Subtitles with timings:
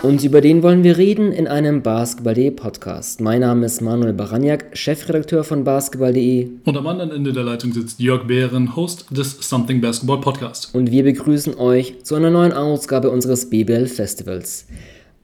[0.00, 3.20] Und über den wollen wir reden in einem Basketball.de Podcast.
[3.20, 6.50] Mein Name ist Manuel Baraniak, Chefredakteur von Basketball.de.
[6.64, 10.72] Und am anderen Ende der Leitung sitzt Jörg Behren, Host des Something Basketball Podcast.
[10.72, 14.66] Und wir begrüßen euch zu einer neuen Ausgabe unseres BBL Festivals.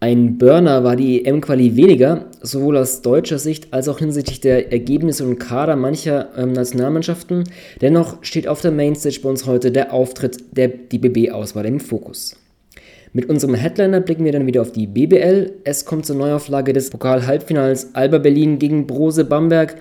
[0.00, 5.24] Ein Burner war die EM-Quali weniger, sowohl aus deutscher Sicht als auch hinsichtlich der Ergebnisse
[5.24, 7.44] und Kader mancher ähm, Nationalmannschaften.
[7.80, 12.36] Dennoch steht auf der Mainstage bei uns heute der Auftritt der DBB-Auswahl im Fokus.
[13.16, 15.52] Mit unserem Headliner blicken wir dann wieder auf die BBL.
[15.62, 19.76] Es kommt zur Neuauflage des Pokal-Halbfinals Alba Berlin gegen Brose Bamberg.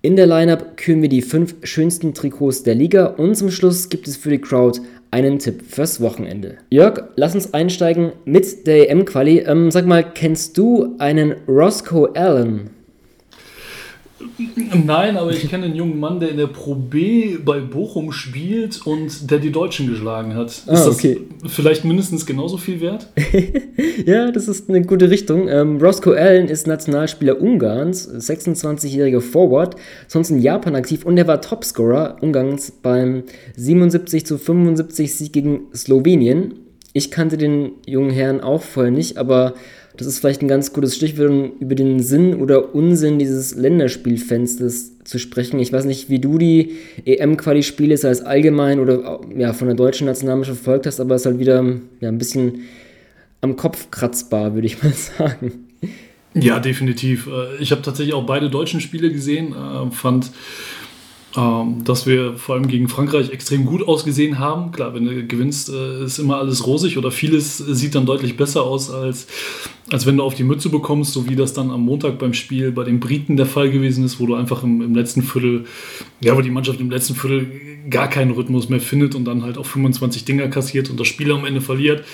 [0.00, 4.08] In der Lineup küren wir die fünf schönsten Trikots der Liga und zum Schluss gibt
[4.08, 4.80] es für die Crowd
[5.12, 6.56] einen Tipp fürs Wochenende.
[6.70, 9.44] Jörg, lass uns einsteigen mit der EM-Quali.
[9.46, 12.70] Ähm, sag mal, kennst du einen Roscoe Allen?
[14.84, 18.86] Nein, aber ich kenne einen jungen Mann, der in der Pro B bei Bochum spielt
[18.86, 20.48] und der die Deutschen geschlagen hat.
[20.48, 21.20] Ist ah, okay.
[21.42, 23.08] das vielleicht mindestens genauso viel wert?
[24.06, 25.48] ja, das ist eine gute Richtung.
[25.48, 29.76] Ähm, Roscoe Allen ist Nationalspieler Ungarns, 26-jähriger Forward,
[30.08, 33.24] sonst in Japan aktiv und er war Topscorer Ungarns beim
[33.56, 36.54] 77 zu 75 Sieg gegen Slowenien.
[36.92, 39.54] Ich kannte den jungen Herrn auch vorher nicht, aber
[39.96, 45.04] das ist vielleicht ein ganz gutes Stichwort, um über den Sinn oder Unsinn dieses Länderspielfensters
[45.04, 45.60] zu sprechen.
[45.60, 50.06] Ich weiß nicht, wie du die EM-Quali-Spiele, sei es allgemein oder ja, von der deutschen
[50.06, 51.64] Nationalmannschaft verfolgt hast, aber es ist halt wieder
[52.00, 52.60] ja, ein bisschen
[53.42, 55.68] am Kopf kratzbar, würde ich mal sagen.
[56.34, 57.26] Ja, definitiv.
[57.26, 60.30] Äh, ich habe tatsächlich auch beide deutschen Spiele gesehen, äh, fand
[61.36, 64.70] ähm, dass wir vor allem gegen Frankreich extrem gut ausgesehen haben.
[64.70, 68.64] Klar, wenn du gewinnst, äh, ist immer alles rosig oder vieles sieht dann deutlich besser
[68.64, 69.26] aus, als,
[69.90, 72.70] als wenn du auf die Mütze bekommst, so wie das dann am Montag beim Spiel
[72.70, 75.64] bei den Briten der Fall gewesen ist, wo du einfach im, im letzten Viertel,
[76.20, 77.50] ja, wo die Mannschaft im letzten Viertel
[77.88, 81.32] gar keinen Rhythmus mehr findet und dann halt auch 25 Dinger kassiert und das Spiel
[81.32, 82.04] am Ende verliert.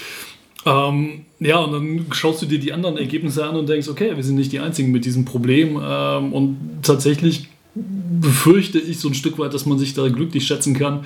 [0.65, 4.23] Ähm, ja, und dann schaust du dir die anderen Ergebnisse an und denkst, okay, wir
[4.23, 5.81] sind nicht die Einzigen mit diesem Problem.
[5.83, 7.49] Ähm, und tatsächlich
[8.21, 11.05] befürchte ich so ein Stück weit, dass man sich da glücklich schätzen kann,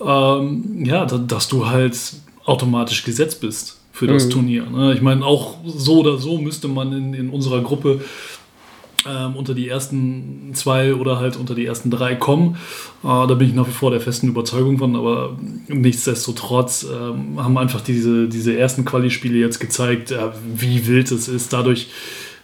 [0.00, 1.98] ähm, ja, dass du halt
[2.44, 4.30] automatisch gesetzt bist für das mhm.
[4.30, 4.66] Turnier.
[4.70, 4.94] Ne?
[4.94, 8.00] Ich meine, auch so oder so müsste man in, in unserer Gruppe
[9.06, 12.56] ähm, unter die ersten zwei oder halt unter die ersten drei kommen.
[13.04, 15.36] Äh, da bin ich nach wie vor der festen Überzeugung von, aber
[15.68, 20.18] nichtsdestotrotz ähm, haben einfach diese, diese ersten Quali-Spiele jetzt gezeigt, äh,
[20.54, 21.52] wie wild es ist.
[21.52, 21.88] Dadurch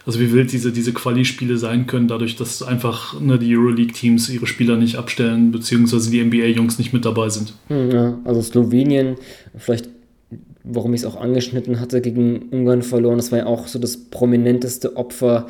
[0.05, 4.47] also wie wild diese, diese Quali-Spiele sein können, dadurch, dass einfach ne, die Euroleague-Teams ihre
[4.47, 7.53] Spieler nicht abstellen, beziehungsweise die NBA-Jungs nicht mit dabei sind.
[7.67, 9.15] Hm, ja, also Slowenien,
[9.57, 9.89] vielleicht
[10.65, 13.17] warum ich es auch angeschnitten hatte, gegen Ungarn verloren.
[13.17, 15.47] Das war ja auch so das prominenteste Opfer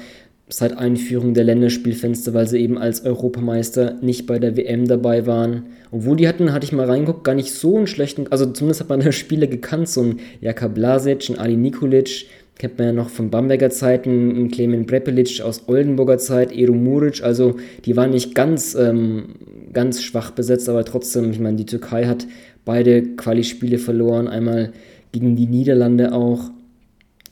[0.48, 5.64] seit Einführung der Länderspielfenster, weil sie eben als Europameister nicht bei der WM dabei waren.
[5.92, 8.90] Obwohl die hatten, hatte ich mal reingeguckt, gar nicht so einen schlechten, also zumindest hat
[8.90, 12.28] man da Spiele gekannt, so ein Jaka Blasic, ein Ali Nikolic,
[12.58, 17.22] kennt man ja noch von Bamberger Zeiten, ein Clement Brepelic aus Oldenburger Zeit, Eru Muric,
[17.24, 17.56] also
[17.86, 19.36] die waren nicht ganz, ähm,
[19.74, 22.26] ganz schwach besetzt, aber trotzdem, ich meine, die Türkei hat
[22.64, 24.72] beide Quali-Spiele verloren, einmal
[25.12, 26.50] gegen die Niederlande auch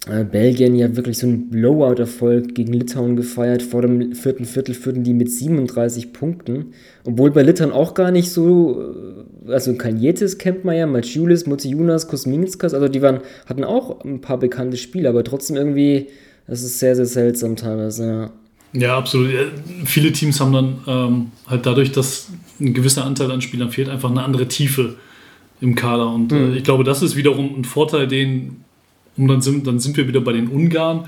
[0.09, 3.63] äh, Belgien ja wirklich so einen Blowout-Erfolg gegen Litauen gefeiert.
[3.63, 6.73] Vor dem vierten Viertel führten die mit 37 Punkten.
[7.05, 8.81] Obwohl bei Litauen auch gar nicht so,
[9.47, 14.19] äh, also Kaljetis kennt man ja, Maciulis, Motijunas, Kosminskas, also die waren, hatten auch ein
[14.19, 16.07] paar bekannte Spiele, aber trotzdem irgendwie,
[16.47, 18.31] das ist sehr, sehr seltsam teilweise, ja.
[18.73, 19.29] Ja, absolut.
[19.85, 24.09] Viele Teams haben dann ähm, halt dadurch, dass ein gewisser Anteil an Spielern fehlt, einfach
[24.09, 24.95] eine andere Tiefe
[25.61, 26.11] im Kader.
[26.11, 26.53] Und mhm.
[26.53, 28.63] äh, ich glaube, das ist wiederum ein Vorteil, den
[29.17, 31.07] und dann sind, dann sind wir wieder bei den Ungarn,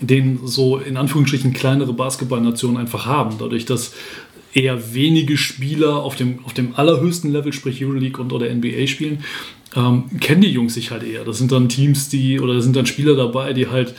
[0.00, 3.36] den so in Anführungsstrichen kleinere Basketballnationen einfach haben.
[3.38, 3.94] Dadurch, dass
[4.52, 9.22] eher wenige Spieler auf dem, auf dem allerhöchsten Level, sprich Euroleague und oder NBA spielen,
[9.74, 11.24] ähm, kennen die Jungs sich halt eher.
[11.24, 13.94] Das sind dann Teams, die, oder sind dann Spieler dabei, die halt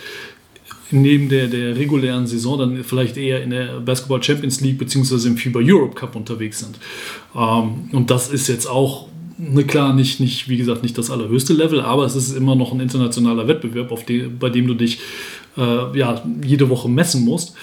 [0.90, 5.38] neben der, der regulären Saison dann vielleicht eher in der Basketball Champions League beziehungsweise im
[5.38, 6.80] FIBA Europe Cup unterwegs sind.
[7.36, 9.08] Ähm, und das ist jetzt auch
[9.38, 12.72] ne, klar, nicht, nicht, wie gesagt, nicht das allerhöchste Level, aber es ist immer noch
[12.72, 15.00] ein internationaler Wettbewerb, auf den, bei dem du dich
[15.58, 17.56] äh, ja, jede Woche messen musst.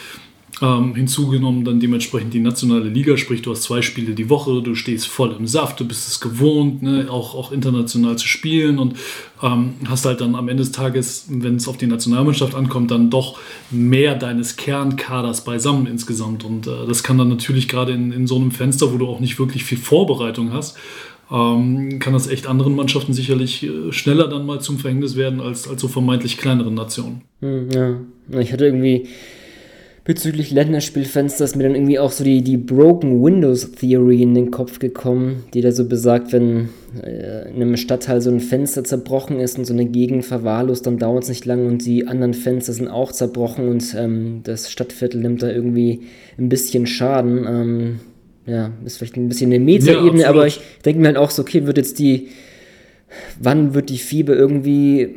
[0.62, 4.76] Ähm, hinzugenommen dann dementsprechend die nationale Liga, sprich du hast zwei Spiele die Woche, du
[4.76, 8.94] stehst voll im Saft, du bist es gewohnt, ne, auch, auch international zu spielen und
[9.42, 13.10] ähm, hast halt dann am Ende des Tages, wenn es auf die Nationalmannschaft ankommt, dann
[13.10, 13.36] doch
[13.72, 18.36] mehr deines Kernkaders beisammen insgesamt und äh, das kann dann natürlich gerade in, in so
[18.36, 20.76] einem Fenster, wo du auch nicht wirklich viel Vorbereitung hast,
[21.30, 25.68] ähm, kann das echt anderen Mannschaften sicherlich äh, schneller dann mal zum Verhängnis werden als,
[25.68, 27.22] als so vermeintlich kleineren Nationen.
[27.40, 29.06] Hm, ja, ich hatte irgendwie
[30.04, 34.50] bezüglich Länderspielfenster ist mir dann irgendwie auch so die, die Broken Windows Theory in den
[34.50, 36.68] Kopf gekommen, die da so besagt, wenn
[37.02, 40.98] äh, in einem Stadtteil so ein Fenster zerbrochen ist und so eine Gegend verwahrlost, dann
[40.98, 45.20] dauert es nicht lang und die anderen Fenster sind auch zerbrochen und ähm, das Stadtviertel
[45.20, 46.02] nimmt da irgendwie
[46.38, 47.46] ein bisschen Schaden.
[47.48, 48.00] Ähm,
[48.46, 51.42] ja, ist vielleicht ein bisschen eine Metaebene, ja, aber ich denke mir halt auch so,
[51.42, 52.28] okay, wird jetzt die,
[53.40, 55.16] wann wird die Fieber irgendwie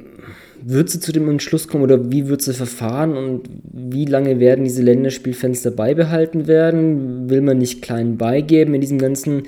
[0.70, 4.66] wird sie zu dem Entschluss kommen oder wie wird sie verfahren und wie lange werden
[4.66, 7.30] diese Länderspielfenster beibehalten werden?
[7.30, 9.44] Will man nicht klein beigeben in diesem ganzen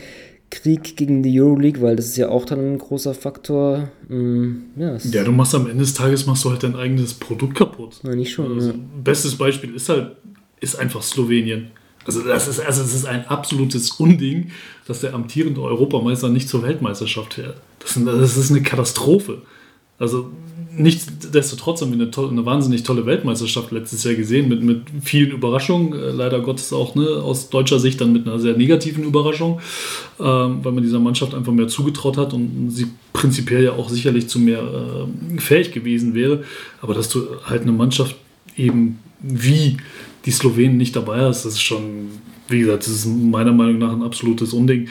[0.50, 3.90] Krieg gegen die Euroleague, weil das ist ja auch dann ein großer Faktor.
[4.08, 7.56] Mm, ja, ja, du machst am Ende des Tages machst du halt dein eigenes Produkt
[7.56, 8.00] kaputt.
[8.04, 8.54] Ja, nicht schon.
[8.54, 8.75] Also, ja.
[9.04, 10.16] Bestes Beispiel ist halt
[10.60, 11.72] ist einfach Slowenien.
[12.06, 14.51] Also das ist also es ist ein absolutes Unding,
[14.88, 17.57] dass der amtierende Europameister nicht zur Weltmeisterschaft fährt.
[17.80, 19.42] Das, das ist eine Katastrophe.
[20.00, 20.31] Also
[20.75, 25.31] nichtsdestotrotz haben wir eine, tolle, eine, wahnsinnig tolle Weltmeisterschaft letztes Jahr gesehen, mit, mit vielen
[25.31, 25.94] Überraschungen.
[25.94, 29.60] Äh, leider Gottes auch ne, aus deutscher Sicht dann mit einer sehr negativen Überraschung,
[30.19, 34.30] ähm, weil man dieser Mannschaft einfach mehr zugetraut hat und sie prinzipiell ja auch sicherlich
[34.30, 36.44] zu mehr äh, fähig gewesen wäre.
[36.81, 38.16] Aber dass du halt eine Mannschaft
[38.56, 39.78] eben wie
[40.25, 42.10] die Slowenen nicht dabei hast, das ist schon,
[42.48, 44.89] wie gesagt, das ist meiner Meinung nach ein absolutes Unding.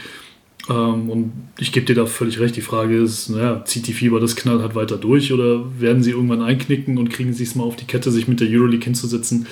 [0.69, 2.57] Ähm, und ich gebe dir da völlig recht.
[2.57, 6.43] Die Frage ist, naja, zieht die Fieber das knallhart weiter durch oder werden sie irgendwann
[6.43, 9.47] einknicken und kriegen sie es mal auf die Kette, sich mit der Euroleague hinzusetzen?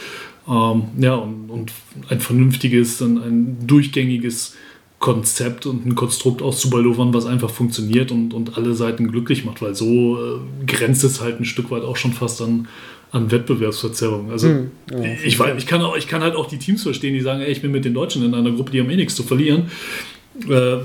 [0.48, 1.72] Ähm, ja, und, und,
[2.08, 4.54] ein vernünftiges, ein, ein durchgängiges
[4.98, 9.74] Konzept und ein Konstrukt auszuballovern, was einfach funktioniert und, und alle Seiten glücklich macht, weil
[9.74, 12.68] so äh, grenzt es halt ein Stück weit auch schon fast an,
[13.16, 14.30] an Wettbewerbsverzerrung.
[14.30, 17.14] Also hm, ja, ich, weiß, ich, kann auch, ich kann halt auch die Teams verstehen,
[17.14, 19.14] die sagen, ey, ich bin mit den Deutschen in einer Gruppe, die haben eh nichts
[19.14, 19.70] zu verlieren.
[20.48, 20.78] Äh,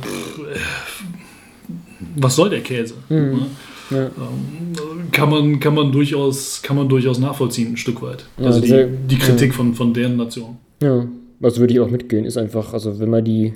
[2.16, 2.96] was soll der Käse?
[3.10, 3.16] Mhm.
[3.16, 3.48] Ne?
[3.92, 4.06] Ja.
[4.06, 8.26] Ähm, kann, man, kann, man durchaus, kann man durchaus nachvollziehen, ein Stück weit.
[8.38, 9.58] Also die, die Kritik ja.
[9.58, 10.58] von, von deren Nation.
[10.82, 11.06] Ja,
[11.42, 12.24] also würde ich auch mitgehen.
[12.26, 13.54] Ist einfach, also wenn man die,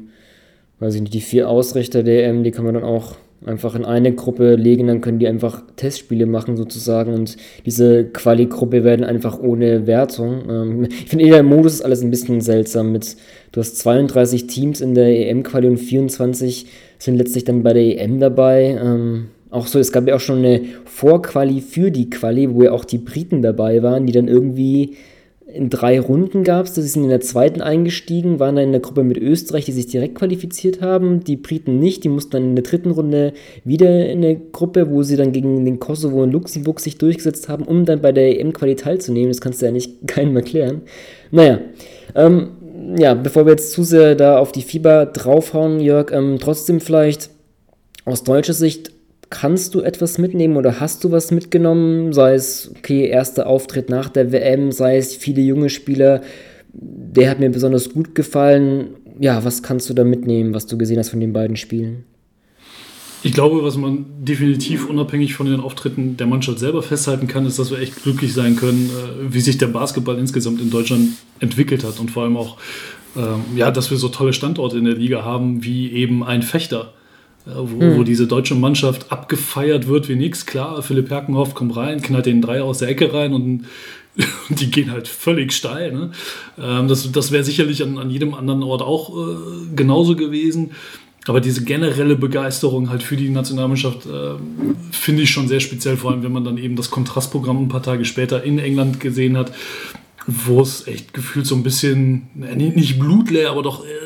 [0.80, 3.86] weiß ich nicht, die vier Ausrichter der EM, die kann man dann auch einfach in
[3.86, 9.40] eine Gruppe legen, dann können die einfach Testspiele machen sozusagen und diese Quali-Gruppe werden einfach
[9.40, 10.44] ohne Wertung.
[10.50, 13.16] Ähm, ich finde, der Modus ist alles ein bisschen seltsam mit,
[13.52, 16.68] du hast 32 Teams in der EM-Quali und 24
[16.98, 18.80] sind letztlich dann bei der EM dabei.
[18.82, 22.72] Ähm, auch so, es gab ja auch schon eine Vorquali für die Quali, wo ja
[22.72, 24.96] auch die Briten dabei waren, die dann irgendwie
[25.48, 28.82] in drei Runden gab es, das sind in der zweiten eingestiegen, waren dann in der
[28.82, 32.56] Gruppe mit Österreich, die sich direkt qualifiziert haben, die Briten nicht, die mussten dann in
[32.56, 33.34] der dritten Runde
[33.64, 37.66] wieder in eine Gruppe, wo sie dann gegen den Kosovo und Luxemburg sich durchgesetzt haben,
[37.66, 40.82] um dann bei der EM-Quali teilzunehmen, das kannst du ja nicht keinem erklären.
[41.30, 41.60] Naja,
[42.16, 42.50] ähm,
[42.98, 47.30] ja, bevor wir jetzt zu sehr da auf die Fieber draufhauen, Jörg, ähm, trotzdem vielleicht
[48.04, 48.92] aus deutscher Sicht
[49.40, 52.14] kannst du etwas mitnehmen oder hast du was mitgenommen?
[52.14, 56.22] Sei es, okay, erster Auftritt nach der WM, sei es viele junge Spieler,
[56.74, 58.96] der hat mir besonders gut gefallen.
[59.20, 62.06] Ja, was kannst du da mitnehmen, was du gesehen hast von den beiden Spielen?
[63.24, 67.58] Ich glaube, was man definitiv unabhängig von den Auftritten der Mannschaft selber festhalten kann, ist,
[67.58, 71.10] dass wir echt glücklich sein können, äh, wie sich der Basketball insgesamt in Deutschland
[71.40, 72.58] entwickelt hat und vor allem auch,
[73.18, 76.94] ähm, ja, dass wir so tolle Standorte in der Liga haben, wie eben ein Fechter
[77.46, 77.98] wo, hm.
[77.98, 80.46] wo, diese deutsche Mannschaft abgefeiert wird wie nichts.
[80.46, 83.66] Klar, Philipp Herkenhoff kommt rein, knallt den drei aus der Ecke rein und
[84.50, 85.92] die gehen halt völlig steil.
[85.92, 86.12] Ne?
[86.60, 89.36] Ähm, das das wäre sicherlich an, an jedem anderen Ort auch äh,
[89.76, 90.72] genauso gewesen.
[91.28, 94.36] Aber diese generelle Begeisterung halt für die Nationalmannschaft äh,
[94.92, 97.82] finde ich schon sehr speziell, vor allem wenn man dann eben das Kontrastprogramm ein paar
[97.82, 99.52] Tage später in England gesehen hat,
[100.28, 104.05] wo es echt gefühlt so ein bisschen, nicht blutleer, aber doch äh,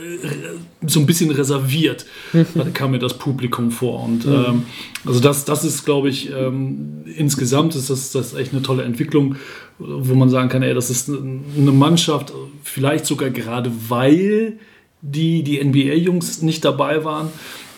[0.86, 4.04] so ein bisschen reserviert, da kam mir das Publikum vor.
[4.04, 4.64] Und ähm,
[5.06, 9.36] also das, das ist, glaube ich, ähm, insgesamt ist das, das echt eine tolle Entwicklung,
[9.78, 12.34] wo man sagen kann, ey, das ist eine Mannschaft,
[12.64, 14.60] vielleicht sogar gerade weil
[15.02, 17.30] die, die NBA-Jungs nicht dabei waren,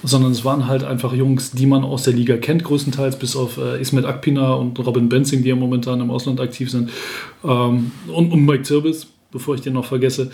[0.03, 3.57] sondern es waren halt einfach Jungs, die man aus der Liga kennt, größtenteils, bis auf
[3.57, 6.89] äh, Ismet Akpina und Robin Benzing, die ja momentan im Ausland aktiv sind,
[7.43, 10.31] ähm, und, und Mike Zirbis, bevor ich den noch vergesse.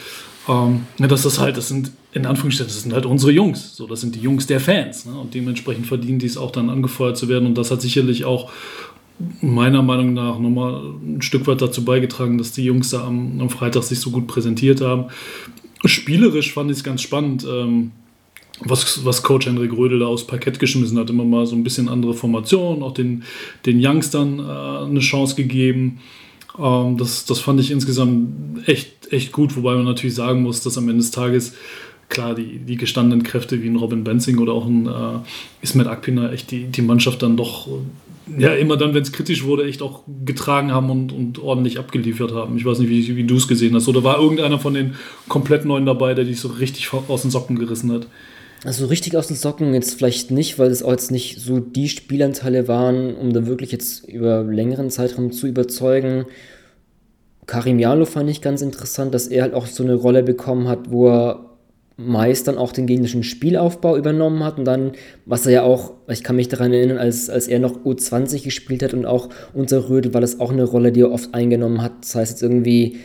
[0.47, 3.75] Ähm, dass das halt, das sind in Anführungsstrichen, das sind halt unsere Jungs.
[3.75, 5.05] So, das sind die Jungs der Fans.
[5.05, 5.19] Ne?
[5.19, 7.45] Und dementsprechend verdienen die es auch dann angefeuert zu werden.
[7.45, 8.51] Und das hat sicherlich auch
[9.41, 13.49] meiner Meinung nach nochmal ein Stück weit dazu beigetragen, dass die Jungs da am, am
[13.49, 15.05] Freitag sich so gut präsentiert haben.
[15.85, 17.45] Spielerisch fand ich es ganz spannend.
[17.49, 17.91] Ähm,
[18.61, 21.89] was, was Coach Henrik Rödel da aus Parkett geschmissen hat, immer mal so ein bisschen
[21.89, 23.23] andere Formationen, auch den,
[23.65, 25.99] den Youngstern äh, eine Chance gegeben.
[26.57, 30.77] Ähm, das, das fand ich insgesamt echt, echt gut, wobei man natürlich sagen muss, dass
[30.77, 31.53] am Ende des Tages
[32.09, 35.19] klar, die, die gestandenen Kräfte wie ein Robin Benzing oder auch ein äh,
[35.61, 37.67] Ismet Akpina echt die, die Mannschaft dann doch
[38.37, 42.33] ja immer dann, wenn es kritisch wurde, echt auch getragen haben und, und ordentlich abgeliefert
[42.33, 42.57] haben.
[42.57, 43.87] Ich weiß nicht, wie, wie du es gesehen hast.
[43.87, 44.95] Oder war irgendeiner von den
[45.27, 48.07] komplett Neuen dabei, der dich so richtig aus den Socken gerissen hat?
[48.63, 51.89] Also richtig aus den Socken jetzt vielleicht nicht, weil es auch jetzt nicht so die
[51.89, 56.25] Spielanteile waren, um da wirklich jetzt über längeren Zeitraum zu überzeugen.
[57.47, 60.91] Karim Jalo fand ich ganz interessant, dass er halt auch so eine Rolle bekommen hat,
[60.91, 61.47] wo er
[61.95, 64.91] meist dann auch den gegnerischen Spielaufbau übernommen hat und dann,
[65.25, 68.83] was er ja auch, ich kann mich daran erinnern, als, als er noch U20 gespielt
[68.83, 71.93] hat und auch unter Rödel war das auch eine Rolle, die er oft eingenommen hat.
[72.01, 72.97] Das heißt jetzt irgendwie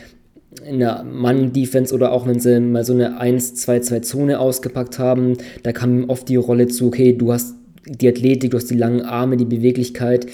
[0.67, 6.03] in der Mann-Defense oder auch wenn sie mal so eine 1-2-2-Zone ausgepackt haben, da kam
[6.03, 7.55] ihm oft die Rolle zu, okay, du hast
[7.87, 10.27] die Athletik, du hast die langen Arme, die Beweglichkeit,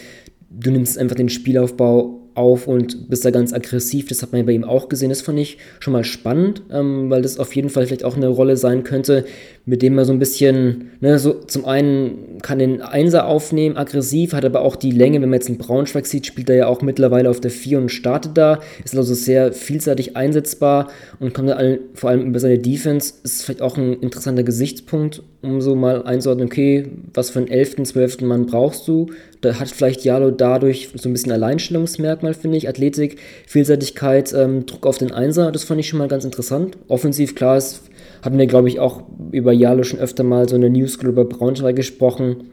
[0.50, 4.08] du nimmst einfach den Spielaufbau auf und bist da ganz aggressiv.
[4.08, 5.10] Das hat man bei ihm auch gesehen.
[5.10, 8.30] Das fand ich schon mal spannend, ähm, weil das auf jeden Fall vielleicht auch eine
[8.30, 9.26] Rolle sein könnte,
[9.70, 14.34] mit dem er so ein bisschen, ne, so zum einen kann den Einser aufnehmen, aggressiv,
[14.34, 15.22] hat aber auch die Länge.
[15.22, 17.90] Wenn man jetzt einen Braunschweig sieht, spielt er ja auch mittlerweile auf der 4 und
[17.90, 18.62] startet da.
[18.84, 23.14] Ist also sehr vielseitig einsetzbar und kommt dann vor allem über seine Defense.
[23.22, 27.84] Ist vielleicht auch ein interessanter Gesichtspunkt, um so mal einzuordnen, okay, was für einen 11.,
[27.84, 28.22] 12.
[28.22, 29.12] Mann brauchst du?
[29.42, 32.68] Da hat vielleicht Jalo dadurch so ein bisschen Alleinstellungsmerkmal, finde ich.
[32.68, 36.76] Athletik, Vielseitigkeit, ähm, Druck auf den Einser, das fand ich schon mal ganz interessant.
[36.88, 37.84] Offensiv, klar, es
[38.22, 41.76] hatten wir, glaube ich, auch über Jalo schon öfter mal so eine Newsgroup über Braunschweig
[41.76, 42.52] gesprochen.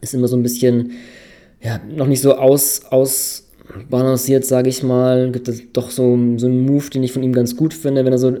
[0.00, 0.92] Ist immer so ein bisschen,
[1.60, 5.30] ja, noch nicht so aus, ausbalanciert, sage ich mal.
[5.32, 8.12] Gibt es doch so, so einen Move, den ich von ihm ganz gut finde, wenn
[8.12, 8.34] er so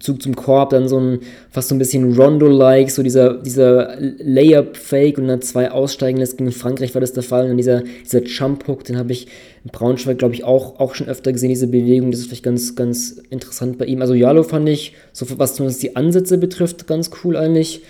[0.00, 1.20] Zug zum Korb, dann so ein
[1.50, 6.38] fast so ein bisschen Rondo-like, so dieser, dieser Layup-Fake und dann zwei aussteigen lässt.
[6.38, 7.42] Gegen Frankreich war das der Fall.
[7.42, 9.26] Und dann dieser, dieser Jump-Hook, den habe ich
[9.68, 12.10] in Braunschweig, glaube ich, auch, auch schon öfter gesehen, diese Bewegung.
[12.10, 14.00] Das ist vielleicht ganz, ganz interessant bei ihm.
[14.00, 17.82] Also Jalo fand ich, so was zumindest die Ansätze betrifft, ganz cool eigentlich.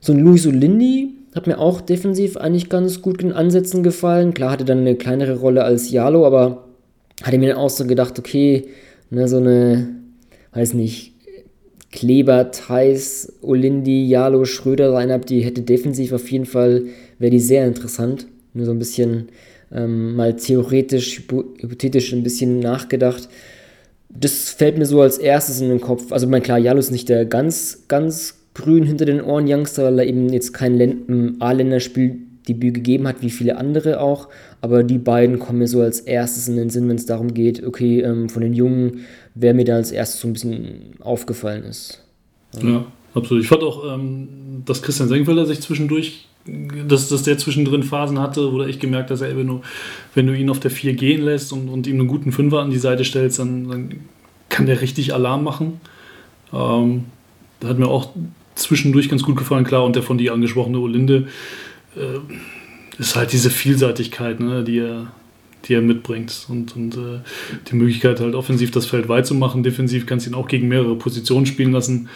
[0.00, 4.34] So ein Luis Olindi hat mir auch defensiv eigentlich ganz gut in Ansätzen gefallen.
[4.34, 6.64] Klar hatte dann eine kleinere Rolle als Jalo, aber
[7.22, 8.68] hatte mir dann auch so gedacht, okay,
[9.10, 9.88] ne, so eine,
[10.52, 11.12] weiß nicht,
[11.92, 16.84] Kleber, Theis, Olindi, Jalo, Schröder Line-Up, die hätte defensiv auf jeden Fall,
[17.18, 18.26] wäre die sehr interessant.
[18.54, 19.28] Nur so ein bisschen
[19.72, 23.28] ähm, mal theoretisch, hypothetisch ein bisschen nachgedacht.
[24.08, 26.12] Das fällt mir so als erstes in den Kopf.
[26.12, 30.00] Also, mein klar, Jalo ist nicht der ganz, ganz grün hinter den Ohren Youngster, weil
[30.00, 34.28] er eben jetzt kein A-Länderspieldebüt gegeben hat, wie viele andere auch.
[34.60, 37.64] Aber die beiden kommen mir so als erstes in den Sinn, wenn es darum geht,
[37.64, 42.02] okay, ähm, von den Jungen wer mir da als erstes so ein bisschen aufgefallen ist.
[42.62, 43.42] Ja, ja absolut.
[43.42, 48.52] Ich fand auch, ähm, dass Christian Senkfelder sich zwischendurch, dass, dass der zwischendrin Phasen hatte,
[48.52, 49.60] wo er echt gemerkt hat, dass er, wenn du,
[50.14, 52.70] wenn du ihn auf der 4 gehen lässt und, und ihm einen guten Fünfer an
[52.70, 54.00] die Seite stellst, dann, dann
[54.48, 55.80] kann der richtig Alarm machen.
[56.52, 57.04] Ähm,
[57.60, 58.10] da hat mir auch
[58.54, 61.28] zwischendurch ganz gut gefallen, klar, und der von dir angesprochene Olinde
[61.96, 65.12] äh, ist halt diese Vielseitigkeit, ne, die er
[65.66, 66.46] die er mitbringt.
[66.48, 67.20] Und, und äh,
[67.70, 70.68] die Möglichkeit, halt offensiv das Feld weit zu machen, defensiv kannst du ihn auch gegen
[70.68, 72.08] mehrere Positionen spielen lassen.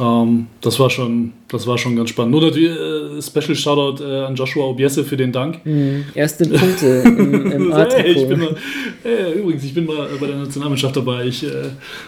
[0.00, 2.32] Ähm, das, war schon, das war schon ganz spannend.
[2.32, 5.64] Nur natürlich äh, Special Shoutout äh, an Joshua Obiese für den Dank.
[5.64, 6.06] Mhm.
[6.14, 8.56] Erste Punkte im, im hey, ich bin mal,
[9.02, 11.26] hey, Übrigens, ich bin mal bei der Nationalmannschaft dabei.
[11.26, 11.48] Ich äh,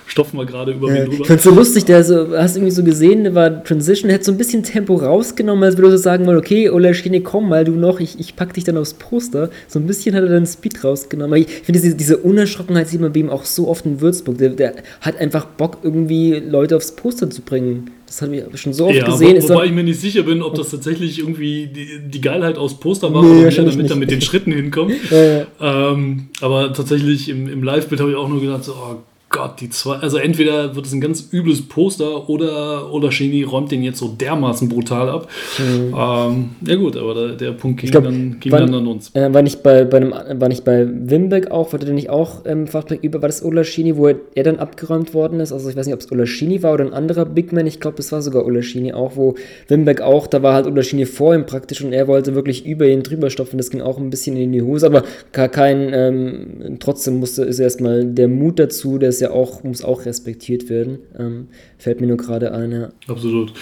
[0.06, 1.22] stopfe mal gerade über ja, mich drüber.
[1.22, 4.32] Ich fand so lustig, der so, hast irgendwie so gesehen, der war Transition, hätte so
[4.32, 7.64] ein bisschen Tempo rausgenommen, als würde er so sagen mal, okay, Ola Schiene, komm mal,
[7.64, 9.50] du noch, ich, ich pack dich dann aufs Poster.
[9.68, 11.40] So ein bisschen hat er dann Speed rausgenommen.
[11.42, 14.38] Ich finde diese, diese Unerschrockenheit sieht man bei ihm auch so oft in Würzburg.
[14.38, 17.90] Der, der hat einfach Bock, irgendwie Leute aufs Poster zu bringen.
[18.14, 19.42] Das haben wir schon so oft ja, gesehen.
[19.42, 22.78] Wo, wobei ich mir nicht sicher bin, ob das tatsächlich irgendwie die, die Geilheit aus
[22.78, 24.94] Poster war nee, oder damit er mit den Schritten hinkommt.
[25.10, 25.46] ja, ja.
[25.60, 28.96] Ähm, aber tatsächlich im, im Live-Bild habe ich auch nur gedacht, so, oh
[29.34, 33.72] Gott, die zwei, also entweder wird es ein ganz übles Poster oder, oder Shinny räumt
[33.72, 35.28] den jetzt so dermaßen brutal ab.
[35.58, 35.92] Mhm.
[35.92, 39.10] Ähm, ja gut, aber der, der Punkt ging, glaub, dann, ging war, dann an uns.
[39.12, 42.42] Äh, war nicht bei, bei einem, war nicht bei Wimbeck auch, wurde der nicht auch
[42.44, 45.50] ähm, Fachback über, war das Olaschini, wo er, er, dann abgeräumt worden ist?
[45.50, 47.98] Also ich weiß nicht, ob es Olaschini war oder ein anderer Big Man, ich glaube,
[47.98, 49.34] es war sogar Olaschini auch, wo
[49.66, 53.02] Wimbeck auch, da war halt Olaschini vor ihm praktisch und er wollte wirklich über ihn
[53.02, 57.18] drüber stopfen, das ging auch ein bisschen in die Hose, aber gar kein, ähm, trotzdem
[57.18, 60.98] musste, ist erstmal der Mut dazu, der ist ja ja auch, muss auch respektiert werden.
[61.18, 62.88] Ähm, fällt mir nur gerade ein, ja.
[63.08, 63.52] Absolut.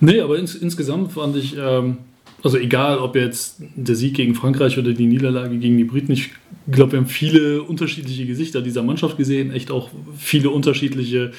[0.00, 1.98] Nee, aber ins, insgesamt fand ich, ähm,
[2.42, 6.30] also egal ob jetzt der Sieg gegen Frankreich oder die Niederlage gegen die Briten, ich
[6.70, 11.32] glaube, wir haben viele unterschiedliche Gesichter dieser Mannschaft gesehen, echt auch viele unterschiedliche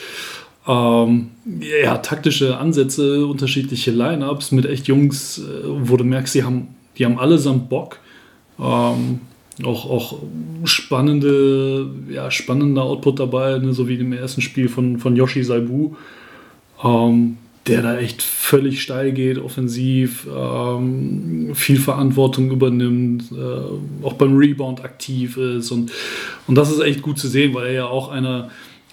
[0.67, 6.75] ähm, ja, taktische Ansätze, unterschiedliche Lineups mit echt Jungs, äh, wo du merkst, die haben,
[6.97, 7.99] die haben allesamt Bock.
[8.59, 9.19] Ähm,
[9.63, 10.19] auch, auch
[10.63, 15.95] spannende, ja, spannender Output dabei, ne, so wie im ersten Spiel von, von Yoshi Saibu.
[16.83, 24.35] ähm, der da echt völlig steil geht, offensiv, ähm, viel Verantwortung übernimmt, äh, auch beim
[24.35, 25.71] Rebound aktiv ist.
[25.71, 25.91] Und,
[26.47, 28.49] und das ist echt gut zu sehen, weil er ja auch einer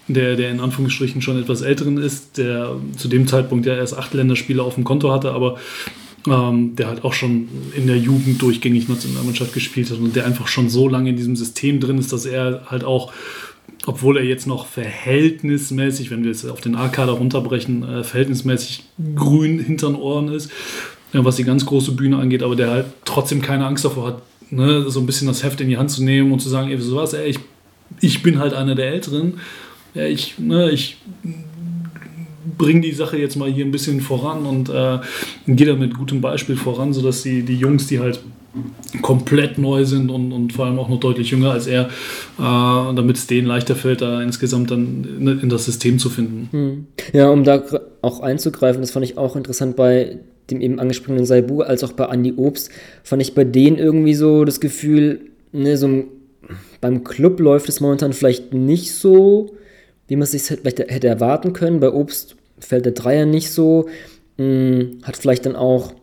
[0.06, 4.14] der, der in Anführungsstrichen schon etwas älteren ist, der zu dem Zeitpunkt ja erst acht
[4.14, 5.58] Länderspiele auf dem Konto hatte, aber
[6.26, 10.48] ähm, der halt auch schon in der Jugend durchgängig Nationalmannschaft gespielt hat und der einfach
[10.48, 13.12] schon so lange in diesem System drin ist, dass er halt auch,
[13.86, 18.84] obwohl er jetzt noch verhältnismäßig, wenn wir es auf den A-Kader runterbrechen, äh, verhältnismäßig
[19.14, 20.50] grün hinter den Ohren ist,
[21.12, 24.22] äh, was die ganz große Bühne angeht, aber der halt trotzdem keine Angst davor hat,
[24.50, 26.78] ne, so ein bisschen das Heft in die Hand zu nehmen und zu sagen, ey,
[26.78, 27.38] so was, ey, ich,
[28.00, 29.40] ich bin halt einer der Älteren,
[29.94, 30.98] ja, ich, ne, ich
[32.58, 34.98] bringe die Sache jetzt mal hier ein bisschen voran und äh,
[35.46, 38.20] gehe da mit gutem Beispiel voran, sodass die, die Jungs, die halt
[39.02, 41.88] komplett neu sind und, und vor allem auch noch deutlich jünger als er, äh,
[42.38, 46.48] damit es denen leichter fällt, da insgesamt dann in, in das System zu finden.
[46.50, 46.86] Hm.
[47.12, 47.62] Ja, um da
[48.02, 50.18] auch einzugreifen, das fand ich auch interessant bei
[50.50, 52.70] dem eben angesprochenen Saibu, als auch bei Andy Obst,
[53.04, 55.20] fand ich bei denen irgendwie so das Gefühl,
[55.52, 56.04] ne, so
[56.80, 59.54] beim Club läuft es momentan vielleicht nicht so,
[60.10, 61.78] wie man es sich hätte erwarten können.
[61.78, 63.88] Bei Obst fällt der Dreier nicht so,
[64.38, 65.94] hm, hat vielleicht dann auch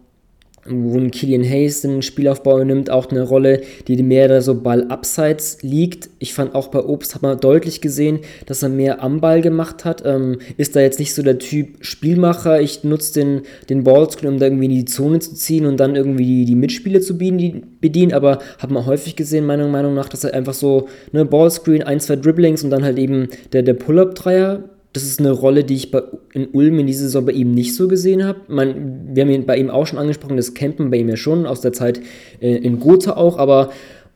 [0.70, 4.86] wo ein Killian Hayes den Spielaufbau nimmt, auch eine Rolle, die mehr da so Ball
[4.90, 6.10] abseits liegt.
[6.20, 9.86] Ich fand auch bei Obst hat man deutlich gesehen, dass er mehr am Ball gemacht
[9.86, 10.04] hat.
[10.06, 14.40] Ähm, ist da jetzt nicht so der Typ Spielmacher, ich nutze den, den Ballscreen, um
[14.40, 18.14] da irgendwie in die Zone zu ziehen und dann irgendwie die, die Mitspieler zu bedienen,
[18.14, 22.00] aber hat man häufig gesehen, meiner Meinung nach, dass er einfach so, ne, Ballscreen, ein,
[22.00, 25.92] zwei Dribblings und dann halt eben der, der Pull-Up-Dreier das ist eine Rolle, die ich
[25.92, 28.40] bei, in Ulm in dieser Saison bei ihm nicht so gesehen habe.
[28.48, 31.62] Wir haben ihn bei ihm auch schon angesprochen, das Campen bei ihm ja schon, aus
[31.62, 32.02] der Zeit
[32.42, 33.72] äh, in Gotha auch, aber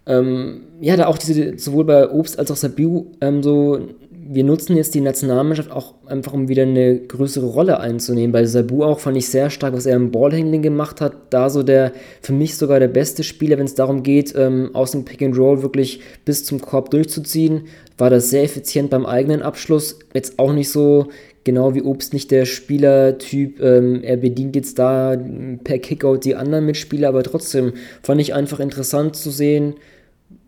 [0.06, 3.80] ähm, ja, da auch diese, sowohl bei Obst als auch Sabiu, ähm, so
[4.24, 8.32] wir nutzen jetzt die Nationalmannschaft auch einfach, um wieder eine größere Rolle einzunehmen.
[8.32, 11.14] Bei Sabu auch fand ich sehr stark, was er im Ballhandling gemacht hat.
[11.32, 14.92] Da so der, für mich sogar der beste Spieler, wenn es darum geht, ähm, aus
[14.92, 17.64] dem Pick and Roll wirklich bis zum Korb durchzuziehen.
[17.98, 20.00] War das sehr effizient beim eigenen Abschluss.
[20.14, 21.08] Jetzt auch nicht so
[21.44, 23.60] genau wie Obst nicht der Spielertyp.
[23.62, 25.18] Ähm, er bedient jetzt da
[25.64, 29.76] per Kickout die anderen Mitspieler, aber trotzdem fand ich einfach interessant zu sehen,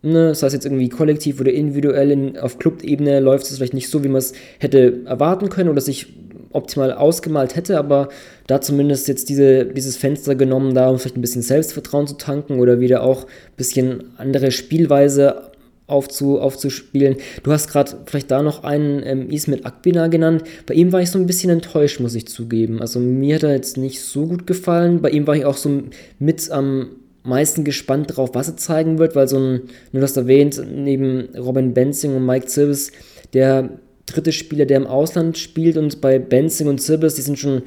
[0.03, 3.89] ne, das heißt jetzt irgendwie kollektiv oder individuell in, auf Clubebene läuft es vielleicht nicht
[3.89, 6.13] so, wie man es hätte erwarten können oder sich
[6.51, 8.09] optimal ausgemalt hätte, aber
[8.45, 12.59] da zumindest jetzt diese, dieses Fenster genommen, da um vielleicht ein bisschen Selbstvertrauen zu tanken
[12.59, 15.51] oder wieder auch ein bisschen andere Spielweise
[15.87, 17.17] aufzu, aufzuspielen.
[17.43, 20.43] Du hast gerade vielleicht da noch einen ähm, Ismet Akbina genannt.
[20.65, 22.81] Bei ihm war ich so ein bisschen enttäuscht, muss ich zugeben.
[22.81, 25.01] Also mir hat er jetzt nicht so gut gefallen.
[25.01, 25.83] Bei ihm war ich auch so
[26.19, 26.89] mit am
[27.23, 31.73] meisten gespannt darauf, was er zeigen wird, weil so ein, nur das erwähnt, neben Robin
[31.73, 32.91] Benzing und Mike Zirbis,
[33.33, 33.69] der
[34.05, 37.63] dritte Spieler, der im Ausland spielt und bei Benzing und Zirbis, die sind schon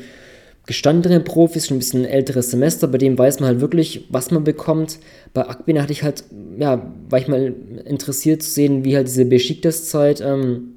[0.66, 4.44] gestandene Profis, schon ein bisschen älteres Semester, bei dem weiß man halt wirklich, was man
[4.44, 4.98] bekommt.
[5.32, 6.24] Bei Akbina hatte ich halt,
[6.58, 10.72] ja, war ich mal interessiert zu sehen, wie halt diese Besiktas-Zeit, ähm,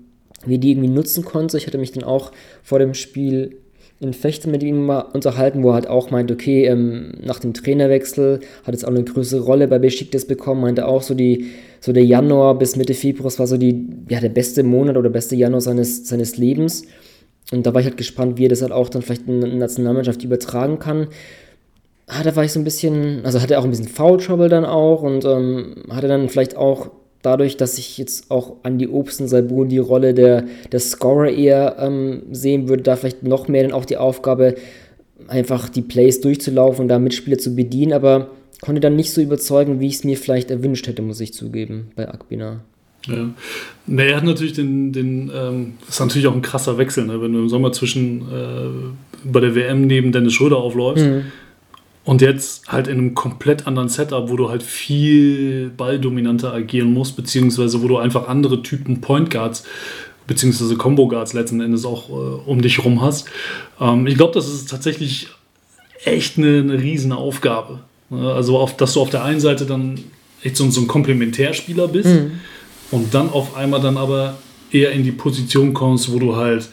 [0.45, 1.57] wie die irgendwie nutzen konnte.
[1.57, 3.57] Ich hatte mich dann auch vor dem Spiel
[4.01, 8.39] in Fechten mit ihm unterhalten, wo er halt auch meint, okay, ähm, nach dem Trainerwechsel
[8.63, 11.47] hat es auch eine größere Rolle bei Besiktas bekommen, meinte auch so die,
[11.81, 15.35] so der Januar bis Mitte Februar war so die, ja, der beste Monat oder beste
[15.35, 16.85] Januar seines, seines Lebens.
[17.51, 19.49] Und da war ich halt gespannt, wie er das halt auch dann vielleicht in der
[19.49, 21.07] Nationalmannschaft übertragen kann.
[22.07, 24.49] Ah, da war ich so ein bisschen, also hatte er auch ein bisschen Foul Trouble
[24.49, 28.87] dann auch und ähm, hatte dann vielleicht auch dadurch, dass ich jetzt auch an die
[28.87, 33.47] Obst und Saibun die Rolle der, der Scorer eher ähm, sehen würde, da vielleicht noch
[33.47, 34.55] mehr dann auch die Aufgabe,
[35.27, 38.29] einfach die Plays durchzulaufen und da Mitspieler zu bedienen, aber
[38.61, 41.91] konnte dann nicht so überzeugen, wie ich es mir vielleicht erwünscht hätte, muss ich zugeben,
[41.95, 42.61] bei Akbina.
[43.05, 43.29] Ja.
[43.87, 47.21] Na, er hat natürlich den, den ähm, das ist natürlich auch ein krasser Wechsel, ne?
[47.21, 51.05] wenn du im Sommer zwischen äh, bei der WM neben Dennis Schröder aufläufst.
[51.05, 51.23] Mhm
[52.09, 57.15] und jetzt halt in einem komplett anderen Setup, wo du halt viel balldominanter agieren musst,
[57.15, 59.63] beziehungsweise wo du einfach andere Typen Point Guards
[60.25, 62.13] beziehungsweise Combo Guards letzten Endes auch äh,
[62.49, 63.27] um dich rum hast.
[63.79, 65.27] Ähm, ich glaube, das ist tatsächlich
[66.03, 67.81] echt eine, eine riesen Aufgabe.
[68.09, 69.99] Also, auf, dass du auf der einen Seite dann
[70.41, 72.39] echt so, so ein Komplementärspieler bist mhm.
[72.89, 74.39] und dann auf einmal dann aber
[74.71, 76.69] eher in die Position kommst, wo du halt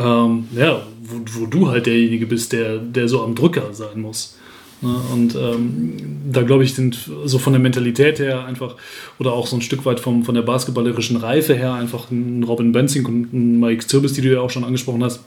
[0.00, 4.36] ähm, ja, wo, wo, du halt derjenige bist, der, der so am Drücker sein muss.
[4.82, 4.96] Ne?
[5.12, 5.96] Und ähm,
[6.32, 8.76] da glaube ich, sind so von der Mentalität her einfach
[9.18, 12.72] oder auch so ein Stück weit vom, von der basketballerischen Reife her einfach ein Robin
[12.72, 15.20] Benzing und ein Mike Zirbis, die du ja auch schon angesprochen hast,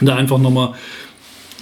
[0.00, 0.74] da einfach nochmal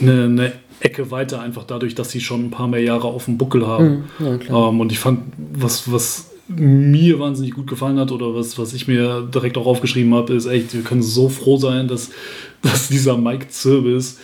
[0.00, 3.36] eine, eine Ecke weiter, einfach dadurch, dass sie schon ein paar mehr Jahre auf dem
[3.36, 4.04] Buckel haben.
[4.18, 8.58] Mhm, ja, ähm, und ich fand, was, was mir wahnsinnig gut gefallen hat oder was,
[8.58, 12.10] was ich mir direkt auch aufgeschrieben habe, ist echt, wir können so froh sein, dass,
[12.62, 14.18] dass dieser Mike Zirbis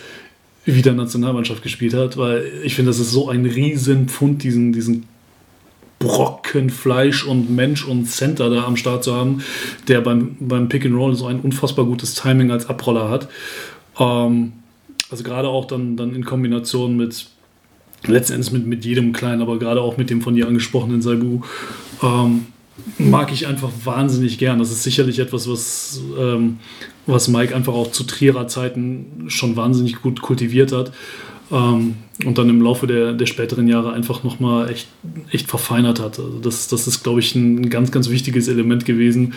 [0.65, 5.03] wieder Nationalmannschaft gespielt hat, weil ich finde, das ist so ein Riesenpfund, diesen, diesen
[5.99, 9.43] Brocken Fleisch und Mensch und Center da am Start zu haben,
[9.87, 13.29] der beim, beim Pick and Roll so ein unfassbar gutes Timing als Abroller hat.
[13.99, 14.53] Ähm,
[15.09, 17.27] also gerade auch dann, dann in Kombination mit
[18.07, 21.41] letzten Endes mit, mit jedem Kleinen, aber gerade auch mit dem von dir angesprochenen Saibu,
[22.03, 22.47] ähm,
[22.97, 24.59] mag ich einfach wahnsinnig gern.
[24.59, 26.57] Das ist sicherlich etwas, was, ähm,
[27.05, 30.91] was Mike einfach auch zu Trierer Zeiten schon wahnsinnig gut kultiviert hat.
[31.51, 34.87] Ähm, und dann im Laufe der, der späteren Jahre einfach nochmal echt,
[35.31, 36.19] echt verfeinert hat.
[36.19, 39.33] Also das, das ist, glaube ich, ein ganz, ganz wichtiges Element gewesen.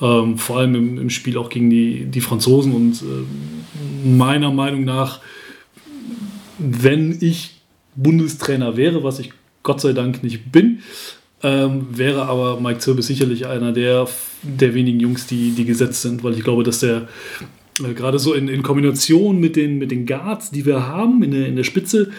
[0.00, 2.72] Ähm, vor allem im, im Spiel auch gegen die, die Franzosen.
[2.72, 5.20] Und äh, meiner Meinung nach,
[6.58, 7.60] wenn ich
[7.96, 10.80] Bundestrainer wäre, was ich Gott sei Dank nicht bin,
[11.42, 14.08] ähm, wäre aber Mike Zirbis sicherlich einer der,
[14.42, 17.08] der wenigen Jungs, die, die gesetzt sind, weil ich glaube, dass der
[17.80, 21.30] äh, gerade so in, in Kombination mit den, mit den Guards, die wir haben in
[21.30, 22.10] der, in der Spitze,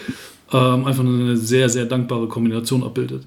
[0.54, 3.24] ähm, einfach eine sehr, sehr dankbare Kombination abbildet.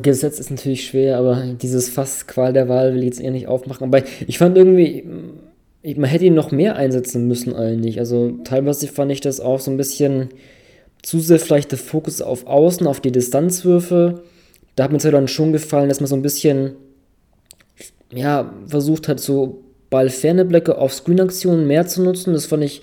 [0.00, 3.48] Gesetz ist natürlich schwer, aber dieses Fass Qual der Wahl will ich jetzt eher nicht
[3.48, 3.88] aufmachen.
[3.88, 5.04] Aber ich fand irgendwie,
[5.96, 7.98] man hätte ihn noch mehr einsetzen müssen eigentlich.
[7.98, 10.28] Also teilweise fand ich das auch so ein bisschen
[11.02, 14.22] zu sehr vielleicht der Fokus auf Außen, auf die Distanzwürfe.
[14.76, 16.76] Da hat mir dann schon gefallen, dass man so ein bisschen,
[18.12, 22.32] ja, versucht hat, so ballferne Blöcke auf Screen-Aktionen mehr zu nutzen.
[22.34, 22.82] Das fand ich,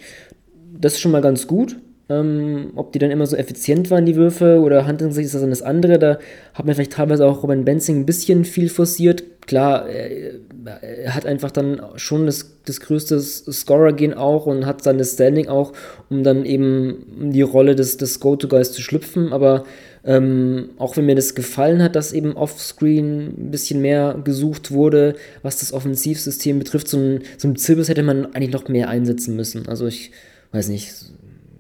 [0.78, 1.78] das ist schon mal ganz gut.
[2.10, 5.50] Ähm, ob die dann immer so effizient waren, die Würfe, oder handlungsmäßig ist das dann
[5.52, 6.00] das andere.
[6.00, 6.20] Da
[6.54, 9.24] hat man vielleicht teilweise auch Robin Benzing ein bisschen viel forciert.
[9.46, 10.34] Klar, er,
[10.82, 15.48] er hat einfach dann schon das, das größte Scorer-Gehen auch und hat dann das Standing
[15.48, 15.74] auch,
[16.10, 19.32] um dann eben die Rolle des, des Go-To-Guys zu schlüpfen.
[19.32, 19.64] Aber
[20.06, 25.16] ähm, auch wenn mir das gefallen hat, dass eben offscreen ein bisschen mehr gesucht wurde,
[25.42, 29.36] was das Offensivsystem betrifft, so ein, so ein Zirbis hätte man eigentlich noch mehr einsetzen
[29.36, 29.68] müssen.
[29.70, 30.12] Also ich
[30.52, 30.94] weiß nicht,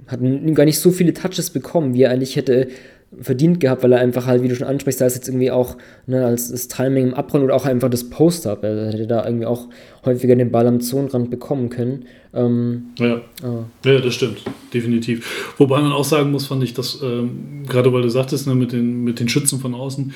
[0.07, 0.19] hat
[0.53, 2.67] gar nicht so viele Touches bekommen, wie er eigentlich hätte
[3.21, 5.77] verdient gehabt, weil er einfach halt, wie du schon ansprichst, da ist jetzt irgendwie auch
[6.07, 8.63] ne, als das Timing im Abrollen oder auch einfach das Post-Up.
[8.63, 9.67] Er hätte da irgendwie auch
[10.05, 12.05] häufiger den Ball am Zonenrand bekommen können.
[12.33, 13.21] Ähm, ja.
[13.43, 13.65] Ah.
[13.85, 14.41] ja, das stimmt,
[14.73, 15.53] definitiv.
[15.57, 18.71] Wobei man auch sagen muss, fand ich, dass ähm, gerade weil du sagtest, ne, mit,
[18.71, 20.13] den, mit den Schützen von außen,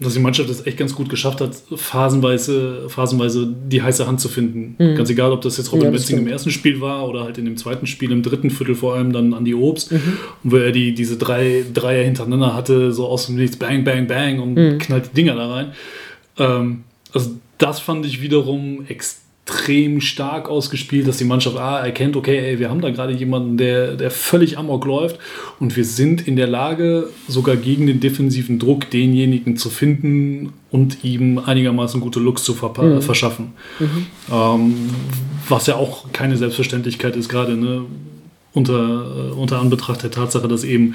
[0.00, 4.28] dass die Mannschaft das echt ganz gut geschafft hat, phasenweise, phasenweise die heiße Hand zu
[4.28, 4.76] finden.
[4.78, 4.96] Mhm.
[4.96, 7.46] Ganz egal, ob das jetzt Robin ja, Metzing im ersten Spiel war oder halt in
[7.46, 10.18] dem zweiten Spiel, im dritten Viertel vor allem dann an die Obst, mhm.
[10.42, 14.40] wo er die, diese drei Dreier hintereinander hatte, so aus dem Nichts, bang, bang, bang
[14.40, 14.78] und mhm.
[14.78, 15.72] knallt die Dinger da rein.
[16.38, 22.16] Ähm, also das fand ich wiederum extrem extrem stark ausgespielt, dass die Mannschaft A erkennt,
[22.16, 25.18] okay, ey, wir haben da gerade jemanden, der, der völlig amok läuft
[25.58, 31.04] und wir sind in der Lage, sogar gegen den defensiven Druck denjenigen zu finden und
[31.04, 33.02] ihm einigermaßen gute Looks zu mhm.
[33.02, 33.52] verschaffen.
[33.78, 34.06] Mhm.
[34.32, 34.74] Ähm,
[35.48, 37.82] was ja auch keine Selbstverständlichkeit ist, gerade ne,
[38.52, 40.94] unter, äh, unter Anbetracht der Tatsache, dass eben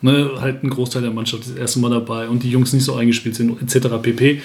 [0.00, 2.94] ne, halt ein Großteil der Mannschaft das erste Mal dabei und die Jungs nicht so
[2.94, 3.88] eingespielt sind, etc.
[4.00, 4.40] pp.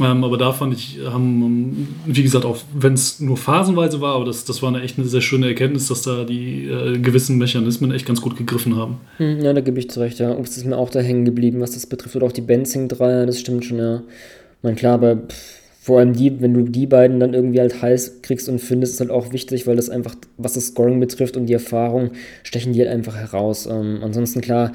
[0.00, 4.24] Ähm, aber da fand ich, haben, wie gesagt, auch wenn es nur phasenweise war, aber
[4.24, 7.90] das, das war eine echt eine sehr schöne Erkenntnis, dass da die äh, gewissen Mechanismen
[7.92, 9.00] echt ganz gut gegriffen haben.
[9.16, 10.36] Hm, ja, da gebe ich zurecht, ja.
[10.36, 12.16] Ups ist mir auch da hängen geblieben, was das betrifft.
[12.16, 13.96] Oder auch die Benzing-Dreier, das stimmt schon, ja.
[13.96, 17.80] Ich meine, klar, aber pff, vor allem die, wenn du die beiden dann irgendwie halt
[17.80, 21.36] heiß kriegst und findest, ist halt auch wichtig, weil das einfach, was das Scoring betrifft
[21.36, 22.10] und die Erfahrung,
[22.42, 23.64] stechen die halt einfach heraus.
[23.64, 24.72] Ähm, ansonsten klar,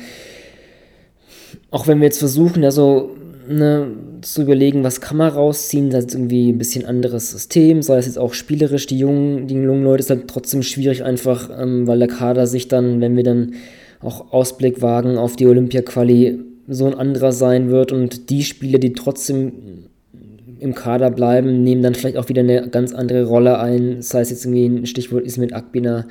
[1.69, 3.15] auch wenn wir jetzt versuchen, ja so
[3.47, 3.91] ne,
[4.23, 8.05] zu überlegen, was kann man rausziehen, das ist irgendwie ein bisschen anderes System, sei es
[8.05, 11.99] jetzt auch spielerisch, die jungen, die jungen Leute ist halt trotzdem schwierig einfach, ähm, weil
[11.99, 13.53] der Kader sich dann, wenn wir dann
[14.01, 18.93] auch Ausblick wagen auf die Olympia-Quali, so ein anderer sein wird und die Spieler, die
[18.93, 19.89] trotzdem
[20.59, 24.29] im Kader bleiben, nehmen dann vielleicht auch wieder eine ganz andere Rolle ein, sei es
[24.29, 26.07] jetzt irgendwie ein Stichwort ist mit Akbina,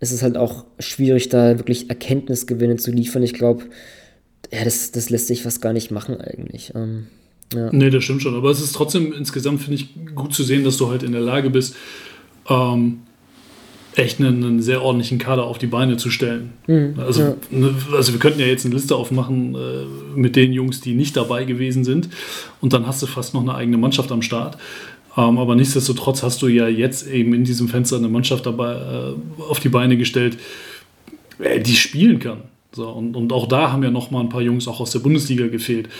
[0.00, 3.22] es ist halt auch schwierig, da wirklich Erkenntnisgewinne zu liefern.
[3.22, 3.66] Ich glaube,
[4.52, 6.72] ja, das, das lässt sich fast gar nicht machen eigentlich.
[6.74, 7.06] Ähm,
[7.54, 7.70] ja.
[7.72, 8.34] Nee, das stimmt schon.
[8.34, 11.20] Aber es ist trotzdem insgesamt, finde ich, gut zu sehen, dass du halt in der
[11.20, 11.76] Lage bist,
[12.48, 13.00] ähm,
[13.94, 16.52] echt einen, einen, sehr ordentlichen Kader auf die Beine zu stellen.
[16.66, 17.34] Mhm, also, ja.
[17.50, 19.58] ne, also wir könnten ja jetzt eine Liste aufmachen äh,
[20.16, 22.08] mit den Jungs, die nicht dabei gewesen sind.
[22.60, 24.56] Und dann hast du fast noch eine eigene Mannschaft am Start.
[25.16, 29.42] Ähm, aber nichtsdestotrotz hast du ja jetzt eben in diesem Fenster eine Mannschaft dabei äh,
[29.42, 30.38] auf die Beine gestellt,
[31.38, 32.38] äh, die spielen kann.
[32.74, 35.00] So, und, und auch da haben ja noch mal ein paar Jungs auch aus der
[35.00, 35.90] Bundesliga gefehlt,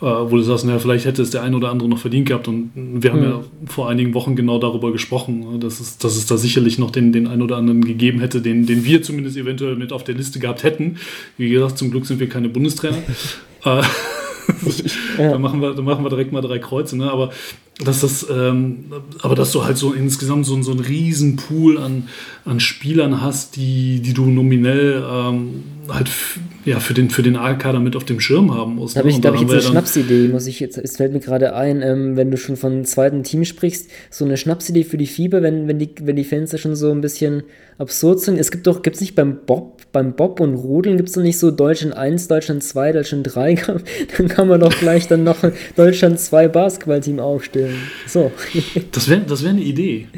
[0.00, 2.48] wo du sagst, naja, vielleicht hätte es der ein oder andere noch verdient gehabt.
[2.48, 3.24] Und wir haben mhm.
[3.24, 6.90] ja vor einigen Wochen genau darüber gesprochen, ne, dass es, dass es da sicherlich noch
[6.90, 10.14] den, den einen oder anderen gegeben hätte, den, den wir zumindest eventuell mit auf der
[10.14, 10.96] Liste gehabt hätten.
[11.38, 12.98] Wie gesagt, zum Glück sind wir keine Bundestrainer.
[13.64, 13.82] äh,
[15.16, 17.10] da, machen wir, da machen wir direkt mal drei Kreuze, ne?
[17.10, 17.30] Aber
[17.82, 18.86] dass das, ähm,
[19.22, 22.08] aber dass du halt so insgesamt so, so einen riesen Pool an,
[22.44, 26.10] an Spielern hast, die, die du nominell ähm, halt
[26.66, 28.96] ja, für den, für den A-Kader mit auf dem Schirm haben musst.
[28.96, 31.20] Da habe ich, da hab ich jetzt eine Schnapsidee, muss ich jetzt, es fällt mir
[31.20, 35.06] gerade ein, ähm, wenn du schon von zweiten Team sprichst, so eine Schnapsidee für die
[35.06, 37.44] Fieber, wenn, wenn, die, wenn die Fans da schon so ein bisschen
[37.78, 38.36] absurd sind.
[38.36, 41.22] Es gibt doch, gibt es nicht beim Bob, beim Bob und Rudeln, gibt es doch
[41.22, 43.54] nicht so Deutschland 1, Deutschland 2, Deutschland 3,
[44.18, 45.38] dann kann man doch gleich dann noch
[45.76, 47.76] Deutschland 2 Basketballteam aufstellen.
[48.08, 48.32] So.
[48.90, 50.08] Das wäre das wär eine Idee.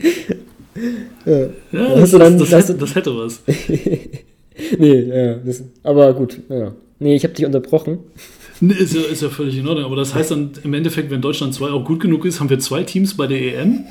[1.26, 1.40] Ja,
[1.72, 3.42] ja das, das, das, hätte, das hätte was.
[4.78, 6.72] nee, ja, das, aber gut, ja.
[6.98, 7.98] Nee, ich habe dich unterbrochen.
[8.60, 9.84] Nee, ist ja, ist ja völlig in Ordnung.
[9.84, 12.58] Aber das heißt dann im Endeffekt, wenn Deutschland 2 auch gut genug ist, haben wir
[12.58, 13.84] zwei Teams bei der EM.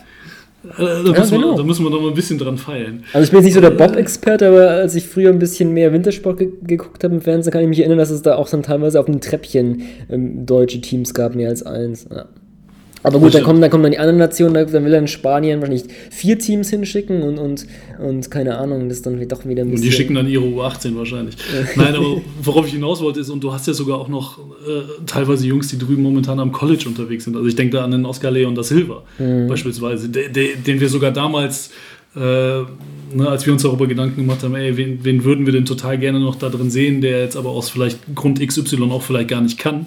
[0.65, 1.51] Äh, da, ja, müssen genau.
[1.51, 3.03] wir, da müssen wir noch mal ein bisschen dran feilen.
[3.13, 5.93] Also ich bin jetzt nicht so der Bob-Experte, aber als ich früher ein bisschen mehr
[5.93, 8.63] Wintersport ge geguckt habe im Fernsehen, kann ich mich erinnern, dass es da auch dann
[8.63, 12.07] teilweise auf dem Treppchen ähm, deutsche Teams gab, mehr als eins.
[12.11, 12.25] Ja.
[13.03, 15.85] Aber gut, dann kommen, dann kommen dann die anderen Nationen, dann will dann Spanien wahrscheinlich
[16.09, 17.67] vier Teams hinschicken und, und,
[17.99, 19.75] und keine Ahnung, das dann doch wieder ein bisschen.
[19.75, 21.35] Und die schicken dann ihre U18 wahrscheinlich.
[21.75, 25.05] Nein, aber worauf ich hinaus wollte ist, und du hast ja sogar auch noch äh,
[25.05, 27.35] teilweise Jungs, die drüben momentan am College unterwegs sind.
[27.35, 29.47] Also ich denke da an den Oscar Leon da Silva mhm.
[29.47, 31.71] beispielsweise, de, de, den wir sogar damals.
[32.15, 35.65] Äh, ne, als wir uns darüber Gedanken gemacht haben, ey, wen, wen, würden wir denn
[35.65, 39.27] total gerne noch da drin sehen, der jetzt aber aus vielleicht Grund XY auch vielleicht
[39.27, 39.85] gar nicht kann,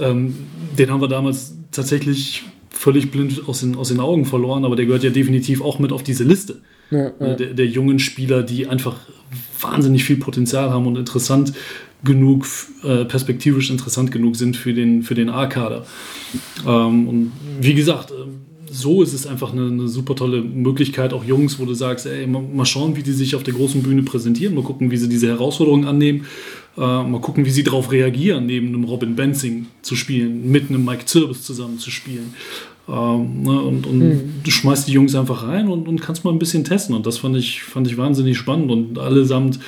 [0.00, 0.34] ähm,
[0.76, 4.86] den haben wir damals tatsächlich völlig blind aus den, aus den Augen verloren, aber der
[4.86, 6.60] gehört ja definitiv auch mit auf diese Liste.
[6.90, 7.34] Ja, ja.
[7.34, 8.96] Der, der, jungen Spieler, die einfach
[9.60, 11.52] wahnsinnig viel Potenzial haben und interessant
[12.02, 12.46] genug,
[12.84, 15.84] äh, perspektivisch interessant genug sind für den, für den A-Kader.
[16.66, 21.24] Ähm, und wie gesagt, ähm, so ist es einfach eine, eine, super tolle Möglichkeit, auch
[21.24, 24.54] Jungs, wo du sagst, ey, mal, schauen, wie die sich auf der großen Bühne präsentieren,
[24.54, 26.26] mal gucken, wie sie diese Herausforderungen annehmen,
[26.78, 30.84] äh, mal gucken, wie sie darauf reagieren, neben einem Robin Benzing zu spielen, mit einem
[30.84, 32.34] Mike Zirbis zusammen zu spielen.
[32.88, 34.34] Ähm, ne, und, und mhm.
[34.42, 36.94] du schmeißt die Jungs einfach rein und, und, kannst mal ein bisschen testen.
[36.94, 39.58] Und das fand ich, fand ich wahnsinnig spannend und allesamt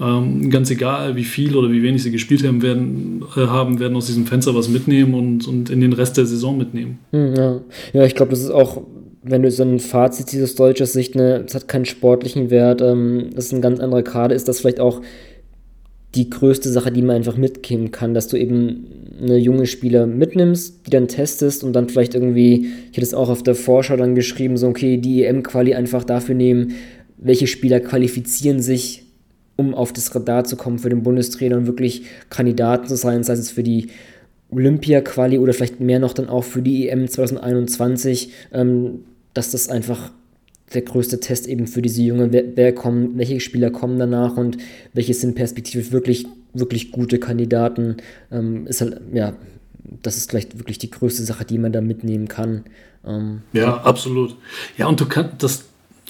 [0.00, 3.96] ähm, ganz egal, wie viel oder wie wenig sie gespielt haben, werden, äh, haben, werden
[3.96, 6.98] aus diesem Fenster was mitnehmen und, und in den Rest der Saison mitnehmen.
[7.10, 7.60] Hm, ja,
[7.92, 8.82] ja ich glaube, das ist auch,
[9.22, 12.80] wenn du so ein Fazit siehst aus deutscher Sicht, ne, es hat keinen sportlichen Wert,
[12.80, 15.00] ähm, das ist ein ganz anderer Kader, ist das vielleicht auch
[16.14, 18.86] die größte Sache, die man einfach mitgeben kann, dass du eben
[19.20, 23.28] eine junge Spieler mitnimmst, die dann testest und dann vielleicht irgendwie, ich hätte es auch
[23.28, 26.72] auf der Vorschau dann geschrieben, so okay, die EM-Quali einfach dafür nehmen,
[27.18, 29.04] welche Spieler qualifizieren sich
[29.56, 33.32] um auf das Radar zu kommen für den Bundestrainer und wirklich Kandidaten zu sein, sei
[33.32, 33.88] es für die
[34.50, 39.00] Olympia-Quali oder vielleicht mehr noch dann auch für die EM 2021, ähm,
[39.34, 40.12] dass das einfach
[40.74, 44.58] der größte Test eben für diese Junge, wer, wer kommt, welche Spieler kommen danach und
[44.92, 47.96] welche sind perspektivisch wirklich, wirklich gute Kandidaten,
[48.30, 49.34] ähm, ist halt, ja,
[50.02, 52.64] das ist vielleicht wirklich die größte Sache, die man da mitnehmen kann.
[53.06, 54.36] Ähm, ja, absolut.
[54.76, 55.64] Ja, und du kannst das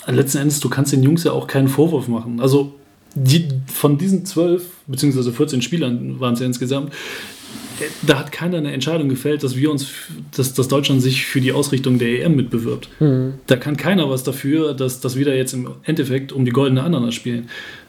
[0.07, 2.41] letzten Endes, du kannst den Jungs ja auch keinen Vorwurf machen.
[2.41, 2.75] Also
[3.15, 6.93] die, von diesen zwölf, beziehungsweise 14 Spielern waren es ja insgesamt,
[8.03, 9.89] da hat keiner eine Entscheidung gefällt, dass wir uns,
[10.37, 12.89] dass, dass Deutschland sich für die Ausrichtung der EM mitbewirbt.
[13.01, 13.35] Mhm.
[13.47, 16.83] Da kann keiner was dafür, dass, dass wir da jetzt im Endeffekt um die goldene
[16.83, 17.49] Ananas spielen.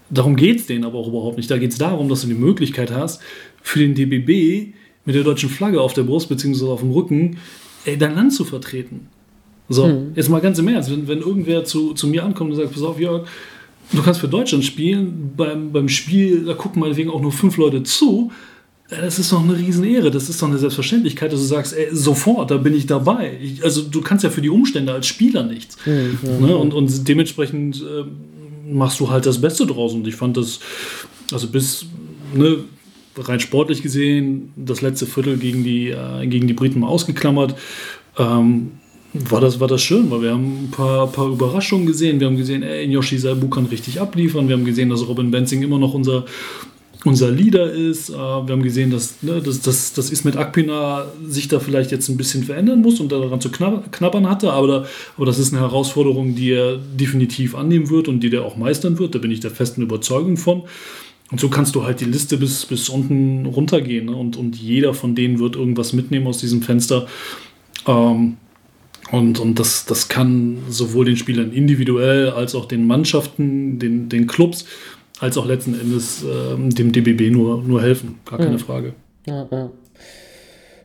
[0.10, 1.52] Darum geht es denen aber auch überhaupt nicht.
[1.52, 3.21] Da geht es darum, dass du die Möglichkeit hast,
[3.62, 4.73] für den DBB
[5.06, 6.65] mit der deutschen Flagge auf der Brust bzw.
[6.65, 7.38] auf dem Rücken
[7.86, 9.08] ey, dein Land zu vertreten.
[9.69, 10.12] So, mhm.
[10.15, 12.82] jetzt mal ganz im Ernst, wenn, wenn irgendwer zu, zu mir ankommt und sagt, pass
[12.82, 13.28] auf, Jörg,
[13.91, 17.84] du kannst für Deutschland spielen, beim, beim Spiel, da gucken meinetwegen auch nur fünf Leute
[17.84, 18.32] zu.
[18.89, 22.49] Das ist doch eine Riesenehre, das ist doch eine Selbstverständlichkeit, dass du sagst, ey, sofort,
[22.49, 23.38] da bin ich dabei.
[23.39, 25.78] Ich, also du kannst ja für die Umstände als Spieler nichts.
[25.86, 26.58] Mhm, ne?
[26.58, 28.04] und, und dementsprechend äh,
[28.71, 29.93] machst du halt das Beste draus.
[29.93, 30.60] Und ich fand das,
[31.32, 31.86] also bis,
[32.34, 32.63] ne,
[33.15, 37.56] rein sportlich gesehen, das letzte Viertel gegen die, äh, gegen die Briten mal ausgeklammert.
[38.17, 38.71] Ähm,
[39.13, 42.19] war das, war das schön, weil wir haben ein paar, paar Überraschungen gesehen.
[42.19, 44.47] Wir haben gesehen, ey, Yoshi Saibu kann richtig abliefern.
[44.47, 46.25] Wir haben gesehen, dass Robin Benzing immer noch unser,
[47.05, 48.09] unser Leader ist.
[48.09, 52.09] Äh, wir haben gesehen, dass, ne, dass, dass, dass Ismet Akpina sich da vielleicht jetzt
[52.09, 54.51] ein bisschen verändern muss und daran zu knabbern hatte.
[54.51, 54.85] Aber, da,
[55.15, 58.99] aber das ist eine Herausforderung, die er definitiv annehmen wird und die der auch meistern
[58.99, 59.15] wird.
[59.15, 60.63] Da bin ich der festen Überzeugung von.
[61.31, 64.07] Und so kannst du halt die Liste bis, bis unten runtergehen.
[64.07, 64.15] Ne?
[64.15, 67.07] Und, und jeder von denen wird irgendwas mitnehmen aus diesem Fenster.
[67.88, 68.38] Ähm,
[69.12, 74.27] und, und das, das kann sowohl den Spielern individuell als auch den Mannschaften, den, den
[74.27, 74.65] Clubs,
[75.19, 78.15] als auch letzten Endes äh, dem DBB nur, nur helfen.
[78.25, 78.58] Gar keine ja.
[78.58, 78.93] Frage.
[79.27, 79.71] Ja, ja.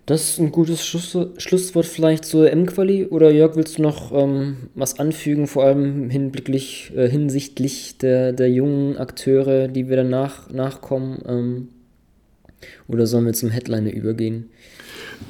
[0.06, 3.06] Das ist ein gutes Schluss, Schlusswort vielleicht zur M-Quali.
[3.06, 8.50] Oder Jörg, willst du noch ähm, was anfügen, vor allem hinblicklich, äh, hinsichtlich der, der
[8.50, 11.22] jungen Akteure, die wir danach nachkommen?
[11.26, 11.68] Ähm,
[12.86, 14.50] oder sollen wir zum Headliner übergehen?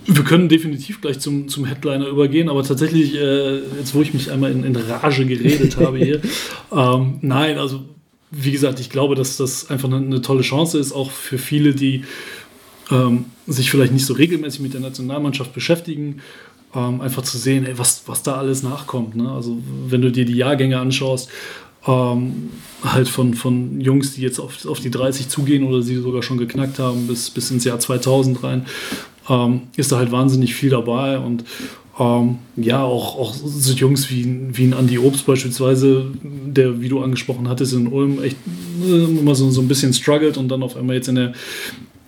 [0.07, 4.31] wir können definitiv gleich zum, zum Headliner übergehen, aber tatsächlich, äh, jetzt wo ich mich
[4.31, 6.21] einmal in, in Rage geredet habe hier,
[6.73, 7.85] ähm, nein, also
[8.37, 11.75] wie gesagt, ich glaube, dass das einfach eine, eine tolle Chance ist, auch für viele,
[11.75, 12.05] die
[12.91, 16.21] ähm, sich vielleicht nicht so regelmäßig mit der Nationalmannschaft beschäftigen,
[16.75, 19.17] ähm, einfach zu sehen, ey, was, was da alles nachkommt.
[19.17, 19.31] Ne?
[19.31, 21.31] Also wenn du dir die Jahrgänge anschaust,
[21.87, 22.51] ähm,
[22.83, 26.39] halt von, von Jungs, die jetzt auf, auf die 30 zugehen oder sie sogar schon
[26.39, 28.67] geknackt haben, bis, bis ins Jahr 2000 rein,
[29.29, 31.45] ähm, ist da halt wahnsinnig viel dabei und
[31.99, 37.01] ähm, ja, auch, auch so Jungs wie, wie ein Andy Obst beispielsweise, der, wie du
[37.01, 38.37] angesprochen hattest, in Ulm echt
[38.85, 41.33] äh, immer so, so ein bisschen struggelt und dann auf einmal jetzt in der,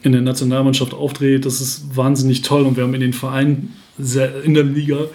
[0.02, 1.46] in der Nationalmannschaft aufdreht.
[1.46, 3.74] Das ist wahnsinnig toll und wir haben in den Vereinen
[4.44, 5.06] in der Liga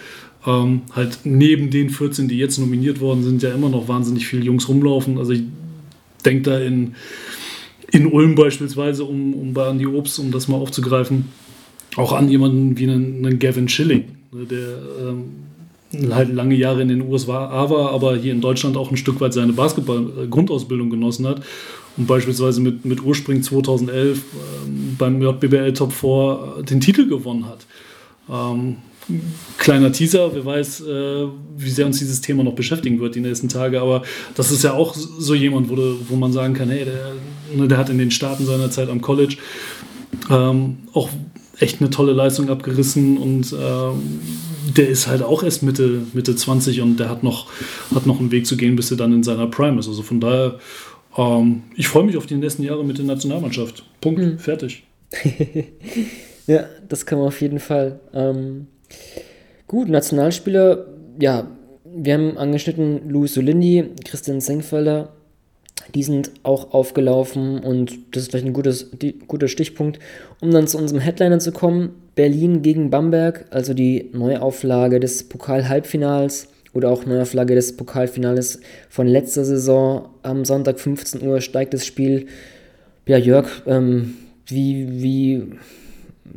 [0.47, 4.43] ähm, halt neben den 14, die jetzt nominiert worden sind, ja immer noch wahnsinnig viele
[4.43, 5.17] Jungs rumlaufen.
[5.17, 5.43] Also ich
[6.25, 6.95] denke da in,
[7.91, 11.25] in Ulm beispielsweise, um, um bei Andy Obst, um das mal aufzugreifen,
[11.95, 16.87] auch an jemanden wie einen, einen Gavin Schilling, ne, der ähm, halt lange Jahre in
[16.87, 21.41] den USA war, aber hier in Deutschland auch ein Stück weit seine Basketball-Grundausbildung genossen hat
[21.97, 24.21] und beispielsweise mit, mit Urspring 2011
[24.67, 27.65] ähm, beim JBL Top 4 den Titel gewonnen hat.
[28.29, 28.77] Ähm,
[29.57, 31.27] kleiner Teaser, wer weiß, äh,
[31.57, 34.03] wie sehr uns dieses Thema noch beschäftigen wird die nächsten Tage, aber
[34.35, 35.75] das ist ja auch so jemand, wo,
[36.07, 37.13] wo man sagen kann, hey, der,
[37.53, 39.37] ne, der hat in den Staaten seiner Zeit am College
[40.29, 41.09] ähm, auch
[41.61, 44.19] echt eine tolle Leistung abgerissen und ähm,
[44.75, 47.47] der ist halt auch erst Mitte, Mitte 20 und der hat noch,
[47.93, 49.87] hat noch einen Weg zu gehen, bis er dann in seiner Prime ist.
[49.87, 50.59] Also von daher,
[51.17, 53.83] ähm, ich freue mich auf die nächsten Jahre mit der Nationalmannschaft.
[53.99, 54.39] Punkt, mhm.
[54.39, 54.83] fertig.
[56.47, 57.99] ja, das kann man auf jeden Fall.
[58.13, 58.67] Ähm,
[59.67, 60.85] gut, Nationalspieler,
[61.19, 61.47] ja,
[61.93, 65.13] wir haben angeschnitten Louis Solindi, Christian Senkfelder,
[65.93, 69.99] die sind auch aufgelaufen und das ist vielleicht ein gutes, die, guter Stichpunkt,
[70.39, 71.91] um dann zu unserem Headliner zu kommen.
[72.15, 79.45] Berlin gegen Bamberg, also die Neuauflage des Pokal-Halbfinals oder auch Neuauflage des Pokalfinales von letzter
[79.45, 80.09] Saison.
[80.23, 82.27] Am Sonntag 15 Uhr steigt das Spiel.
[83.05, 84.15] Ja, Jörg, ähm,
[84.47, 85.43] wie, wie,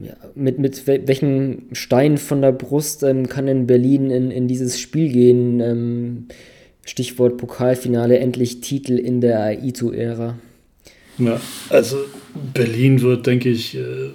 [0.03, 4.81] ja, mit, mit welchen Steinen von der Brust ähm, kann in Berlin in, in dieses
[4.81, 5.61] Spiel gehen?
[5.61, 6.27] Ähm,
[6.85, 10.39] Stichwort Pokalfinale, endlich Titel in der Aito-Ära.
[11.19, 11.97] Ja, also
[12.53, 14.11] Berlin wird, denke ich, äh,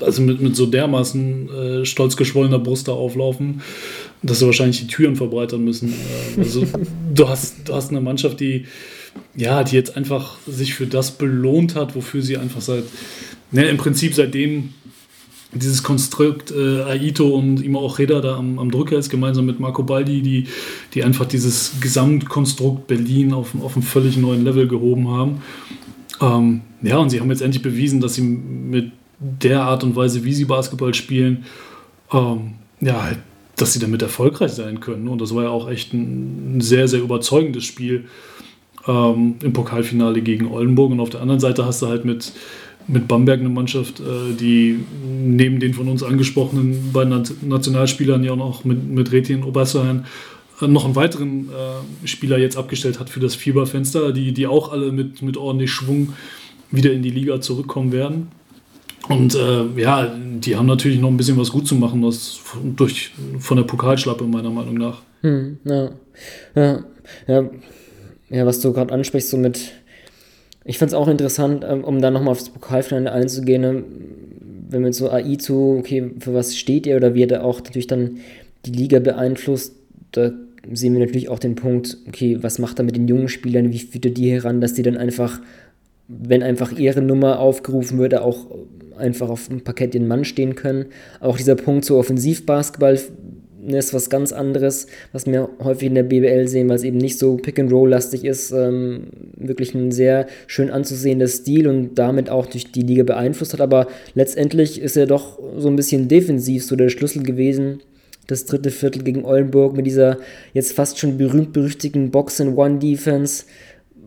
[0.00, 3.62] also mit, mit so dermaßen äh, stolz geschwollener Brust da auflaufen,
[4.22, 5.92] dass sie wahrscheinlich die Türen verbreitern müssen.
[6.36, 6.66] Äh, also
[7.14, 8.66] du hast, du hast eine Mannschaft, die
[9.34, 12.84] ja, die jetzt einfach sich für das belohnt hat, wofür sie einfach seit,
[13.50, 14.74] ne, im Prinzip seitdem
[15.52, 19.82] dieses Konstrukt äh, Aito und Ima Ojeda da am, am Drücker ist, gemeinsam mit Marco
[19.82, 20.46] Baldi, die,
[20.94, 25.42] die einfach dieses Gesamtkonstrukt Berlin auf, auf einen völlig neuen Level gehoben haben.
[26.20, 30.24] Ähm, ja, und sie haben jetzt endlich bewiesen, dass sie mit der Art und Weise,
[30.24, 31.44] wie sie Basketball spielen,
[32.12, 33.18] ähm, ja, halt,
[33.56, 35.08] dass sie damit erfolgreich sein können.
[35.08, 38.06] Und das war ja auch echt ein, ein sehr, sehr überzeugendes Spiel
[38.86, 40.92] ähm, im Pokalfinale gegen Oldenburg.
[40.92, 42.32] Und auf der anderen Seite hast du halt mit
[42.86, 48.64] mit Bamberg eine Mannschaft, äh, die neben den von uns angesprochenen beiden Nationalspielern ja auch
[48.64, 50.06] mit, mit Retin Oberstein
[50.60, 54.72] äh, noch einen weiteren äh, Spieler jetzt abgestellt hat für das Fieberfenster, die, die auch
[54.72, 56.14] alle mit, mit ordentlich Schwung
[56.70, 58.28] wieder in die Liga zurückkommen werden.
[59.08, 62.40] Und äh, ja, die haben natürlich noch ein bisschen was gut zu machen, was
[62.76, 65.02] durch, von der Pokalschlappe, meiner Meinung nach.
[65.22, 65.90] Hm, ja.
[66.54, 66.84] Ja,
[67.26, 67.50] ja.
[68.28, 69.72] ja, was du gerade ansprichst, so mit
[70.64, 73.84] ich fand es auch interessant, ähm, um dann nochmal aufs Pokalfinale einzugehen, ähm,
[74.68, 77.86] wenn man so AI zu, okay, für was steht er oder wie er auch natürlich
[77.88, 78.18] dann
[78.66, 79.74] die Liga beeinflusst,
[80.12, 80.32] da
[80.72, 83.78] sehen wir natürlich auch den Punkt, okay, was macht er mit den jungen Spielern, wie
[83.78, 85.40] führt er die heran, dass die dann einfach,
[86.08, 88.46] wenn einfach ihre Nummer aufgerufen wird, auch
[88.96, 90.86] einfach auf dem Parkett den Mann stehen können.
[91.20, 93.00] Auch dieser Punkt so Offensivbasketball
[93.66, 97.18] Ist was ganz anderes, was wir häufig in der BBL sehen, weil es eben nicht
[97.18, 98.52] so Pick-and-Roll-lastig ist.
[98.52, 103.60] Ähm, wirklich ein sehr schön anzusehender Stil und damit auch durch die Liga beeinflusst hat.
[103.60, 107.80] Aber letztendlich ist er doch so ein bisschen defensiv so der Schlüssel gewesen.
[108.26, 110.18] Das dritte Viertel gegen Oldenburg mit dieser
[110.54, 113.44] jetzt fast schon berühmt-berüchtigten Box-and-One-Defense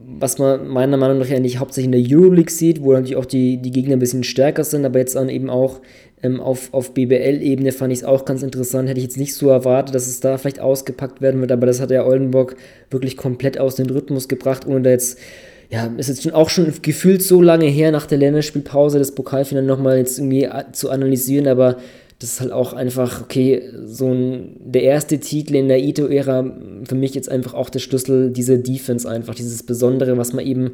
[0.06, 3.58] was man meiner Meinung nach nicht hauptsächlich in der Euroleague sieht, wo natürlich auch die,
[3.58, 5.80] die Gegner ein bisschen stärker sind, aber jetzt dann eben auch
[6.22, 8.90] ähm, auf, auf BBL-Ebene fand ich es auch ganz interessant.
[8.90, 11.80] Hätte ich jetzt nicht so erwartet, dass es da vielleicht ausgepackt werden wird, aber das
[11.80, 12.56] hat ja Oldenburg
[12.90, 15.20] wirklich komplett aus dem Rhythmus gebracht, ohne da jetzt,
[15.70, 19.66] ja, ist jetzt schon auch schon gefühlt so lange her nach der Länderspielpause das Pokalfinale
[19.66, 21.78] nochmal jetzt irgendwie zu analysieren, aber
[22.24, 26.50] das ist halt auch einfach, okay, so ein, der erste Titel in der Ito-Ära
[26.86, 30.72] für mich jetzt einfach auch der Schlüssel, diese Defense einfach, dieses Besondere, was man eben,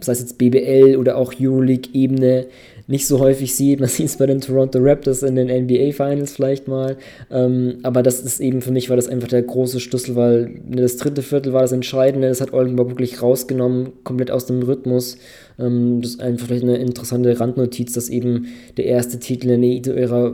[0.00, 2.46] sei es jetzt BBL oder auch Euroleague-Ebene,
[2.86, 3.80] nicht so häufig sieht.
[3.80, 6.96] Man sieht es bei den Toronto Raptors in den NBA Finals vielleicht mal.
[7.30, 10.82] Ähm, aber das ist eben für mich war das einfach der große Schlüssel, weil ne,
[10.82, 12.28] das dritte Viertel war das Entscheidende.
[12.28, 15.18] Das hat Oldenburg wirklich rausgenommen, komplett aus dem Rhythmus.
[15.58, 19.70] Ähm, das ist einfach vielleicht eine interessante Randnotiz, dass eben der erste Titel in der
[19.70, 20.32] Neito-Ära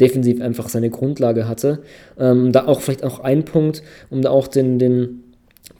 [0.00, 1.80] defensiv einfach seine Grundlage hatte.
[2.18, 5.24] Ähm, da auch vielleicht auch ein Punkt, um da auch den, den,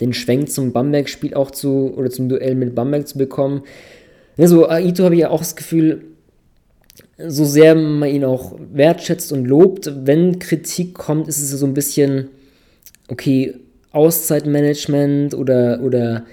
[0.01, 3.63] den Schwenk zum Bamberg-Spiel auch zu, oder zum Duell mit Bamberg zu bekommen.
[4.37, 6.05] Ja, so Aito habe ich ja auch das Gefühl,
[7.19, 11.75] so sehr man ihn auch wertschätzt und lobt, wenn Kritik kommt, ist es so ein
[11.75, 12.29] bisschen,
[13.09, 13.55] okay,
[13.93, 16.25] Auszeitmanagement oder, oder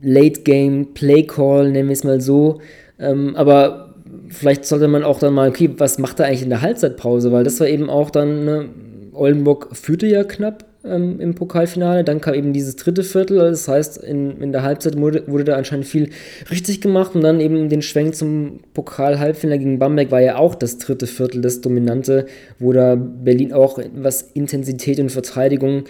[0.00, 2.60] Late Game Play Call, nennen wir es mal so.
[2.98, 3.94] Ähm, aber
[4.28, 7.32] vielleicht sollte man auch dann mal, okay, was macht er eigentlich in der Halbzeitpause?
[7.32, 8.68] Weil das war eben auch dann, ne,
[9.12, 12.04] Oldenburg führte ja knapp ähm, im Pokalfinale.
[12.04, 13.38] Dann kam eben dieses dritte Viertel.
[13.38, 16.10] Das heißt, in, in der Halbzeit wurde, wurde da anscheinend viel
[16.50, 17.14] richtig gemacht.
[17.14, 21.40] Und dann eben den Schwenk zum Pokal-Halbfinale gegen Bamberg war ja auch das dritte Viertel,
[21.40, 22.26] das Dominante,
[22.58, 25.84] wo da Berlin auch was Intensität und Verteidigung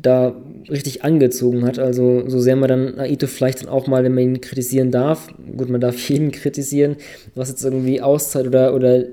[0.00, 0.34] da
[0.70, 1.78] richtig angezogen hat.
[1.78, 5.28] Also so sehr man dann Aito vielleicht dann auch mal, wenn man ihn kritisieren darf,
[5.56, 6.96] gut, man darf jeden kritisieren,
[7.34, 9.04] was jetzt irgendwie Auszeit oder, oder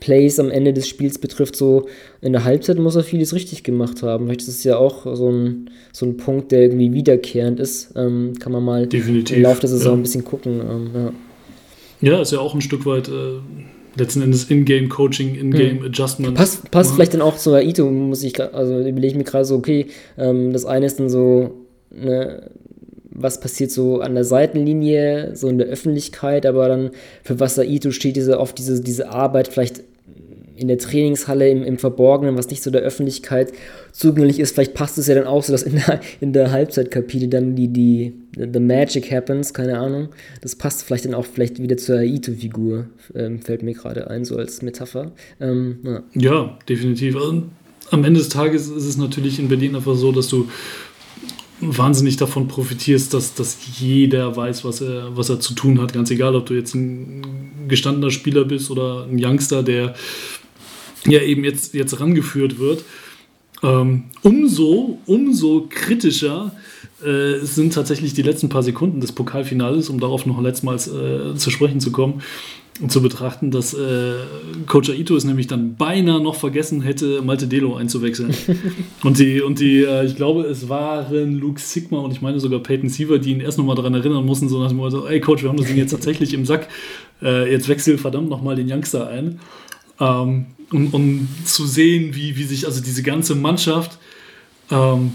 [0.00, 1.86] Plays am Ende des Spiels betrifft, so
[2.20, 4.26] in der Halbzeit muss er vieles richtig gemacht haben.
[4.26, 7.92] Vielleicht ist es ja auch so ein, so ein Punkt, der irgendwie wiederkehrend ist.
[7.96, 9.98] Ähm, kann man mal Definitiv, im Laufe der Saison ja.
[9.98, 10.60] ein bisschen gucken.
[10.60, 11.12] Ähm, ja.
[12.00, 13.38] Ja, ist ja auch ein Stück weit äh,
[13.96, 16.34] letzten Endes In-Game-Coaching, In-Game-Adjustment.
[16.34, 16.94] Passt, passt Ja.
[16.96, 19.86] vielleicht dann auch zu Aito, muss ich, also überlege ich mir gerade so, okay,
[20.18, 21.52] ähm, das eine ist dann so,
[21.90, 22.50] ne,
[23.16, 26.90] was passiert so an der Seitenlinie, so in der Öffentlichkeit, aber dann
[27.22, 29.82] für was Aito steht, diese, oft diese, diese Arbeit vielleicht
[30.56, 33.52] in der Trainingshalle im, im Verborgenen, was nicht so der Öffentlichkeit
[33.92, 34.54] zugänglich ist.
[34.54, 37.68] Vielleicht passt es ja dann auch so, dass in der, in der Halbzeitkapite dann die,
[37.68, 40.08] die The Magic happens, keine Ahnung.
[40.40, 44.36] Das passt vielleicht dann auch vielleicht wieder zur Aito-Figur, ähm, fällt mir gerade ein, so
[44.36, 45.12] als Metapher.
[45.40, 46.02] Ähm, ja.
[46.14, 47.16] Ja, definitiv.
[47.16, 47.42] Also,
[47.90, 50.48] am Ende des Tages ist es natürlich in Berlin einfach so, dass du
[51.60, 55.92] wahnsinnig davon profitierst, dass, dass jeder weiß, was er, was er zu tun hat.
[55.92, 57.22] Ganz egal, ob du jetzt ein
[57.68, 59.94] gestandener Spieler bist oder ein Youngster, der
[61.06, 62.84] ja eben jetzt, jetzt rangeführt wird.
[63.62, 66.52] Ähm, umso, umso kritischer
[67.02, 71.50] äh, sind tatsächlich die letzten paar Sekunden des Pokalfinales, um darauf noch letztmals äh, zu
[71.50, 72.22] sprechen zu kommen
[72.88, 74.14] zu betrachten, dass äh,
[74.66, 78.34] Coach Aito es nämlich dann beinahe noch vergessen hätte, Malte Delo einzuwechseln.
[79.02, 82.60] und die, und die äh, ich glaube, es waren Luke Sigma und ich meine sogar
[82.60, 85.42] Peyton Siever, die ihn erst nochmal daran erinnern mussten, so nach dem Motto, ey Coach,
[85.42, 86.68] wir haben das Ding jetzt tatsächlich im Sack,
[87.22, 89.40] äh, jetzt wechsel verdammt nochmal den Youngster ein.
[89.98, 93.98] Ähm, um, um zu sehen, wie, wie sich also diese ganze Mannschaft
[94.70, 95.12] ähm,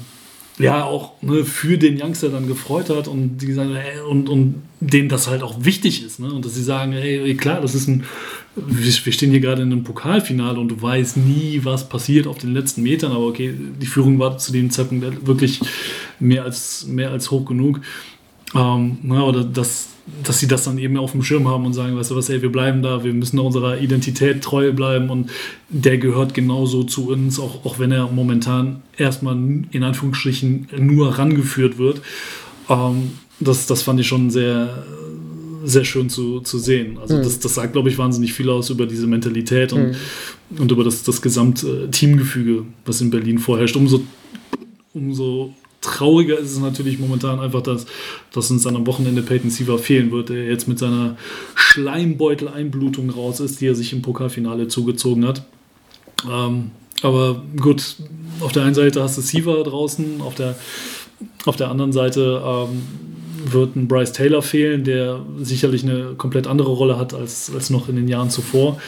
[0.62, 4.62] ja auch ne, für den Youngster dann gefreut hat und die sagen, ey, und, und
[4.80, 6.20] denen das halt auch wichtig ist.
[6.20, 6.32] Ne?
[6.32, 8.03] Und dass sie sagen, ey, klar, das ist ein,
[8.55, 12.53] wir, stehen hier gerade in einem Pokalfinale und du weißt nie, was passiert auf den
[12.53, 15.59] letzten Metern, aber okay, die Führung war zu dem Zeitpunkt wirklich
[16.20, 17.82] mehr als, mehr als hoch genug.
[18.53, 19.91] Ähm, na, oder dass,
[20.24, 22.41] dass sie das dann eben auf dem Schirm haben und sagen, weißt du was, ey,
[22.41, 25.30] wir bleiben da, wir müssen unserer Identität treu bleiben und
[25.70, 31.78] der gehört genauso zu uns, auch, auch wenn er momentan erstmal in Anführungsstrichen nur rangeführt
[31.78, 32.02] wird.
[32.70, 34.86] Ähm, das, das fand ich schon sehr,
[35.64, 36.97] sehr schön zu, zu sehen.
[36.99, 39.95] Also das, das sagt, glaube ich, wahnsinnig viel aus über diese Mentalität und,
[40.58, 43.76] und über das, das Gesamt-Teamgefüge, was in Berlin vorherrscht.
[43.76, 44.02] Umso,
[44.93, 47.88] umso trauriger ist es natürlich momentan einfach, dass,
[48.32, 51.17] dass uns dann am Wochenende Peyton Siever fehlen wird, der jetzt mit seiner
[51.55, 55.43] Schleimbeutel-Einblutung raus ist, die er sich im Pokalfinale zugezogen hat.
[56.32, 56.71] Ähm,
[57.01, 57.95] aber gut,
[58.41, 60.55] auf der einen Seite hast du Siever draußen, auf der,
[61.45, 62.84] auf der anderen Seite ähm,
[63.45, 67.89] wird ein Bryce Taylor fehlen, der sicherlich eine komplett andere Rolle hat als, als noch
[67.89, 68.79] in den Jahren zuvor.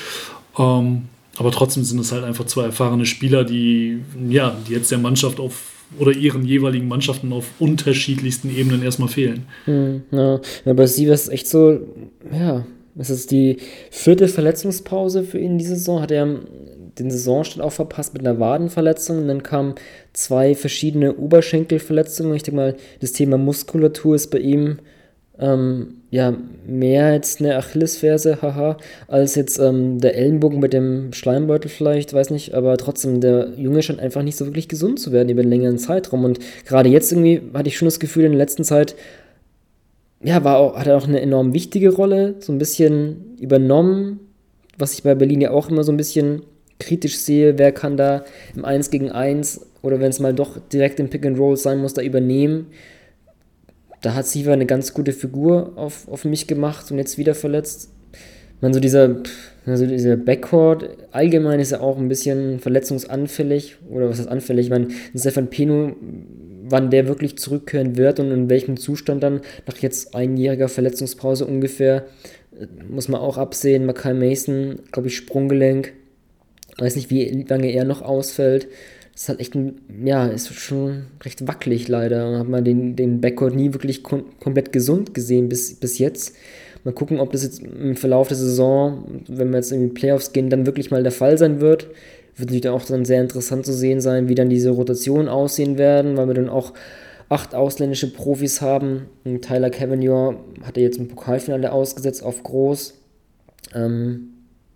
[0.60, 1.04] Ähm,
[1.38, 5.40] aber trotzdem sind es halt einfach zwei erfahrene Spieler, die, ja, die jetzt der Mannschaft
[5.40, 9.46] auf oder ihren jeweiligen Mannschaften auf unterschiedlichsten Ebenen erstmal fehlen.
[9.66, 11.80] Hm, ja, bei Sievers ist echt so,
[12.32, 12.66] ja,
[12.98, 13.58] es ist die
[13.90, 16.02] vierte Verletzungspause für ihn diese Saison.
[16.02, 16.40] Hat er
[17.00, 19.20] den Saisonstart auch verpasst mit einer Wadenverletzung.
[19.20, 19.76] Und dann kamen
[20.14, 22.36] zwei verschiedene Oberschenkelverletzungen.
[22.36, 24.78] Ich denke mal, das Thema Muskulatur ist bei ihm
[25.40, 26.32] ähm, ja
[26.68, 32.30] mehr als eine Achillesferse, haha, als jetzt ähm, der Ellenbogen mit dem Schleimbeutel vielleicht, weiß
[32.30, 35.50] nicht, aber trotzdem, der Junge scheint einfach nicht so wirklich gesund zu werden über einen
[35.50, 36.24] längeren Zeitraum.
[36.24, 36.38] Und
[36.68, 38.94] gerade jetzt irgendwie hatte ich schon das Gefühl, in der letzten Zeit,
[40.24, 44.20] ja, war auch, hat er auch eine enorm wichtige Rolle, so ein bisschen übernommen,
[44.78, 46.44] was ich bei Berlin ja auch immer so ein bisschen
[46.80, 48.24] kritisch sehe, wer kann da
[48.56, 51.80] im 1 gegen 1 oder wenn es mal doch direkt im Pick and Roll sein
[51.80, 52.68] muss, da übernehmen.
[54.04, 57.90] Da hat Siva eine ganz gute Figur auf, auf mich gemacht und jetzt wieder verletzt.
[58.60, 59.16] Man so dieser,
[59.66, 64.66] also dieser Backcourt allgemein ist ja auch ein bisschen verletzungsanfällig oder was ist anfällig?
[64.66, 65.96] Ich meine, Stefan Pino,
[66.64, 72.06] wann der wirklich zurückkehren wird und in welchem Zustand dann nach jetzt einjähriger Verletzungspause ungefähr,
[72.90, 73.86] muss man auch absehen.
[73.86, 75.94] Makai Mason, glaube ich, Sprunggelenk.
[76.78, 78.68] Weiß nicht, wie lange er noch ausfällt.
[79.16, 82.40] Ist halt echt ein, ja, ist schon recht wackelig leider.
[82.40, 86.36] Hat man den, den Backcourt nie wirklich kom komplett gesund gesehen bis, bis jetzt.
[86.84, 90.34] Mal gucken, ob das jetzt im Verlauf der Saison, wenn wir jetzt in die Playoffs
[90.34, 91.88] gehen, dann wirklich mal der Fall sein wird.
[92.36, 96.18] Wird natürlich auch dann sehr interessant zu sehen sein, wie dann diese Rotationen aussehen werden,
[96.18, 96.74] weil wir dann auch
[97.30, 99.08] acht ausländische Profis haben.
[99.24, 102.96] Und Tyler hat er jetzt im Pokalfinale ausgesetzt auf Groß.
[103.76, 104.30] Ähm,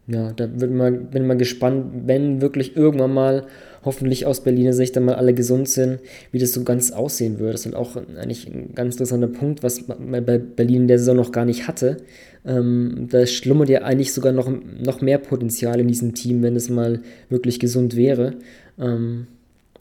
[0.08, 3.48] ja, da bin bin mal gespannt, wenn wirklich irgendwann mal
[3.84, 6.00] hoffentlich aus Berliner Sicht dann mal alle gesund sind,
[6.32, 7.54] wie das so ganz aussehen würde.
[7.54, 11.00] Das ist halt auch eigentlich ein ganz interessanter Punkt, was man bei Berlin in der
[11.00, 11.98] Saison noch gar nicht hatte.
[12.46, 16.70] Ähm, da schlummert ja eigentlich sogar noch, noch mehr Potenzial in diesem Team, wenn es
[16.70, 18.36] mal wirklich gesund wäre.
[18.80, 19.28] Ähm,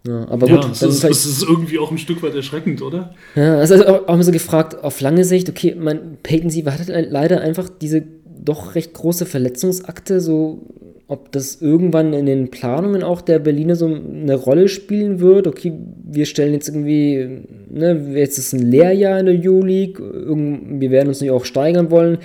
[0.06, 3.14] ja, aber gut, ja, es, ist, es ist irgendwie auch ein Stück weit erschreckend, oder?
[3.34, 6.88] Ja, also auch, auch mal so gefragt, auf lange Sicht, okay, mein Peyton Siever hat
[6.88, 8.04] halt leider einfach diese
[8.44, 10.62] doch recht große Verletzungsakte, so
[11.08, 15.46] ob das irgendwann in den Planungen auch der Berliner so eine Rolle spielen wird.
[15.46, 15.72] Okay,
[16.04, 21.20] wir stellen jetzt irgendwie, ne, jetzt ist ein Lehrjahr in der U-League, wir werden uns
[21.20, 22.18] natürlich auch steigern wollen.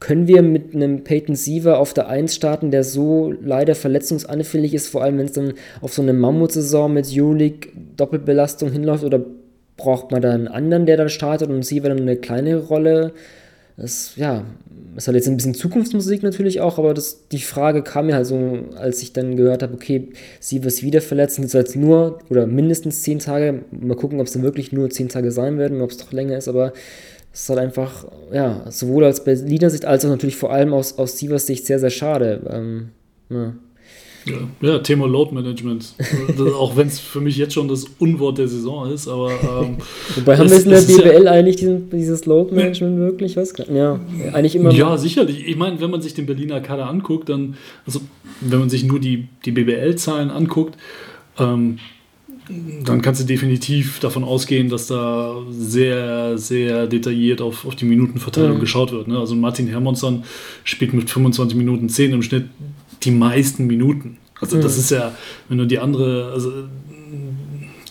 [0.00, 4.88] Können wir mit einem Peyton Siever auf der 1 starten, der so leider verletzungsanfällig ist,
[4.88, 9.24] vor allem wenn es dann auf so eine Mammutsaison mit U-League Doppelbelastung hinläuft, oder
[9.76, 13.12] braucht man da einen anderen, der dann startet und Siever dann eine kleinere Rolle?
[13.76, 14.44] Das, ja,
[14.96, 18.26] ist halt jetzt ein bisschen Zukunftsmusik natürlich auch, aber das, die Frage kam mir halt
[18.26, 22.46] so, als ich dann gehört habe, okay, sie wird wieder verletzt, und jetzt nur oder
[22.46, 23.64] mindestens zehn Tage.
[23.72, 26.36] Mal gucken, ob es dann wirklich nur zehn Tage sein werden, ob es doch länger
[26.36, 26.72] ist, aber
[27.32, 30.96] es ist halt einfach, ja, sowohl aus Berliner Sicht als auch natürlich vor allem aus,
[30.98, 32.42] aus Sievers Sicht sehr, sehr schade.
[32.48, 32.90] Ähm,
[33.28, 33.54] ja.
[34.26, 35.94] Ja, ja, Thema Load Management.
[36.58, 39.30] auch wenn es für mich jetzt schon das Unwort der Saison ist, aber.
[39.30, 39.76] Ähm,
[40.16, 43.36] Wobei haben wir es in der BWL ja, eigentlich diesen, dieses Load Management wirklich?
[43.36, 43.52] Was?
[43.72, 44.00] Ja,
[44.32, 44.72] eigentlich immer.
[44.72, 45.46] Ja, sicherlich.
[45.46, 47.56] Ich meine, wenn man sich den Berliner Kader anguckt, dann,
[47.86, 48.00] also
[48.40, 50.76] wenn man sich nur die, die BWL-Zahlen anguckt,
[51.38, 51.78] ähm,
[52.84, 58.56] dann kannst du definitiv davon ausgehen, dass da sehr, sehr detailliert auf, auf die Minutenverteilung
[58.56, 58.60] mhm.
[58.60, 59.08] geschaut wird.
[59.08, 59.18] Ne?
[59.18, 60.24] Also Martin Hermansson
[60.62, 62.44] spielt mit 25 Minuten 10 im Schnitt
[63.02, 64.18] die meisten Minuten.
[64.40, 64.62] Also mhm.
[64.62, 65.14] das ist ja,
[65.48, 66.52] wenn du die andere, also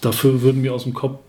[0.02, 1.20] dafür würden mir aus dem Kopf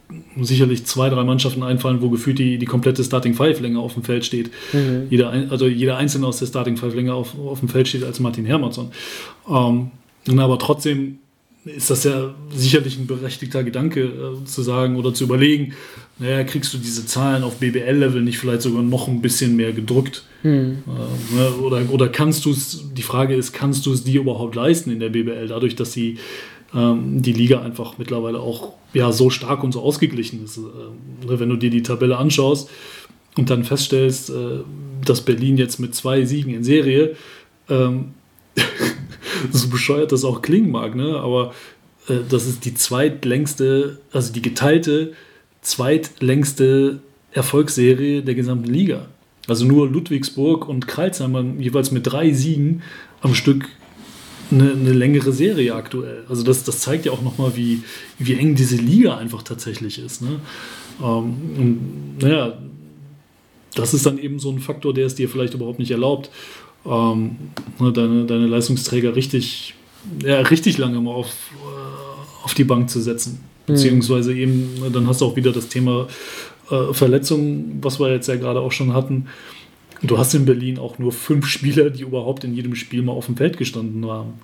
[0.41, 4.03] sicherlich zwei, drei Mannschaften einfallen, wo gefühlt die, die komplette Starting Five länger auf dem
[4.03, 4.51] Feld steht.
[4.73, 5.07] Mhm.
[5.11, 8.21] Jeder, also jeder Einzelne aus der Starting Five länger auf, auf dem Feld steht als
[8.21, 8.91] Martin Hermansson.
[9.49, 9.91] Ähm,
[10.39, 11.19] aber trotzdem
[11.65, 15.75] ist das ja sicherlich ein berechtigter Gedanke äh, zu sagen oder zu überlegen,
[16.19, 20.25] naja, kriegst du diese Zahlen auf BBL-Level nicht vielleicht sogar noch ein bisschen mehr gedrückt?
[20.43, 20.83] Hm.
[20.87, 24.55] Äh, ne, oder, oder kannst du es, die Frage ist, kannst du es dir überhaupt
[24.55, 26.19] leisten in der BBL, dadurch, dass die,
[26.75, 30.59] ähm, die Liga einfach mittlerweile auch ja, so stark und so ausgeglichen ist.
[30.59, 30.61] Äh,
[31.27, 32.69] ne, wenn du dir die Tabelle anschaust
[33.37, 34.61] und dann feststellst, äh,
[35.05, 37.17] dass Berlin jetzt mit zwei Siegen in Serie
[37.71, 38.13] ähm,
[39.53, 41.17] so bescheuert das auch klingen mag, ne?
[41.19, 41.53] aber
[42.09, 45.13] äh, das ist die zweitlängste, also die geteilte
[45.63, 47.01] zweitlängste
[47.33, 49.07] Erfolgsserie der gesamten Liga.
[49.49, 52.83] Also nur Ludwigsburg und Kreilsheim haben jeweils mit drei Siegen
[53.21, 53.69] am Stück
[54.51, 56.25] eine, eine, längere Serie aktuell.
[56.29, 57.83] Also das, das zeigt ja auch nochmal, wie,
[58.19, 60.23] wie eng diese Liga einfach tatsächlich ist.
[60.23, 60.41] Ne?
[61.03, 62.59] Ähm, naja,
[63.75, 66.31] das ist dann eben so ein Faktor, der es dir vielleicht überhaupt nicht erlaubt,
[66.87, 67.37] ähm,
[67.79, 69.75] ne, deine, deine Leistungsträger richtig,
[70.25, 73.41] ja, richtig lange mal auf, äh, auf die Bank zu setzen.
[73.67, 73.73] Mhm.
[73.73, 76.09] Beziehungsweise eben, ne, dann hast du auch wieder das Thema
[76.71, 79.27] äh, Verletzungen, was wir jetzt ja gerade auch schon hatten.
[80.03, 83.27] Du hast in Berlin auch nur fünf Spieler, die überhaupt in jedem Spiel mal auf
[83.27, 84.35] dem Feld gestanden haben.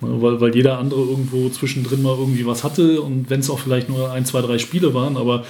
[0.00, 3.58] Ne, weil, weil jeder andere irgendwo zwischendrin mal irgendwie was hatte und wenn es auch
[3.58, 5.44] vielleicht nur ein, zwei, drei Spiele waren, aber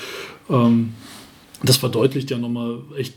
[0.49, 0.95] ähm,
[1.65, 3.15] das verdeutlicht ja nochmal echt,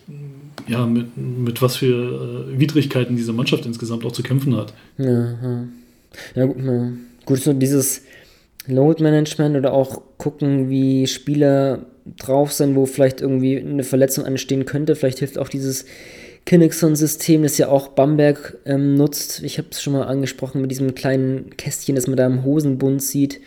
[0.67, 4.73] ja, mit, mit was für äh, Widrigkeiten diese Mannschaft insgesamt auch zu kämpfen hat.
[4.97, 5.67] Ja,
[6.35, 6.45] ja.
[6.45, 6.91] gut, ja.
[7.25, 8.03] gut, so dieses
[8.67, 11.85] Load Management oder auch gucken, wie Spieler
[12.17, 14.95] drauf sind, wo vielleicht irgendwie eine Verletzung anstehen könnte.
[14.95, 15.85] Vielleicht hilft auch dieses
[16.45, 19.41] Kinnixon-System, das ja auch Bamberg ähm, nutzt.
[19.43, 23.01] Ich habe es schon mal angesprochen mit diesem kleinen Kästchen, das man da im Hosenbund
[23.01, 23.41] sieht.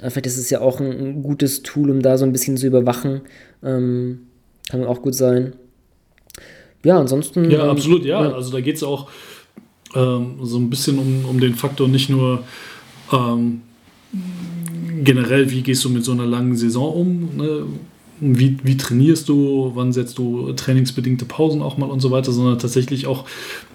[0.00, 2.56] Äh, vielleicht ist es ja auch ein, ein, gutes Tool, um da so ein bisschen
[2.56, 3.20] zu überwachen.
[3.62, 4.27] Ähm,
[4.68, 5.54] kann auch gut sein.
[6.84, 7.50] Ja, ansonsten.
[7.50, 8.22] Ja, ähm, absolut, ja.
[8.22, 8.32] ja.
[8.32, 9.08] Also da geht es auch
[9.94, 12.44] ähm, so ein bisschen um, um den Faktor nicht nur
[13.12, 13.62] ähm,
[15.02, 17.36] generell, wie gehst du mit so einer langen Saison um?
[17.36, 17.62] Ne?
[18.20, 19.72] Wie, wie trainierst du?
[19.74, 22.32] Wann setzt du trainingsbedingte Pausen auch mal und so weiter?
[22.32, 23.24] Sondern tatsächlich auch,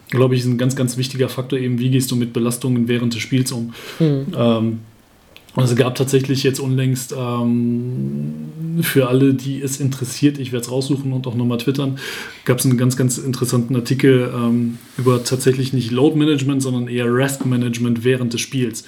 [0.10, 3.14] glaube ich, ist ein ganz, ganz wichtiger Faktor eben, wie gehst du mit Belastungen während
[3.14, 3.74] des Spiels um?
[4.00, 4.80] Mhm.
[5.56, 10.72] Also es gab tatsächlich jetzt unlängst ähm, für alle, die es interessiert, ich werde es
[10.72, 12.00] raussuchen und auch nochmal twittern,
[12.44, 17.14] gab es einen ganz, ganz interessanten Artikel ähm, über tatsächlich nicht Load Management, sondern eher
[17.14, 18.86] Rest Management während des Spiels.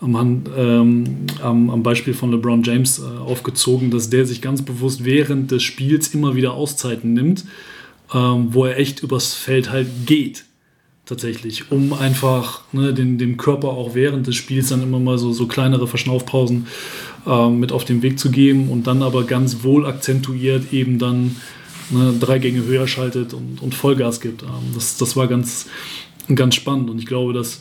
[0.00, 5.50] Am, ähm, am, Beispiel von LeBron James äh, aufgezogen, dass der sich ganz bewusst während
[5.50, 7.44] des Spiels immer wieder Auszeiten nimmt,
[8.14, 10.44] ähm, wo er echt übers Feld halt geht
[11.10, 15.32] tatsächlich, um einfach ne, den, dem Körper auch während des Spiels dann immer mal so,
[15.32, 16.68] so kleinere Verschnaufpausen
[17.26, 21.34] äh, mit auf den Weg zu geben und dann aber ganz wohl akzentuiert eben dann
[21.90, 24.44] ne, drei Gänge höher schaltet und, und Vollgas gibt.
[24.44, 25.66] Ähm, das, das war ganz,
[26.32, 27.60] ganz spannend und ich glaube, dass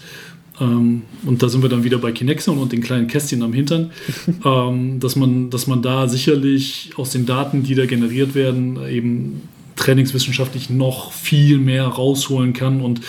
[0.61, 3.89] ähm, und da sind wir dann wieder bei Kinexon und den kleinen Kästchen am Hintern,
[4.45, 9.41] ähm, dass, man, dass man da sicherlich aus den Daten, die da generiert werden, eben
[9.79, 13.01] trainingswissenschaftlich noch viel mehr rausholen kann und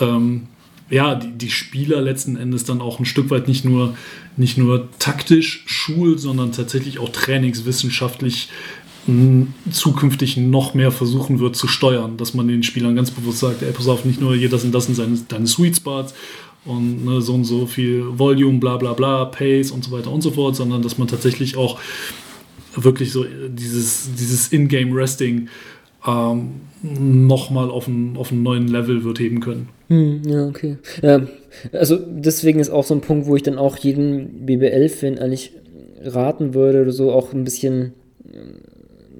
[0.00, 0.46] ähm,
[0.90, 3.94] ja, die, die Spieler letzten Endes dann auch ein Stück weit nicht nur,
[4.36, 8.48] nicht nur taktisch schult, sondern tatsächlich auch trainingswissenschaftlich
[9.70, 13.72] zukünftig noch mehr versuchen wird zu steuern, dass man den Spielern ganz bewusst sagt, ey,
[13.72, 16.12] pass auf, nicht nur hier, das sind das sind seine, deine Sweet Spots
[16.66, 20.20] und ne, so und so viel Volume, bla bla bla, Pace und so weiter und
[20.20, 21.80] so fort, sondern dass man tatsächlich auch
[22.74, 25.48] wirklich so dieses, dieses In-Game-Resting
[26.06, 29.68] ähm, nochmal auf einen, auf neuen Level wird heben können.
[29.88, 30.76] Hm, ja, okay.
[31.02, 31.26] Ja,
[31.72, 35.52] also deswegen ist auch so ein Punkt, wo ich dann auch jeden BBL-Fan eigentlich
[36.02, 37.94] raten würde oder so auch ein bisschen,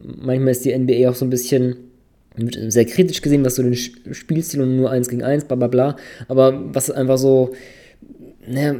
[0.03, 1.77] manchmal ist die NBA auch so ein bisschen
[2.69, 5.97] sehr kritisch gesehen, was so den Spielstil und nur eins gegen eins, bla bla bla,
[6.29, 7.53] aber was einfach so,
[8.47, 8.77] naja,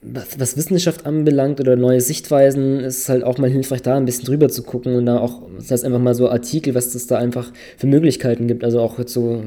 [0.00, 4.26] was, Wissenschaft anbelangt oder neue Sichtweisen, ist es halt auch mal hilfreich, da ein bisschen
[4.26, 7.18] drüber zu gucken und da auch, das heißt einfach mal so Artikel, was es da
[7.18, 8.62] einfach für Möglichkeiten gibt.
[8.62, 9.42] Also auch jetzt so,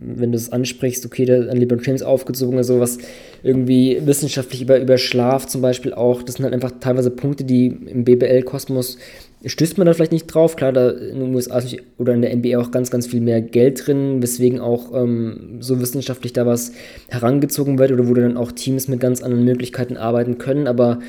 [0.00, 2.98] wenn du es ansprichst, okay, der an LeBron James aufgezogen, also was
[3.42, 7.66] irgendwie wissenschaftlich über, über Schlaf zum Beispiel auch, das sind halt einfach teilweise Punkte, die
[7.66, 8.98] im BBL-Kosmos
[9.46, 10.56] stößt man da vielleicht nicht drauf.
[10.56, 11.62] Klar, da in den USA
[11.98, 15.80] oder in der NBA auch ganz, ganz viel mehr Geld drin, weswegen auch ähm, so
[15.80, 16.72] wissenschaftlich da was
[17.08, 20.66] herangezogen wird oder wo dann auch Teams mit ganz anderen Möglichkeiten arbeiten können.
[20.66, 21.00] Aber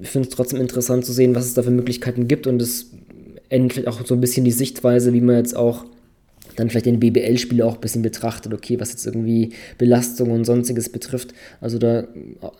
[0.00, 2.90] ich finde es trotzdem interessant zu sehen, was es da für Möglichkeiten gibt und es
[3.48, 5.84] ändert auch so ein bisschen die Sichtweise, wie man jetzt auch
[6.56, 10.88] dann vielleicht den BBL-Spieler auch ein bisschen betrachtet, okay, was jetzt irgendwie Belastung und sonstiges
[10.88, 11.34] betrifft.
[11.60, 12.06] Also da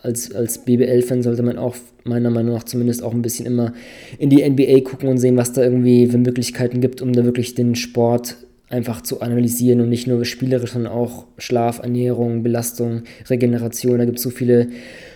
[0.01, 3.73] als, als BBL-Fan sollte man auch meiner Meinung nach zumindest auch ein bisschen immer
[4.17, 7.55] in die NBA gucken und sehen, was da irgendwie für Möglichkeiten gibt, um da wirklich
[7.55, 8.37] den Sport
[8.69, 13.99] einfach zu analysieren und nicht nur spielerisch, sondern auch Schlaf, Ernährung, Belastung, Regeneration.
[13.99, 14.69] Da gibt es so viele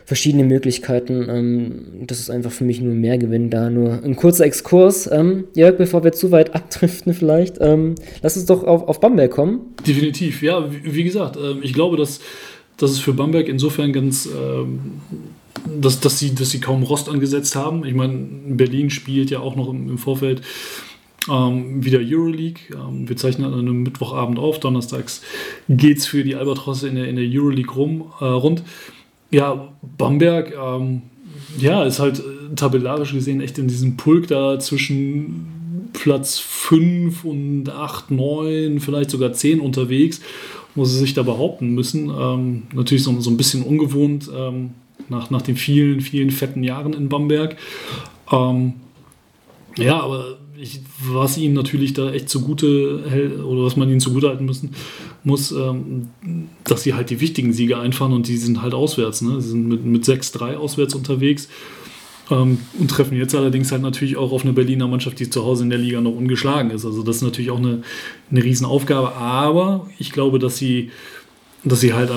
[0.08, 1.28] verschiedene Möglichkeiten.
[1.30, 3.70] Ähm, das ist einfach für mich nur mehr Gewinn da.
[3.70, 5.10] Nur ein kurzer Exkurs.
[5.12, 9.32] Ähm, Jörg, bevor wir zu weit abdriften vielleicht, ähm, lass uns doch auf, auf Bamberg
[9.32, 9.76] kommen.
[9.86, 10.72] Definitiv, ja.
[10.72, 12.22] Wie, wie gesagt, ähm, ich glaube, dass,
[12.78, 14.28] dass es für Bamberg insofern ganz...
[14.28, 15.02] Ähm,
[15.82, 17.84] dass, dass, sie, dass sie kaum Rost angesetzt haben.
[17.84, 18.16] Ich meine,
[18.48, 20.42] Berlin spielt ja auch noch im, im Vorfeld
[21.30, 22.62] ähm, wieder Euroleague.
[22.74, 24.60] Ähm, wir zeichnen an einem Mittwochabend auf.
[24.60, 25.24] Donnerstags
[25.68, 28.64] geht es für die Albatrosse in der, in der Euroleague rum, äh, rund.
[29.32, 31.02] Ja, Bamberg, ähm,
[31.58, 37.70] ja, ist halt äh, tabellarisch gesehen echt in diesem Pulk da zwischen Platz 5 und
[37.70, 40.22] 8, 9, vielleicht sogar 10 unterwegs,
[40.76, 42.10] wo sie sich da behaupten müssen.
[42.10, 44.72] Ähm, natürlich so, so ein bisschen ungewohnt ähm,
[45.10, 47.58] nach, nach den vielen, vielen fetten Jahren in Bamberg.
[48.32, 48.74] Ähm,
[49.78, 54.30] ja, aber ich, was ihnen natürlich da echt zugute hält, oder was man ihnen zugute
[54.30, 54.72] halten müssen,
[55.24, 56.10] muss, ähm,
[56.64, 59.22] dass sie halt die wichtigen Siege einfahren und die sind halt auswärts.
[59.22, 59.42] Ne?
[59.42, 61.48] Sie sind mit, mit 6-3 auswärts unterwegs
[62.32, 65.64] ähm, und treffen jetzt allerdings halt natürlich auch auf eine Berliner Mannschaft, die zu Hause
[65.64, 66.86] in der Liga noch ungeschlagen ist.
[66.86, 67.82] Also das ist natürlich auch eine,
[68.32, 70.92] eine Riesenaufgabe, aber ich glaube, dass sie,
[71.64, 72.10] dass sie halt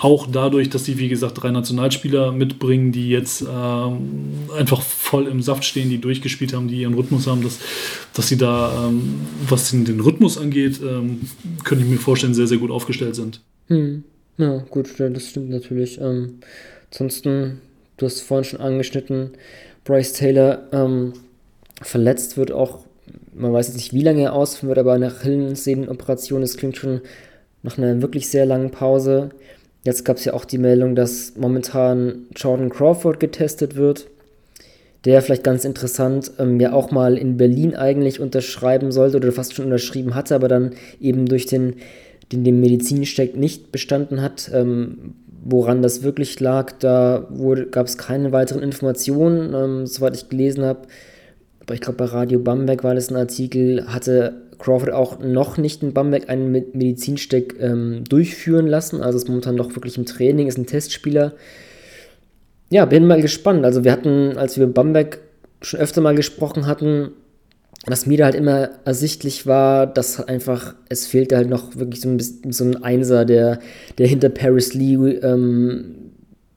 [0.00, 5.42] auch dadurch, dass sie, wie gesagt, drei Nationalspieler mitbringen, die jetzt ähm, einfach voll im
[5.42, 7.58] Saft stehen, die durchgespielt haben, die ihren Rhythmus haben, dass,
[8.14, 11.20] dass sie da, ähm, was den, den, Rhythmus angeht, ähm,
[11.64, 13.40] könnte ich mir vorstellen, sehr, sehr gut aufgestellt sind.
[13.68, 14.04] Hm.
[14.38, 16.00] Ja, gut, das stimmt natürlich.
[16.00, 16.38] Ähm,
[16.90, 17.60] ansonsten,
[17.96, 19.32] du hast vorhin schon angeschnitten,
[19.84, 21.12] Bryce Taylor ähm,
[21.82, 22.84] verletzt wird auch,
[23.34, 27.00] man weiß jetzt nicht, wie lange er ausführen wird, aber nach Hillensedenoperation, das klingt schon
[27.62, 29.30] nach einer wirklich sehr langen Pause.
[29.88, 34.06] Jetzt gab es ja auch die Meldung, dass momentan Jordan Crawford getestet wird,
[35.06, 39.54] der vielleicht ganz interessant ähm, ja auch mal in Berlin eigentlich unterschreiben sollte oder fast
[39.54, 41.76] schon unterschrieben hatte, aber dann eben durch den,
[42.30, 44.50] den, den Medizinsteck nicht bestanden hat.
[44.52, 47.26] Ähm, woran das wirklich lag, da
[47.70, 50.80] gab es keine weiteren Informationen, ähm, soweit ich gelesen habe.
[51.60, 55.82] Aber ich glaube, bei Radio Bamberg war das ein Artikel, hatte Crawford auch noch nicht
[55.82, 59.02] in Bamberg einen Medizinsteck ähm, durchführen lassen.
[59.02, 61.34] Also ist momentan noch wirklich im Training, ist ein Testspieler.
[62.70, 63.64] Ja, bin mal gespannt.
[63.64, 65.20] Also wir hatten, als wir Bamberg
[65.62, 67.10] schon öfter mal gesprochen hatten,
[67.86, 72.08] was mir da halt immer ersichtlich war, dass einfach, es fehlte halt noch wirklich so
[72.08, 73.60] ein, bisschen, so ein Einser, der,
[73.98, 75.94] der hinter Paris Lee, ähm,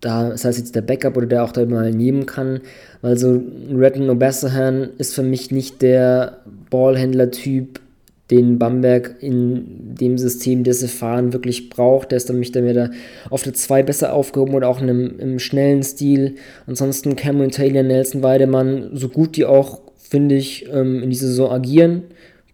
[0.02, 2.62] da, das heißt jetzt der Backup oder der auch da mal nehmen kann,
[3.02, 3.42] weil so
[3.72, 6.40] Redden Obassahan ist für mich nicht der
[6.72, 7.80] Ballhändler-Typ,
[8.32, 12.12] den Bamberg in dem System, das sie fahren, wirklich braucht.
[12.12, 12.92] Der ist dann mich dann wieder
[13.30, 16.36] auf der 2 besser aufgehoben oder auch in einem, im schnellen Stil.
[16.66, 21.52] Ansonsten Cameron Taylor, Nelson Weidemann, so gut die auch, finde ich, ähm, in dieser Saison
[21.52, 22.04] agieren.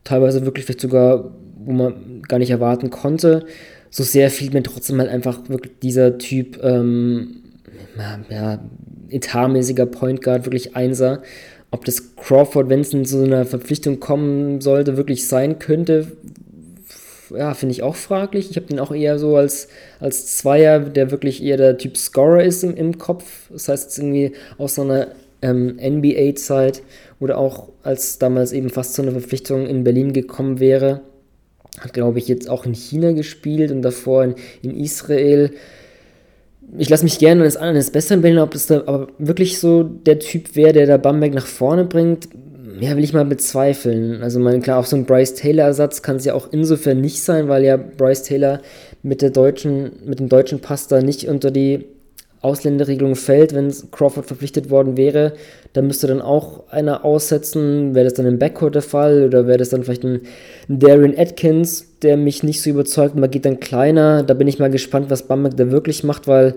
[0.03, 1.31] Teilweise wirklich vielleicht sogar,
[1.63, 3.45] wo man gar nicht erwarten konnte.
[3.91, 7.43] So sehr fehlt mir trotzdem halt einfach wirklich dieser Typ, ähm,
[8.29, 8.59] ja,
[9.09, 11.21] etatmäßiger Point Guard, wirklich Einser
[11.71, 16.07] ob das Crawford, wenn es so einer Verpflichtung kommen sollte, wirklich sein könnte,
[17.35, 18.49] ja, finde ich auch fraglich.
[18.49, 19.67] Ich habe den auch eher so als,
[19.99, 23.49] als Zweier, der wirklich eher der Typ Scorer ist im, im Kopf.
[23.51, 25.09] Das heißt, irgendwie aus so einer
[25.41, 26.83] ähm, NBA-Zeit
[27.19, 31.01] oder auch als damals eben fast zu einer Verpflichtung in Berlin gekommen wäre.
[31.79, 35.51] Hat, glaube ich, jetzt auch in China gespielt und davor in, in Israel
[36.77, 40.19] ich lasse mich gerne eines anderen Besseren bilden, ob es da aber wirklich so der
[40.19, 42.27] Typ wäre, der da Bamberg nach vorne bringt,
[42.79, 44.21] ja, will ich mal bezweifeln.
[44.21, 47.47] Also, mein, klar, auch so ein Bryce Taylor-Ersatz kann es ja auch insofern nicht sein,
[47.47, 48.61] weil ja Bryce Taylor
[49.01, 51.85] mit der deutschen, mit dem deutschen Pass da nicht unter die
[52.47, 55.33] Ausländerregelung fällt, wenn Crawford verpflichtet worden wäre,
[55.73, 57.93] dann müsste dann auch einer aussetzen.
[57.93, 60.21] Wäre das dann im Backcourt der Fall oder wäre das dann vielleicht ein,
[60.69, 64.23] ein Darren Atkins, der mich nicht so überzeugt, man geht dann kleiner.
[64.23, 66.55] Da bin ich mal gespannt, was Bamberg da wirklich macht, weil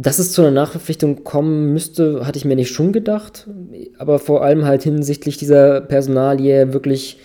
[0.00, 3.48] dass es zu einer Nachverpflichtung kommen müsste, hatte ich mir nicht schon gedacht,
[3.98, 7.18] aber vor allem halt hinsichtlich dieser Personalie wirklich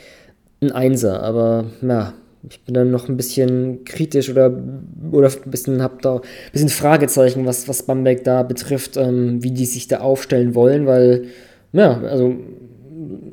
[0.59, 1.22] ein Einser.
[1.22, 2.14] Aber ja,
[2.50, 4.52] ich bin dann noch ein bisschen kritisch oder,
[5.12, 6.22] oder ein bisschen, hab da ein
[6.52, 11.26] bisschen Fragezeichen, was, was Bamberg da betrifft, ähm, wie die sich da aufstellen wollen, weil,
[11.72, 12.36] ja, also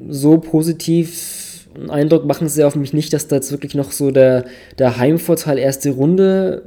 [0.08, 4.10] so positiv einen Eindruck machen sie auf mich nicht, dass da jetzt wirklich noch so
[4.10, 4.44] der,
[4.78, 6.62] der Heimvorteil erste Runde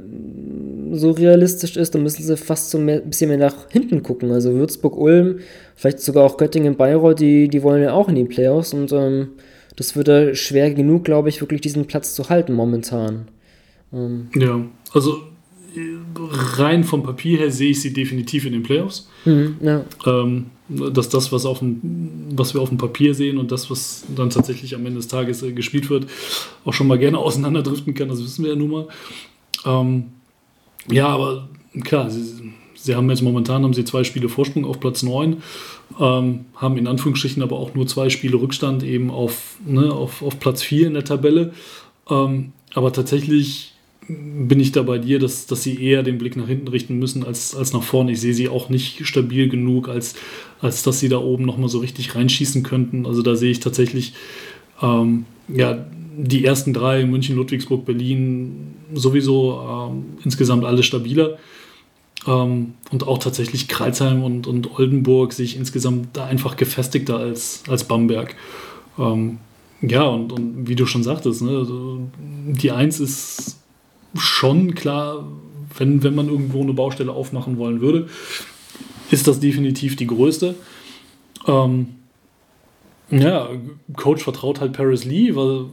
[0.92, 4.30] so realistisch ist, dann müssen sie fast so ein bisschen mehr nach hinten gucken.
[4.30, 5.40] Also Würzburg, Ulm,
[5.76, 9.30] vielleicht sogar auch Göttingen, Bayreuth, die, die wollen ja auch in die Playoffs und ähm,
[9.76, 13.28] das wird da schwer genug, glaube ich, wirklich diesen Platz zu halten momentan.
[13.92, 14.28] Ähm.
[14.34, 14.60] Ja,
[14.92, 15.22] also
[16.16, 19.08] rein vom Papier her sehe ich sie definitiv in den Playoffs.
[19.24, 19.84] Mhm, ja.
[20.06, 21.80] ähm, dass das, was, auf dem,
[22.34, 25.42] was wir auf dem Papier sehen und das, was dann tatsächlich am Ende des Tages
[25.42, 26.06] äh, gespielt wird,
[26.64, 28.88] auch schon mal gerne auseinanderdriften kann, das wissen wir ja nun mal.
[29.66, 30.04] Ähm,
[30.90, 31.48] ja, aber
[31.82, 35.42] klar, sie, sie haben jetzt momentan haben sie zwei Spiele Vorsprung auf Platz 9
[36.00, 40.40] ähm, haben in Anführungsstrichen aber auch nur zwei Spiele Rückstand eben auf, ne, auf, auf
[40.40, 41.52] Platz 4 in der Tabelle.
[42.10, 43.74] Ähm, aber tatsächlich
[44.08, 47.24] bin ich da bei dir, dass, dass sie eher den Blick nach hinten richten müssen
[47.24, 48.12] als, als nach vorne.
[48.12, 50.14] Ich sehe sie auch nicht stabil genug, als,
[50.60, 53.06] als dass sie da oben nochmal so richtig reinschießen könnten.
[53.06, 54.12] Also da sehe ich tatsächlich
[54.82, 59.60] ähm, ja, die ersten drei, München, Ludwigsburg, Berlin, sowieso
[59.90, 61.38] ähm, insgesamt alle stabiler.
[62.26, 67.84] Ähm, und auch tatsächlich Kreuzheim und, und Oldenburg sich insgesamt da einfach gefestigter als, als
[67.84, 68.34] Bamberg.
[68.98, 69.38] Ähm,
[69.82, 73.58] ja, und, und wie du schon sagtest, ne, also die Eins ist
[74.16, 75.26] schon klar,
[75.76, 78.08] wenn, wenn man irgendwo eine Baustelle aufmachen wollen würde,
[79.10, 80.54] ist das definitiv die größte.
[81.46, 81.88] Ähm,
[83.10, 83.50] ja,
[83.96, 85.66] Coach vertraut halt Paris Lee, weil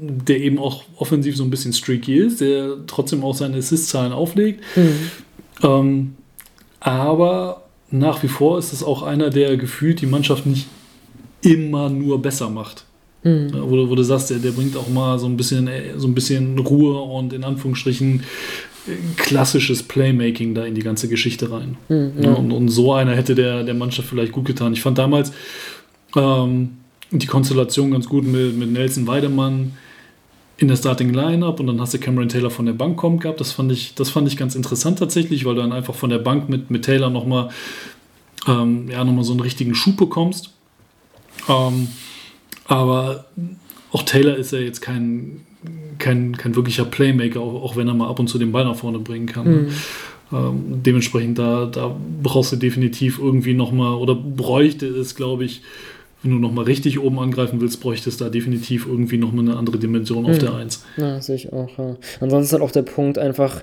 [0.00, 4.62] der eben auch offensiv so ein bisschen streaky ist, der trotzdem auch seine Assist-Zahlen auflegt.
[4.76, 5.10] Mhm.
[5.62, 6.14] Ähm,
[6.80, 10.66] aber nach wie vor ist es auch einer, der gefühlt die Mannschaft nicht
[11.42, 12.84] immer nur besser macht.
[13.22, 13.52] Mhm.
[13.52, 16.14] Wo, du, wo, du sagst, der, der, bringt auch mal so ein bisschen, so ein
[16.14, 18.22] bisschen Ruhe und in Anführungsstrichen
[19.16, 21.76] klassisches Playmaking da in die ganze Geschichte rein.
[21.88, 22.32] Mhm, ja.
[22.32, 24.72] und, und, so einer hätte der, der Mannschaft vielleicht gut getan.
[24.72, 25.32] Ich fand damals
[26.16, 26.78] ähm,
[27.10, 29.72] die Konstellation ganz gut mit, mit Nelson Weidemann,
[30.60, 33.40] in der Starting Lineup und dann hast du Cameron Taylor von der Bank kommen gehabt.
[33.40, 36.18] Das fand ich, das fand ich ganz interessant tatsächlich, weil du dann einfach von der
[36.18, 37.48] Bank mit, mit Taylor nochmal
[38.46, 40.50] ähm, ja, noch so einen richtigen Schub bekommst.
[41.48, 41.88] Ähm,
[42.66, 43.24] aber
[43.90, 45.40] auch Taylor ist ja jetzt kein,
[45.98, 48.76] kein, kein wirklicher Playmaker, auch, auch wenn er mal ab und zu den Ball nach
[48.76, 49.46] vorne bringen kann.
[49.46, 49.68] Mhm.
[50.30, 55.62] Ähm, dementsprechend, da, da brauchst du definitiv irgendwie nochmal, oder bräuchte es, glaube ich,
[56.22, 59.78] wenn du nochmal richtig oben angreifen willst, bräuchte es da definitiv irgendwie nochmal eine andere
[59.78, 60.38] Dimension auf hm.
[60.38, 60.84] der 1.
[60.96, 61.78] Ja, sehe ich auch.
[61.78, 61.96] Ja.
[62.20, 63.62] Ansonsten ist halt auch der Punkt einfach,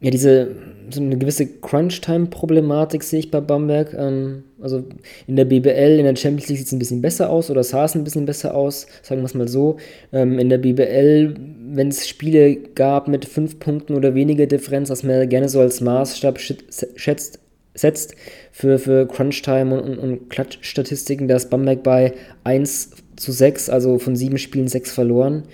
[0.00, 0.56] ja, diese
[0.90, 3.94] so eine gewisse Crunch-Time-Problematik sehe ich bei Bamberg.
[3.94, 4.84] Ähm, also
[5.26, 7.84] in der BBL, in der Champions League sieht es ein bisschen besser aus oder sah
[7.84, 9.76] es ein bisschen besser aus, sagen wir es mal so.
[10.12, 11.34] Ähm, in der BBL,
[11.72, 15.80] wenn es Spiele gab mit fünf Punkten oder weniger Differenz, was man gerne so als
[15.80, 17.40] Maßstab schätzt,
[17.74, 18.14] setzt
[18.56, 23.98] für, für Crunch-Time und, und, und Klatschstatistiken, da ist Bamberg bei 1 zu 6, also
[23.98, 25.44] von sieben Spielen sechs verloren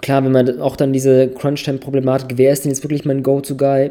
[0.00, 3.90] klar, wenn man auch dann diese Crunch-Time-Problematik, wer ist denn jetzt wirklich mein Go-To-Guy?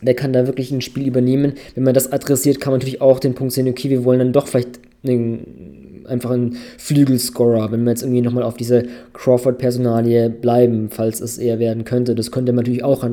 [0.00, 1.54] Wer kann da wirklich ein Spiel übernehmen?
[1.74, 4.32] Wenn man das adressiert, kann man natürlich auch den Punkt sehen, okay, wir wollen dann
[4.32, 10.90] doch vielleicht einen, einfach einen Flügelscorer, wenn wir jetzt irgendwie nochmal auf diese Crawford-Personalie bleiben,
[10.90, 12.14] falls es eher werden könnte.
[12.14, 13.06] Das könnte man natürlich auch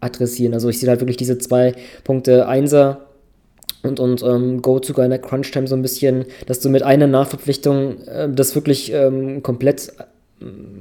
[0.00, 0.54] adressieren.
[0.54, 1.74] Also ich sehe halt wirklich diese zwei
[2.04, 3.09] Punkte, Einser
[3.82, 8.02] und, und ähm, Go-To-Guy in der Crunch-Time so ein bisschen, dass du mit einer Nachverpflichtung
[8.06, 9.92] äh, das wirklich ähm, komplett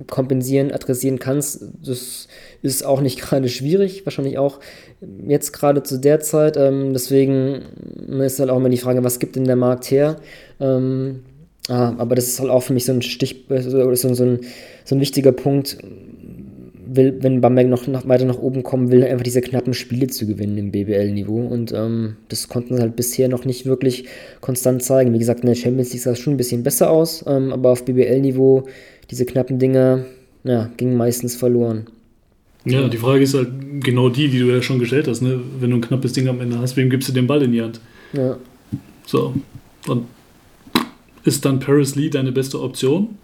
[0.08, 2.28] kompensieren, adressieren kannst, das
[2.62, 4.60] ist auch nicht gerade schwierig, wahrscheinlich auch
[5.28, 6.58] jetzt gerade zu der Zeit.
[6.58, 7.62] Ähm, deswegen
[8.22, 10.18] ist halt auch immer die Frage, was gibt denn der Markt her?
[10.60, 11.22] Ähm,
[11.68, 14.40] ah, aber das ist halt auch für mich so ein Stich, so, so, ein,
[14.86, 15.78] so ein wichtiger Punkt.
[16.92, 20.26] Will, wenn Bamberg noch, noch weiter nach oben kommen will, einfach diese knappen Spiele zu
[20.26, 21.46] gewinnen im BBL-Niveau.
[21.46, 24.06] Und ähm, das konnten sie halt bisher noch nicht wirklich
[24.42, 25.14] konstant zeigen.
[25.14, 27.72] Wie gesagt, in der Champions League sah es schon ein bisschen besser aus, ähm, aber
[27.72, 28.66] auf BBL-Niveau
[29.12, 30.06] diese knappen Dinger,
[30.44, 31.88] ja, gingen meistens verloren.
[32.66, 33.50] Ja, die Frage ist halt
[33.82, 35.22] genau die, die du ja schon gestellt hast.
[35.22, 35.40] Ne?
[35.60, 37.62] Wenn du ein knappes Ding am Ende hast, wem gibst du den Ball in die
[37.62, 37.80] Hand?
[38.14, 38.38] Ja.
[39.06, 39.34] So.
[39.88, 40.06] Und
[41.24, 43.18] ist dann Paris Lee deine beste Option?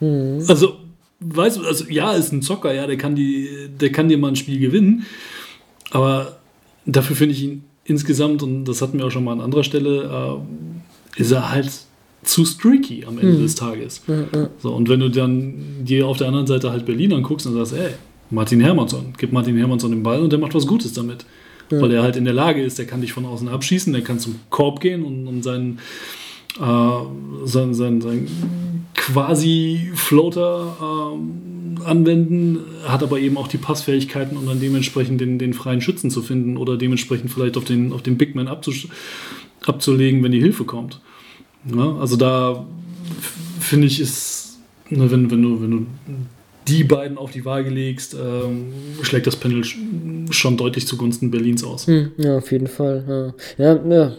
[0.00, 0.44] Mhm.
[0.48, 0.76] Also,
[1.20, 4.28] weißt du, also ja, ist ein Zocker, ja, der kann, die, der kann dir mal
[4.28, 5.06] ein Spiel gewinnen.
[5.90, 6.38] Aber
[6.84, 10.40] dafür finde ich ihn insgesamt, und das hatten wir auch schon mal an anderer Stelle,
[11.16, 11.70] äh, ist er halt
[12.22, 13.42] zu streaky am Ende hm.
[13.42, 14.02] des Tages.
[14.06, 14.50] Ja.
[14.58, 15.54] So, und wenn du dann
[15.84, 17.92] dir auf der anderen Seite halt Berlin anguckst und sagst, ey,
[18.30, 21.24] Martin Hermannsson, gib Martin Hermannsson den Ball und der macht was Gutes damit.
[21.70, 21.80] Ja.
[21.80, 24.18] Weil er halt in der Lage ist, der kann dich von außen abschießen, der kann
[24.18, 25.78] zum Korb gehen und, und seinen,
[26.60, 34.46] äh, seinen, seinen, seinen quasi Floater äh, anwenden, hat aber eben auch die Passfähigkeiten, um
[34.46, 38.18] dann dementsprechend den, den freien Schützen zu finden oder dementsprechend vielleicht auf den, auf den
[38.18, 41.00] Big Man abzulegen, wenn die Hilfe kommt.
[41.64, 41.96] Ne?
[42.00, 42.66] Also da
[43.60, 44.58] finde ich, ist,
[44.90, 45.86] ne, wenn, wenn, du, wenn du
[46.66, 49.62] die beiden auf die Waage legst, ähm, schlägt das Panel
[50.30, 51.86] schon deutlich zugunsten Berlins aus.
[51.86, 53.34] Hm, ja, auf jeden Fall.
[53.58, 53.74] Ja.
[53.74, 54.12] ja, ja,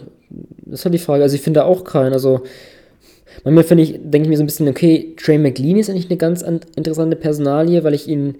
[0.64, 1.22] das ist halt die Frage.
[1.22, 2.14] Also ich finde auch keinen.
[2.14, 2.44] Also
[3.44, 6.18] manchmal finde ich, denke ich mir so ein bisschen, okay, Trey McLean ist eigentlich eine
[6.18, 8.36] ganz interessante Personalie, weil ich ihn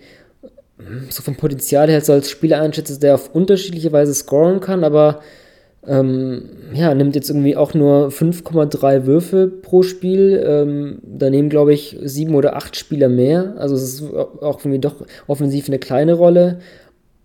[1.11, 5.21] so vom Potenzial her so als Spieler einschätze, der auf unterschiedliche Weise scoren kann, aber
[5.87, 6.43] ähm,
[6.75, 10.43] ja, nimmt jetzt irgendwie auch nur 5,3 Würfe pro Spiel.
[10.45, 13.55] Ähm, da nehmen, glaube ich, sieben oder acht Spieler mehr.
[13.59, 14.97] Also es ist auch irgendwie doch
[15.27, 16.59] offensiv eine kleine Rolle.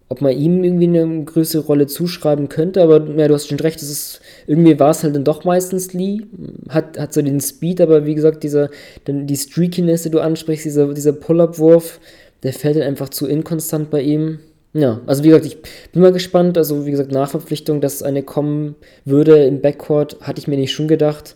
[0.10, 3.82] Ob man ihm irgendwie eine größere Rolle zuschreiben könnte, aber ja, du hast schon recht,
[3.82, 6.22] es ist, irgendwie war es halt dann doch meistens Lee.
[6.70, 8.70] Hat, hat so den Speed, aber wie gesagt, dieser,
[9.08, 12.00] die Streakiness, die du ansprichst, dieser, dieser Pull-Up-Wurf,
[12.44, 14.40] der fällt dann einfach zu inkonstant bei ihm.
[14.74, 15.58] Ja, also wie gesagt, ich
[15.92, 16.58] bin mal gespannt.
[16.58, 18.76] Also wie gesagt, Nachverpflichtung, dass eine kommen
[19.06, 21.36] würde im Backcourt, hatte ich mir nicht schon gedacht,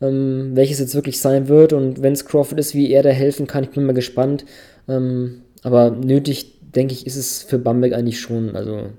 [0.00, 1.72] ähm, welches jetzt wirklich sein wird.
[1.72, 4.44] Und wenn es Crawford ist, wie er da helfen kann, ich bin mal gespannt.
[4.88, 8.54] Ähm, aber nötig, denke ich, ist es für Bamberg eigentlich schon.
[8.56, 8.90] Also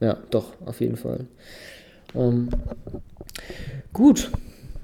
[0.00, 1.26] ja, doch, auf jeden Fall.
[2.14, 2.48] Ähm,
[3.92, 4.30] gut.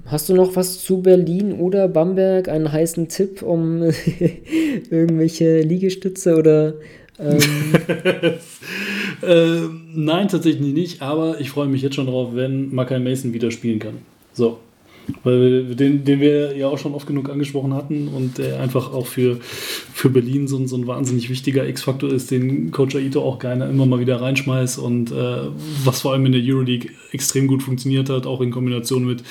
[0.05, 2.47] Hast du noch was zu Berlin oder Bamberg?
[2.47, 3.81] Einen heißen Tipp um
[4.91, 6.75] irgendwelche Liegestütze oder
[7.17, 7.39] ähm.
[9.23, 9.61] äh,
[9.93, 13.79] nein, tatsächlich nicht, aber ich freue mich jetzt schon drauf, wenn Mackay Mason wieder spielen
[13.79, 13.99] kann.
[14.33, 14.59] So.
[15.23, 19.07] Weil den, den wir ja auch schon oft genug angesprochen hatten und der einfach auch
[19.07, 23.69] für, für Berlin so, so ein wahnsinnig wichtiger X-Faktor ist, den Coach Aito auch gerne
[23.69, 25.37] immer mal wieder reinschmeißt und äh,
[25.83, 29.23] was vor allem in der Euroleague extrem gut funktioniert hat, auch in Kombination mit,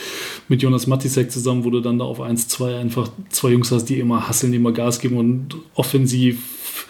[0.49, 3.99] mit Jonas Matisek zusammen, wo du dann da auf 1-2 einfach zwei Jungs hast, die
[3.99, 6.89] immer hasseln, die immer Gas geben und offensiv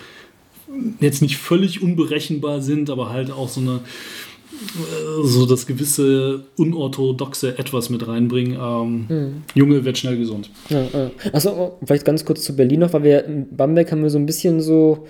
[1.00, 3.80] jetzt nicht völlig unberechenbar sind, aber halt auch so eine
[5.22, 8.58] so das gewisse unorthodoxe etwas mit reinbringen.
[8.60, 9.42] Ähm, mhm.
[9.54, 10.50] Junge wird schnell gesund.
[10.68, 11.10] Ja, ja.
[11.32, 14.26] Achso, vielleicht ganz kurz zu Berlin noch, weil wir in Bamberg haben wir so ein
[14.26, 15.06] bisschen so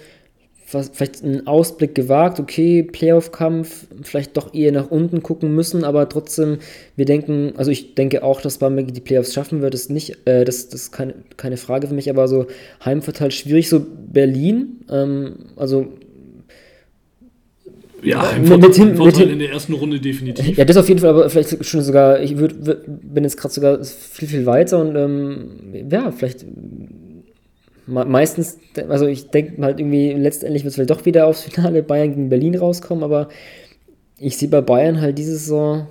[0.74, 6.09] was, vielleicht einen Ausblick gewagt, okay, Playoff-Kampf, vielleicht doch eher nach unten gucken müssen, aber
[6.09, 6.59] trotzdem,
[6.97, 10.45] wir denken, also ich denke auch, dass Bamberg die Playoffs schaffen wird, ist nicht, äh,
[10.45, 12.47] das, das ist keine, keine Frage für mich, aber so
[12.84, 15.92] Heimvorteil schwierig, so Berlin, ähm, also
[18.07, 20.57] ja, Heimvorteil, mit, mit, Heimvorteil in der ersten Runde definitiv.
[20.57, 23.55] Ja, das auf jeden Fall, aber vielleicht schon sogar, ich würd, würd bin jetzt gerade
[23.55, 26.44] sogar viel, viel weiter und ähm, ja, vielleicht
[27.86, 32.11] meistens, also ich denke halt irgendwie, letztendlich wird es vielleicht doch wieder aufs Finale Bayern
[32.11, 33.28] gegen Berlin rauskommen, aber
[34.18, 35.86] ich sehe bei Bayern halt diese Saison,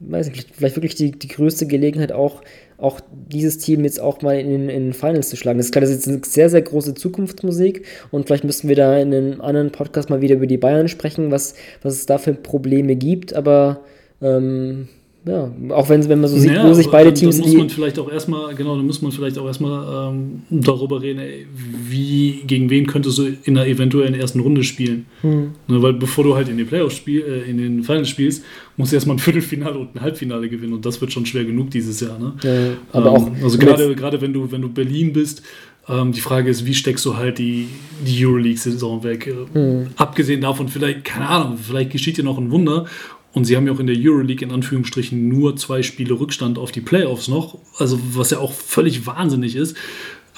[0.00, 2.42] weiß nicht, vielleicht wirklich die, die größte Gelegenheit auch,
[2.78, 5.58] auch dieses Team jetzt auch mal in, den Finals zu schlagen.
[5.58, 8.98] Das ist klar, das ist eine sehr, sehr große Zukunftsmusik und vielleicht müssten wir da
[8.98, 12.34] in einem anderen Podcast mal wieder über die Bayern sprechen, was, was es da für
[12.34, 13.80] Probleme gibt, aber
[14.20, 14.88] ähm,
[15.26, 17.38] ja, auch wenn, wenn man so sieht, ja, wo sich beide dann, Teams.
[17.38, 21.00] Dann muss man vielleicht auch erstmal, genau, dann muss man vielleicht auch erstmal ähm, darüber
[21.00, 21.46] reden, ey,
[21.88, 25.06] wie, gegen wen könntest du in einer eventuellen ersten Runde spielen.
[25.22, 25.52] Hm.
[25.66, 28.44] Ne, weil bevor du halt in den Playoffs spiel, äh, in den Finals spielst,
[28.76, 31.70] musst du erstmal ein Viertelfinale und ein Halbfinale gewinnen und das wird schon schwer genug
[31.70, 32.18] dieses Jahr.
[32.18, 32.34] Ne?
[32.42, 33.30] Ja, aber ähm, auch.
[33.42, 35.42] Also gerade, gerade wenn du, wenn du Berlin bist,
[35.88, 37.68] ähm, die Frage ist, wie steckst du halt die,
[38.06, 39.34] die Euroleague-Saison weg?
[39.52, 39.88] Hm.
[39.96, 42.86] Abgesehen davon, vielleicht, keine Ahnung, vielleicht geschieht dir noch ein Wunder
[43.34, 46.72] und sie haben ja auch in der Euroleague in Anführungsstrichen nur zwei Spiele Rückstand auf
[46.72, 49.76] die Playoffs noch, also was ja auch völlig wahnsinnig ist.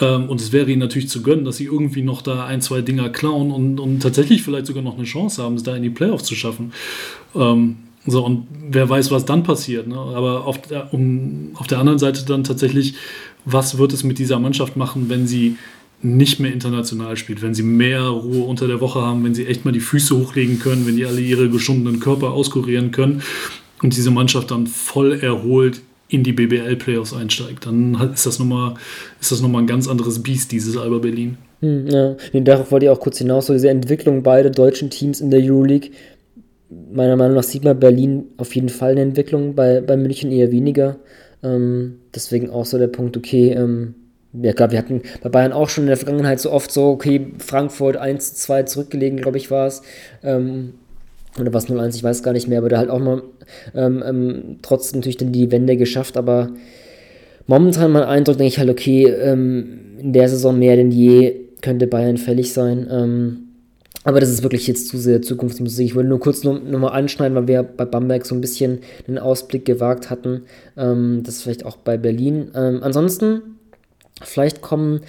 [0.00, 2.80] Ähm, und es wäre ihnen natürlich zu gönnen, dass sie irgendwie noch da ein, zwei
[2.80, 5.90] Dinger klauen und, und tatsächlich vielleicht sogar noch eine Chance haben, es da in die
[5.90, 6.72] Playoffs zu schaffen.
[7.34, 7.76] Ähm,
[8.06, 9.88] so, und wer weiß, was dann passiert.
[9.88, 9.96] Ne?
[9.96, 12.94] Aber auf der, um, auf der anderen Seite dann tatsächlich,
[13.44, 15.56] was wird es mit dieser Mannschaft machen, wenn sie
[16.02, 19.64] nicht mehr international spielt, wenn sie mehr Ruhe unter der Woche haben, wenn sie echt
[19.64, 23.22] mal die Füße hochlegen können, wenn die alle ihre geschundenen Körper auskurieren können
[23.82, 28.74] und diese Mannschaft dann voll erholt in die BBL-Playoffs einsteigt, dann ist das nochmal,
[29.30, 31.36] nochmal ein ganz anderes Biest, dieses Alba Berlin.
[31.60, 35.30] Hm, ja, darauf wollte ich auch kurz hinaus, so diese Entwicklung beider deutschen Teams in
[35.30, 35.90] der Euroleague.
[36.92, 40.52] Meiner Meinung nach sieht man Berlin auf jeden Fall eine Entwicklung, bei, bei München eher
[40.52, 40.96] weniger.
[41.42, 43.94] Ähm, deswegen auch so der Punkt, okay, ähm,
[44.42, 47.32] ja klar, wir hatten bei Bayern auch schon in der Vergangenheit so oft so, okay,
[47.38, 49.82] Frankfurt 1 2 zurückgelegen, glaube ich, war es.
[50.22, 50.74] Ähm,
[51.38, 53.22] oder was 0-1, ich weiß gar nicht mehr, aber da halt auch mal
[53.74, 56.50] ähm, ähm, trotzdem natürlich dann die Wende geschafft, aber
[57.46, 61.86] momentan mein Eindruck, denke ich halt, okay, ähm, in der Saison mehr denn je könnte
[61.86, 62.86] Bayern fällig sein.
[62.90, 63.42] Ähm,
[64.04, 65.84] aber das ist wirklich jetzt zu sehr Zukunftsmusik.
[65.84, 68.80] Ich wollte nur kurz nur, nur mal anschneiden, weil wir bei Bamberg so ein bisschen
[69.08, 70.42] einen Ausblick gewagt hatten.
[70.76, 72.54] Ähm, das vielleicht auch bei Berlin.
[72.54, 73.55] Ansonsten
[74.22, 75.00] Vielleicht kommen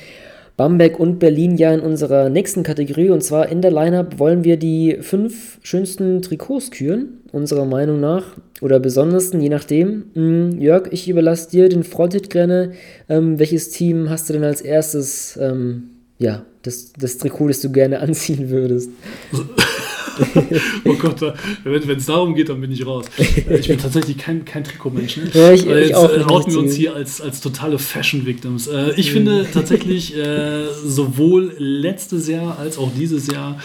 [0.58, 4.58] Bamberg und Berlin ja in unserer nächsten Kategorie und zwar in der Lineup wollen wir
[4.58, 8.24] die fünf schönsten Trikots küren, unserer Meinung nach
[8.60, 10.06] oder besondersten, je nachdem.
[10.14, 12.72] Hm, Jörg, ich überlasse dir den Fronted gerne.
[13.08, 17.72] Ähm, welches Team hast du denn als erstes, ähm, ja, das, das Trikot, das du
[17.72, 18.90] gerne anziehen würdest?
[20.86, 21.22] oh Gott,
[21.64, 23.06] wenn es darum geht, dann bin ich raus.
[23.18, 25.18] Äh, ich bin tatsächlich kein, kein Trikotmensch.
[25.18, 25.30] Ne?
[25.34, 28.68] Ja, ich, jetzt ich auch äh, outen wir uns hier als, als totale Fashion-Victims.
[28.68, 33.60] Äh, ich finde tatsächlich äh, sowohl letztes Jahr als auch dieses Jahr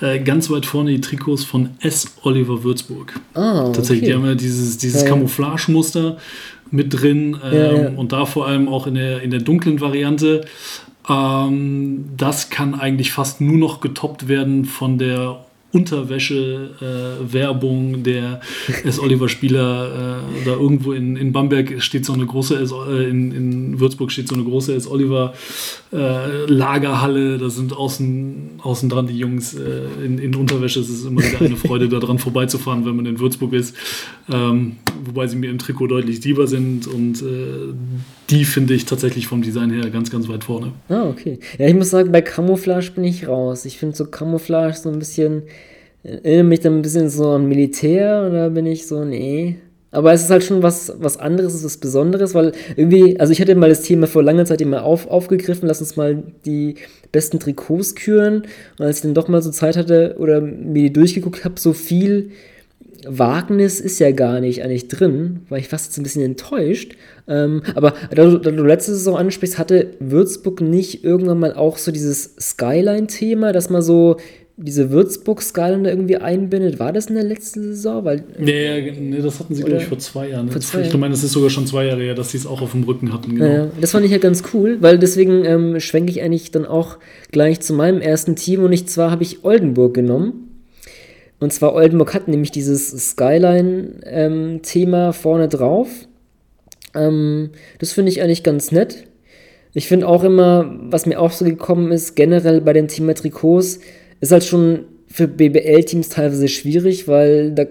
[0.00, 2.16] äh, ganz weit vorne die Trikots von S.
[2.22, 3.14] Oliver Würzburg.
[3.34, 4.06] Ah, tatsächlich, okay.
[4.06, 6.18] die haben ja dieses, dieses ja, Camouflage-Muster
[6.70, 7.88] mit drin ähm, ja, ja.
[7.90, 10.42] und da vor allem auch in der, in der dunklen Variante.
[11.08, 18.40] Ähm, das kann eigentlich fast nur noch getoppt werden von der Unterwäsche-Werbung äh, der
[18.84, 18.98] S.
[18.98, 20.22] Oliver-Spieler.
[20.22, 24.10] Äh, da irgendwo in, in Bamberg steht so eine große, S, äh, in, in Würzburg
[24.10, 24.90] steht so eine große S.
[24.90, 27.34] Oliver-Lagerhalle.
[27.34, 30.80] Äh, da sind außen, außen dran die Jungs äh, in, in Unterwäsche.
[30.80, 33.76] Es ist immer wieder eine Freude, da dran vorbeizufahren, wenn man in Würzburg ist.
[34.32, 37.74] Ähm, wobei sie mir im Trikot deutlich lieber sind und äh,
[38.30, 40.72] die finde ich tatsächlich vom Design her ganz, ganz weit vorne.
[40.88, 41.38] Ah, okay.
[41.58, 43.64] Ja, ich muss sagen, bei Camouflage bin ich raus.
[43.64, 45.42] Ich finde so Camouflage so ein bisschen,
[46.02, 49.56] erinnere mich dann ein bisschen so an Militär und da bin ich so, nee.
[49.90, 53.32] Aber es ist halt schon was, was anderes, es ist was Besonderes, weil irgendwie, also
[53.32, 56.74] ich hatte mal das Thema vor langer Zeit immer auf, aufgegriffen, lass uns mal die
[57.10, 58.42] besten Trikots küren.
[58.78, 61.72] Und als ich dann doch mal so Zeit hatte oder mir die durchgeguckt habe, so
[61.72, 62.32] viel
[63.06, 66.96] Wagnis ist ja gar nicht eigentlich drin, war ich fast jetzt ein bisschen enttäuscht.
[67.28, 71.78] Ähm, aber da du, da du letzte Saison ansprichst, hatte Würzburg nicht irgendwann mal auch
[71.78, 74.16] so dieses Skyline-Thema, dass man so
[74.60, 76.80] diese Würzburg-Skyline irgendwie einbindet.
[76.80, 78.04] War das in der letzten Saison?
[78.04, 80.50] Weil, nee, nee, das hatten sie, glaube ich, vor zwei Jahren.
[80.50, 82.60] Vor zwei ich meine, es ist sogar schon zwei Jahre her, dass sie es auch
[82.60, 83.36] auf dem Rücken hatten.
[83.36, 83.46] Genau.
[83.46, 86.98] Ja, das fand ich ja ganz cool, weil deswegen ähm, schwenke ich eigentlich dann auch
[87.30, 90.48] gleich zu meinem ersten Team und ich zwar habe ich Oldenburg genommen.
[91.38, 95.88] Und zwar Oldenburg hat nämlich dieses Skyline-Thema ähm, vorne drauf.
[96.94, 99.04] Ähm, das finde ich eigentlich ganz nett.
[99.72, 103.78] Ich finde auch immer, was mir auch so gekommen ist, generell bei dem Thema Trikots,
[104.20, 107.66] ist halt schon für BBL-Teams teilweise schwierig, weil da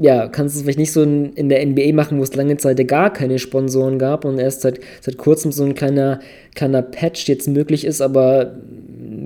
[0.00, 2.56] ja, kannst du es vielleicht nicht so in, in, der NBA machen, wo es lange
[2.56, 6.20] Zeit gar keine Sponsoren gab und erst seit, seit kurzem so ein kleiner,
[6.54, 8.54] kleiner Patch jetzt möglich ist, aber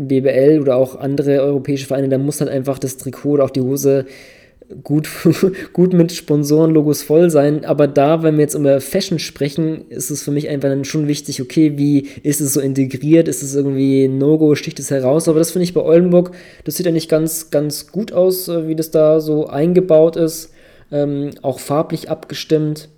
[0.09, 3.61] BBL oder auch andere europäische Vereine, da muss halt einfach das Trikot oder auch die
[3.61, 4.07] Hose
[4.83, 5.09] gut,
[5.73, 7.65] gut mit Sponsorenlogos voll sein.
[7.65, 11.09] Aber da, wenn wir jetzt über Fashion sprechen, ist es für mich einfach dann schon
[11.09, 13.29] wichtig, okay, wie ist es so integriert?
[13.29, 15.29] Ist es irgendwie No-Go, sticht es heraus?
[15.29, 16.33] Aber das finde ich bei Oldenburg,
[16.65, 20.51] das sieht ja nicht ganz, ganz gut aus, äh, wie das da so eingebaut ist.
[20.91, 22.89] Ähm, auch farblich abgestimmt.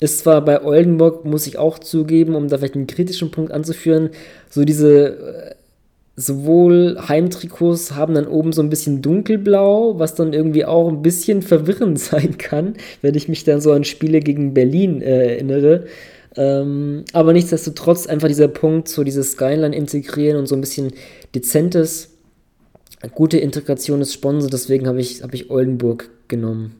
[0.00, 4.10] Ist zwar bei Oldenburg, muss ich auch zugeben, um da vielleicht einen kritischen Punkt anzuführen,
[4.50, 5.54] so diese äh,
[6.16, 11.42] sowohl Heimtrikots haben dann oben so ein bisschen dunkelblau, was dann irgendwie auch ein bisschen
[11.42, 15.86] verwirrend sein kann, wenn ich mich dann so an Spiele gegen Berlin äh, erinnere.
[16.36, 20.92] Ähm, aber nichtsdestotrotz einfach dieser Punkt, so dieses Skyline integrieren und so ein bisschen
[21.34, 22.10] dezentes,
[23.14, 26.76] gute Integration des Sponsors, deswegen habe ich, hab ich Oldenburg genommen.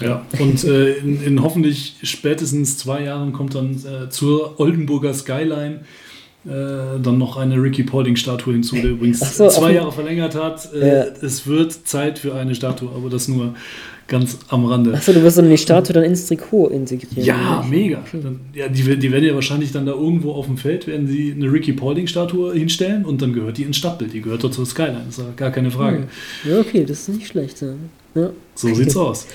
[0.00, 5.80] Ja, und äh, in, in, hoffentlich spätestens zwei Jahren kommt dann äh, zur Oldenburger Skyline
[6.46, 10.72] äh, dann noch eine Ricky Paulding-Statue hinzu, der übrigens so, zwei Jahre verlängert hat.
[10.72, 11.04] Äh, ja.
[11.20, 13.54] Es wird Zeit für eine Statue, aber das nur
[14.06, 14.94] ganz am Rande.
[14.94, 17.24] Achso, du wirst dann die Statue dann ins Trikot integrieren.
[17.24, 17.68] Ja, oder?
[17.68, 18.04] mega.
[18.54, 21.50] ja, die, die werden ja wahrscheinlich dann da irgendwo auf dem Feld, werden sie eine
[21.50, 24.12] Ricky Paulding-Statue hinstellen und dann gehört die ins Stadtbild.
[24.12, 26.04] Die gehört dort zur Skyline, ist ja gar keine Frage.
[26.48, 27.60] Ja, okay, das ist nicht schlecht.
[27.60, 27.74] Ja.
[28.54, 29.26] So sieht's aus.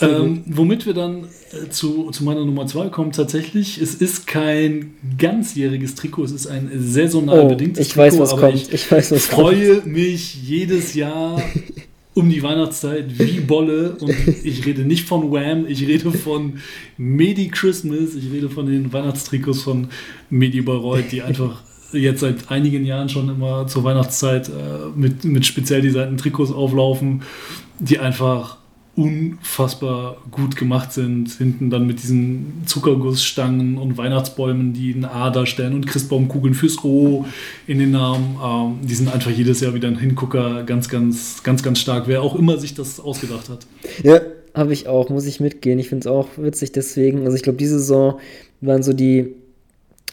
[0.00, 4.94] Ähm, womit wir dann äh, zu, zu meiner Nummer 2 kommen, tatsächlich, es ist kein
[5.16, 8.06] ganzjähriges Trikot, es ist ein saisonal oh, bedingtes ich Trikot.
[8.06, 8.54] Weiß, was aber kommt.
[8.54, 9.86] Ich, ich weiß, was freue kommt.
[9.86, 11.40] mich jedes Jahr
[12.14, 14.14] um die Weihnachtszeit wie Bolle und
[14.44, 16.58] ich rede nicht von Wham, ich rede von
[16.98, 19.88] Medi Christmas, ich rede von den Weihnachtstrikots von
[20.28, 21.62] Medi Bayreuth, die einfach
[21.92, 24.52] jetzt seit einigen Jahren schon immer zur Weihnachtszeit äh,
[24.94, 27.22] mit, mit speziell designten Trikots auflaufen,
[27.78, 28.58] die einfach
[28.96, 31.30] unfassbar gut gemacht sind.
[31.32, 37.26] Hinten dann mit diesen Zuckergussstangen und Weihnachtsbäumen, die ein A darstellen und Christbaumkugeln fürs O
[37.66, 38.38] in den Namen.
[38.42, 42.08] Ähm, die sind einfach jedes Jahr wieder ein Hingucker, ganz, ganz, ganz, ganz stark.
[42.08, 43.66] Wer auch immer sich das ausgedacht hat.
[44.02, 44.20] Ja,
[44.54, 45.78] habe ich auch, muss ich mitgehen.
[45.78, 47.24] Ich finde es auch witzig deswegen.
[47.24, 48.18] Also ich glaube, diese Saison
[48.62, 49.34] waren so die,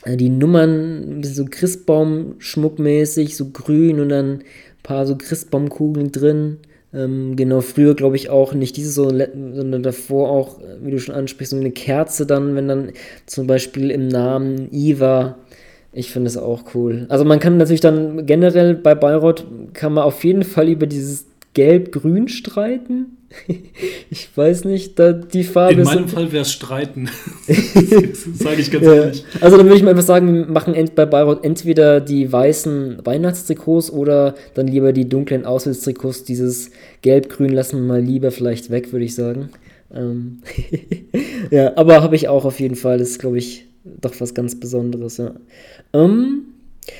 [0.03, 4.43] äh, die Nummern ein bisschen so Christbaum-schmuckmäßig, so grün und dann ein
[4.83, 6.57] paar so Christbaumkugeln drin.
[6.93, 11.15] Ähm, genau, früher glaube ich auch nicht diese so, sondern davor auch, wie du schon
[11.15, 12.91] ansprichst, so eine Kerze dann, wenn dann
[13.25, 15.37] zum Beispiel im Namen Iva.
[15.91, 17.05] Ich finde es auch cool.
[17.09, 21.25] Also man kann natürlich dann generell bei Bayreuth kann man auf jeden Fall über dieses
[21.53, 23.17] Gelb-Grün streiten.
[24.09, 25.73] ich weiß nicht, da die Farbe.
[25.73, 27.09] In meinem Fall wäre es Streiten.
[28.33, 28.93] Sage ich ganz ja.
[28.93, 29.25] ehrlich.
[29.41, 33.91] Also dann würde ich mal einfach sagen, wir machen bei Bayreuth entweder die weißen Weihnachtstrikots
[33.91, 36.23] oder dann lieber die dunklen Auswärtstrikots.
[36.23, 36.71] Dieses
[37.01, 39.49] Gelb-Grün lassen wir mal lieber vielleicht weg, würde ich sagen.
[39.93, 40.41] Ähm
[41.51, 42.97] ja, aber habe ich auch auf jeden Fall.
[42.97, 45.17] Das ist, glaube ich, doch was ganz Besonderes.
[45.17, 45.33] Ja.
[45.93, 46.43] Ähm,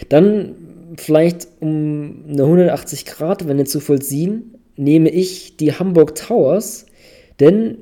[0.09, 0.55] dann
[0.97, 6.85] vielleicht um eine 180 Grad, wenn zu vollziehen, nehme ich die Hamburg Towers,
[7.39, 7.77] denn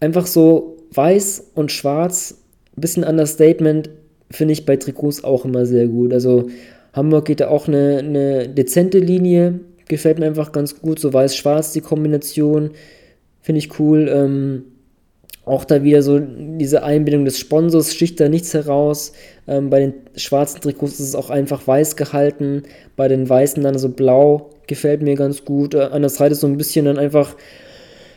[0.00, 2.42] einfach so weiß und schwarz,
[2.76, 3.90] ein bisschen Understatement,
[4.30, 6.12] finde ich bei Trikots auch immer sehr gut.
[6.12, 6.48] Also
[6.92, 11.72] Hamburg geht da auch eine, eine dezente Linie, gefällt mir einfach ganz gut, so weiß-schwarz
[11.72, 12.70] die Kombination,
[13.40, 14.08] finde ich cool.
[14.12, 14.64] Ähm,
[15.50, 19.12] auch da wieder so diese Einbindung des Sponsors sticht da nichts heraus.
[19.46, 22.62] Ähm, bei den schwarzen Trikots ist es auch einfach weiß gehalten,
[22.96, 25.74] bei den weißen dann so blau, gefällt mir ganz gut.
[25.74, 27.36] Äh, an der Seite so ein bisschen dann einfach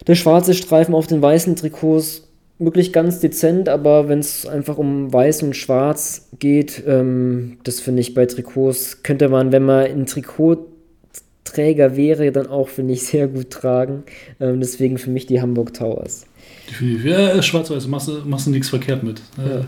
[0.07, 2.27] der schwarze Streifen auf den weißen Trikots,
[2.59, 8.01] wirklich ganz dezent, aber wenn es einfach um weiß und schwarz geht, ähm, das finde
[8.01, 13.27] ich bei Trikots, könnte man, wenn man ein Trikotträger wäre, dann auch, finde ich, sehr
[13.27, 14.03] gut tragen.
[14.39, 16.25] Ähm, deswegen für mich die Hamburg Towers.
[16.69, 17.05] Definitiv.
[17.05, 19.21] Ja, schwarz-weiß, machst, machst du nichts verkehrt mit.
[19.37, 19.65] Äh, ja.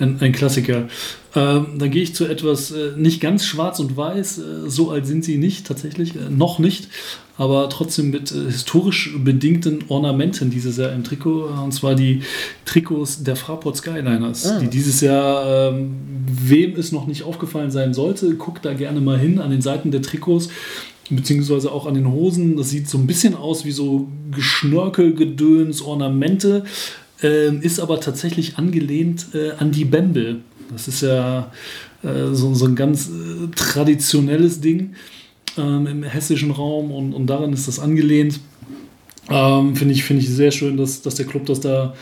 [0.00, 0.88] Ein, ein, Klassiker.
[1.34, 5.06] Ähm, dann gehe ich zu etwas äh, nicht ganz schwarz und weiß, äh, so alt
[5.06, 6.88] sind sie nicht tatsächlich, äh, noch nicht,
[7.38, 12.22] aber trotzdem mit äh, historisch bedingten Ornamenten dieses Jahr im Trikot, äh, und zwar die
[12.64, 14.58] Trikots der Fraport Skyliners, ah.
[14.60, 15.94] die dieses Jahr, ähm,
[16.26, 19.90] wem es noch nicht aufgefallen sein sollte, guckt da gerne mal hin an den Seiten
[19.90, 20.48] der Trikots
[21.10, 22.56] beziehungsweise auch an den Hosen.
[22.56, 26.64] Das sieht so ein bisschen aus wie so Geschnörkelgedöns, Ornamente,
[27.22, 30.40] äh, ist aber tatsächlich angelehnt äh, an die Bembel.
[30.70, 31.52] Das ist ja
[32.02, 34.94] äh, so, so ein ganz äh, traditionelles Ding
[35.56, 38.40] ähm, im hessischen Raum und, und daran ist das angelehnt.
[39.28, 41.94] Ähm, Finde ich, find ich sehr schön, dass, dass der Club das da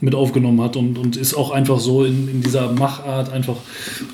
[0.00, 3.56] mit aufgenommen hat und, und ist auch einfach so in, in dieser Machart einfach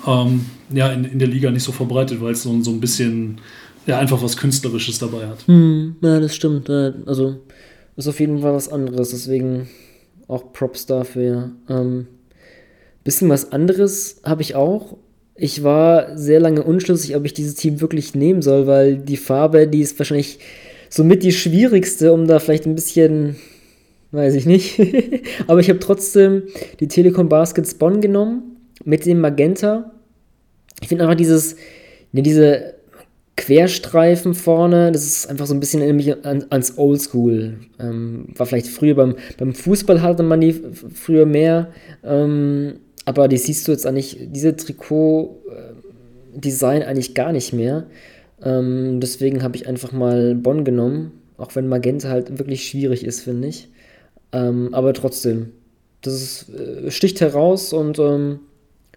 [0.06, 3.38] ähm, ja, in, in der Liga nicht so verbreitet, weil es so, so ein bisschen
[3.86, 5.46] ja, einfach was Künstlerisches dabei hat.
[5.46, 6.70] Hm, ja, das stimmt.
[6.70, 7.36] Also
[7.96, 9.68] ist auf jeden Fall was anderes, deswegen
[10.26, 11.52] auch Props dafür.
[11.68, 12.06] Ähm,
[13.04, 14.96] bisschen was anderes habe ich auch.
[15.36, 19.66] Ich war sehr lange unschlüssig, ob ich dieses Team wirklich nehmen soll, weil die Farbe,
[19.66, 20.38] die ist wahrscheinlich
[20.88, 23.36] somit die schwierigste, um da vielleicht ein bisschen,
[24.12, 24.80] weiß ich nicht.
[25.46, 26.44] Aber ich habe trotzdem
[26.80, 29.92] die Telekom Baskets Bonn genommen mit dem Magenta.
[30.80, 31.56] Ich finde einfach dieses,
[32.12, 32.74] ne, diese
[33.36, 35.82] Querstreifen vorne, das ist einfach so ein bisschen
[36.24, 37.58] an, ans Oldschool.
[37.80, 40.54] Ähm, war vielleicht früher beim, beim Fußball hatte man die
[40.94, 41.72] früher mehr,
[42.04, 42.74] ähm,
[43.04, 47.86] aber die siehst du jetzt eigentlich, diese Trikot-Design äh, eigentlich gar nicht mehr.
[48.42, 53.22] Ähm, deswegen habe ich einfach mal Bonn genommen, auch wenn Magenta halt wirklich schwierig ist,
[53.22, 53.68] finde ich.
[54.32, 55.50] Ähm, aber trotzdem,
[56.02, 58.38] das ist, äh, sticht heraus und ähm,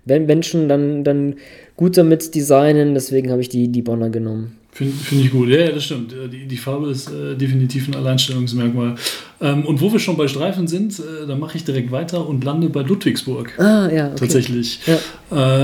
[0.07, 1.35] wenn Menschen dann, dann
[1.75, 4.57] gut damit designen, deswegen habe ich die, die Bonner genommen.
[4.77, 6.13] Finde find ich gut, ja, ja, das stimmt.
[6.31, 8.93] Die, die Farbe ist äh, definitiv ein Alleinstellungsmerkmal.
[9.41, 12.43] Ähm, und wo wir schon bei Streifen sind, äh, da mache ich direkt weiter und
[12.43, 13.57] lande bei Ludwigsburg.
[13.59, 14.09] Ah, ja.
[14.09, 14.15] Okay.
[14.17, 14.79] Tatsächlich.
[14.85, 14.99] Ja.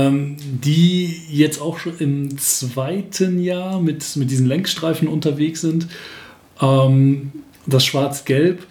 [0.08, 5.86] Ähm, die jetzt auch schon im zweiten Jahr mit, mit diesen Lenkstreifen unterwegs sind.
[6.60, 7.30] Ähm,
[7.66, 8.66] das Schwarz-Gelb,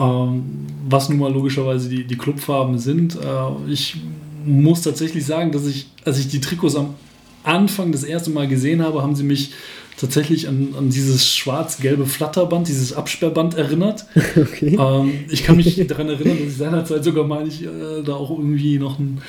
[0.00, 3.14] ähm, was nun mal logischerweise die, die Clubfarben sind.
[3.14, 3.98] Äh, ich
[4.44, 6.94] muss tatsächlich sagen, dass ich, als ich die Trikots am
[7.42, 9.52] Anfang das erste Mal gesehen habe, haben sie mich
[10.00, 14.06] tatsächlich an, an dieses schwarz-gelbe Flatterband, dieses Absperrband erinnert.
[14.36, 14.76] Okay.
[14.78, 18.30] Ähm, ich kann mich daran erinnern, dass ich seinerzeit sogar mal ich, äh, da auch
[18.30, 19.20] irgendwie noch, ein,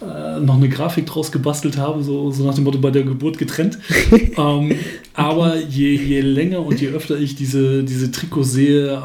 [0.00, 3.36] äh, noch eine Grafik draus gebastelt habe, so, so nach dem Motto bei der Geburt
[3.36, 3.78] getrennt.
[4.36, 4.72] ähm,
[5.12, 9.00] aber je, je länger und je öfter ich diese, diese Trikots sehe, äh,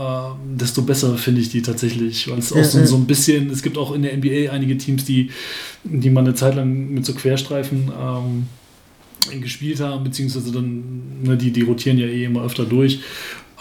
[0.59, 2.29] desto besser finde ich die tatsächlich.
[2.29, 5.03] Weil es auch so, so ein bisschen, es gibt auch in der NBA einige Teams,
[5.03, 5.31] die,
[5.83, 10.83] die man eine Zeit lang mit so Querstreifen ähm, gespielt haben, beziehungsweise dann,
[11.23, 12.99] ne, die, die rotieren ja eh immer öfter durch.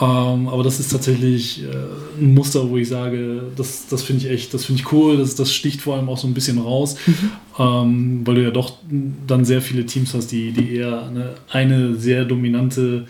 [0.01, 4.33] Ähm, aber das ist tatsächlich äh, ein Muster, wo ich sage, das, das finde ich
[4.33, 6.97] echt, das finde ich cool, das, das sticht vor allem auch so ein bisschen raus,
[7.07, 7.31] mhm.
[7.59, 8.79] ähm, weil du ja doch
[9.27, 13.07] dann sehr viele Teams hast, die, die eher eine, eine sehr dominante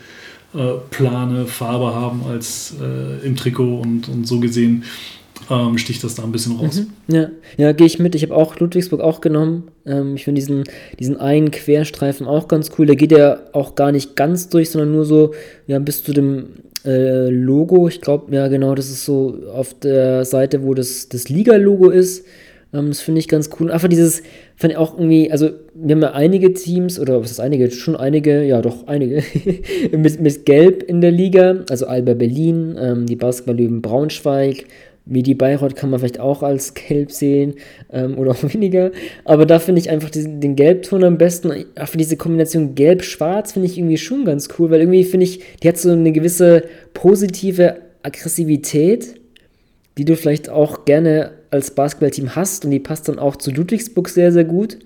[0.53, 4.83] äh, plane Farbe haben als äh, im Trikot und, und so gesehen
[5.49, 6.81] ähm, sticht das da ein bisschen raus.
[7.07, 7.13] Mhm.
[7.13, 8.15] Ja, ja gehe ich mit.
[8.15, 9.71] Ich habe auch Ludwigsburg auch genommen.
[9.85, 10.63] Ähm, ich finde diesen,
[10.99, 12.85] diesen einen Querstreifen auch ganz cool.
[12.85, 15.33] Der geht ja auch gar nicht ganz durch, sondern nur so
[15.67, 16.45] ja, bis zu dem
[16.85, 17.87] äh, Logo.
[17.87, 22.25] Ich glaube, ja genau, das ist so auf der Seite, wo das, das Liga-Logo ist.
[22.73, 23.71] Ähm, das finde ich ganz cool.
[23.71, 24.23] Einfach dieses,
[24.55, 27.95] fand ich auch irgendwie, also wir haben ja einige Teams, oder was ist einige, schon
[27.95, 29.23] einige, ja doch, einige,
[29.91, 34.65] mit, mit Gelb in der Liga, also Alba Berlin, ähm, die Basketball-Löwen Braunschweig,
[35.05, 37.55] Medi Bayreuth kann man vielleicht auch als gelb sehen
[37.91, 38.91] ähm, oder auch weniger.
[39.25, 41.65] Aber da finde ich einfach diesen, den Gelbton am besten.
[41.85, 45.67] Für diese Kombination Gelb-Schwarz finde ich irgendwie schon ganz cool, weil irgendwie finde ich, die
[45.67, 46.63] hat so eine gewisse
[46.93, 49.15] positive Aggressivität,
[49.97, 54.09] die du vielleicht auch gerne als Basketballteam hast und die passt dann auch zu Ludwigsburg
[54.09, 54.77] sehr, sehr gut.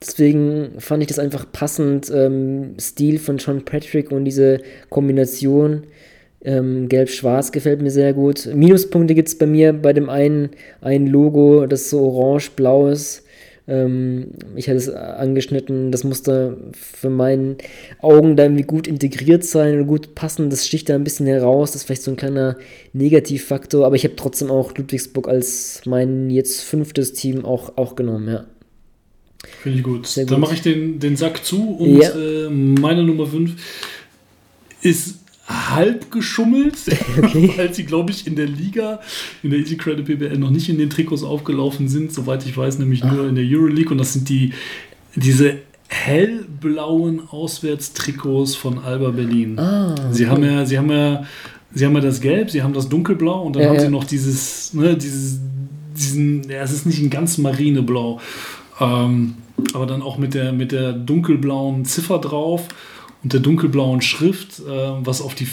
[0.00, 4.60] Deswegen fand ich das einfach passend, ähm, Stil von John Patrick und diese
[4.90, 5.84] Kombination
[6.44, 8.46] ähm, Gelb-Schwarz gefällt mir sehr gut.
[8.46, 10.50] Minuspunkte gibt es bei mir bei dem einen,
[10.80, 13.24] einen Logo, das so orange-blau ist.
[13.68, 17.56] Ähm, ich hatte es angeschnitten, das musste für meinen
[18.00, 20.50] Augen da irgendwie gut integriert sein und gut passen.
[20.50, 21.72] Das sticht da ein bisschen heraus.
[21.72, 22.56] Das ist vielleicht so ein kleiner
[22.92, 28.28] Negativfaktor, aber ich habe trotzdem auch Ludwigsburg als mein jetzt fünftes Team auch, auch genommen,
[28.28, 28.44] ja.
[29.62, 30.14] Finde ich gut.
[30.14, 30.30] gut.
[30.30, 32.10] Dann mache ich den, den Sack zu und ja.
[32.10, 33.54] äh, meine Nummer 5
[34.82, 36.76] ist halb geschummelt,
[37.18, 37.52] okay.
[37.56, 39.00] weil sie, glaube ich, in der Liga,
[39.42, 42.78] in der Easy Credit BBL noch nicht in den Trikots aufgelaufen sind, soweit ich weiß,
[42.78, 43.12] nämlich ah.
[43.12, 43.90] nur in der Euroleague.
[43.90, 44.52] Und das sind die,
[45.14, 45.58] diese
[45.88, 49.58] hellblauen Auswärtstrikots von Alba Berlin.
[49.58, 50.32] Ah, sie okay.
[50.32, 51.24] haben ja, sie haben ja,
[51.72, 53.82] sie haben ja das Gelb, sie haben das Dunkelblau und dann ja, haben ja.
[53.82, 55.38] sie noch dieses, ne, dieses,
[55.96, 58.20] diesen, ja, es ist nicht ein ganz Marineblau,
[58.80, 59.34] ähm,
[59.74, 62.68] aber dann auch mit der, mit der dunkelblauen Ziffer drauf
[63.22, 65.48] und der dunkelblauen Schrift, äh, was auf die,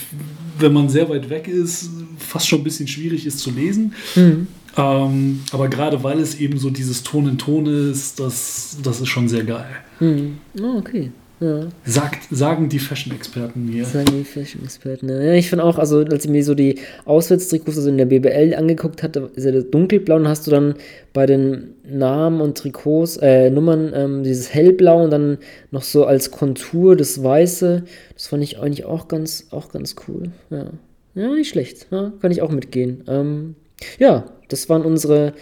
[0.59, 3.93] wenn man sehr weit weg ist, fast schon ein bisschen schwierig ist zu lesen.
[4.15, 4.47] Mhm.
[4.75, 9.07] Ähm, aber gerade weil es eben so dieses Ton in Ton ist, das, das ist
[9.07, 9.69] schon sehr geil.
[9.99, 10.37] Mhm.
[10.59, 11.11] Oh, okay.
[11.39, 11.67] Ja.
[11.85, 13.85] Sagt, sagen die Fashion-Experten mir.
[13.85, 15.09] Sagen die Fashion-Experten.
[15.09, 18.55] Ja, ich finde auch, also als ich mir so die Auswärtstrikots also in der BBL
[18.55, 20.75] angeguckt hatte, ist ja das dunkelblau und hast du dann
[21.11, 25.37] bei den Namen und Trikots, äh, Nummern, ähm, dieses hellblau und dann
[25.71, 27.83] noch so als Kontur das weiße.
[28.13, 30.31] Das fand ich eigentlich auch ganz, auch ganz cool.
[30.49, 30.71] Ja,
[31.15, 31.87] ja nicht schlecht.
[31.91, 33.03] Ja, kann ich auch mitgehen.
[33.07, 33.55] Ähm,
[33.99, 35.33] ja, das waren unsere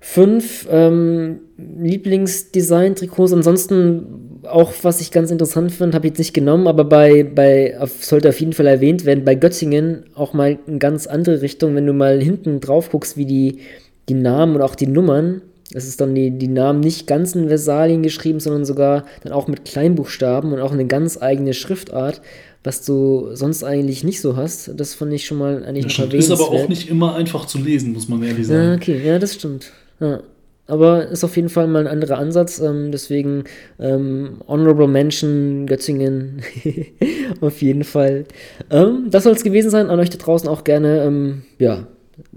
[0.00, 3.32] fünf ähm, Lieblingsdesign-Trikots.
[3.32, 7.76] Ansonsten auch, was ich ganz interessant finde, habe ich jetzt nicht genommen, aber bei, bei
[8.00, 11.86] sollte auf jeden Fall erwähnt werden, bei Göttingen auch mal in ganz andere Richtung, wenn
[11.86, 13.58] du mal hinten drauf guckst, wie die,
[14.08, 15.42] die Namen und auch die Nummern.
[15.72, 19.48] Es ist dann die, die Namen nicht ganz in Versalien geschrieben, sondern sogar dann auch
[19.48, 22.22] mit Kleinbuchstaben und auch eine ganz eigene Schriftart
[22.66, 24.72] was du sonst eigentlich nicht so hast.
[24.76, 27.92] Das fand ich schon mal eigentlich ja, Ist aber auch nicht immer einfach zu lesen,
[27.92, 28.70] muss man ehrlich sagen.
[28.70, 29.70] Ja, okay, ja, das stimmt.
[30.00, 30.20] Ja.
[30.66, 32.60] Aber ist auf jeden Fall mal ein anderer Ansatz.
[32.60, 33.44] Ähm, deswegen
[33.78, 36.42] ähm, Honorable Mention, Göttingen,
[37.40, 38.24] auf jeden Fall.
[38.70, 39.88] Ähm, das soll es gewesen sein.
[39.88, 41.86] An euch da draußen auch gerne, ähm, ja,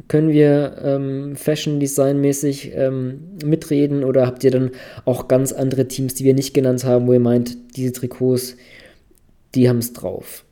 [0.07, 4.71] können wir ähm, Fashion Design mäßig ähm, mitreden oder habt ihr dann
[5.05, 8.57] auch ganz andere Teams, die wir nicht genannt haben, wo ihr meint, diese Trikots,
[9.55, 10.43] die haben es drauf?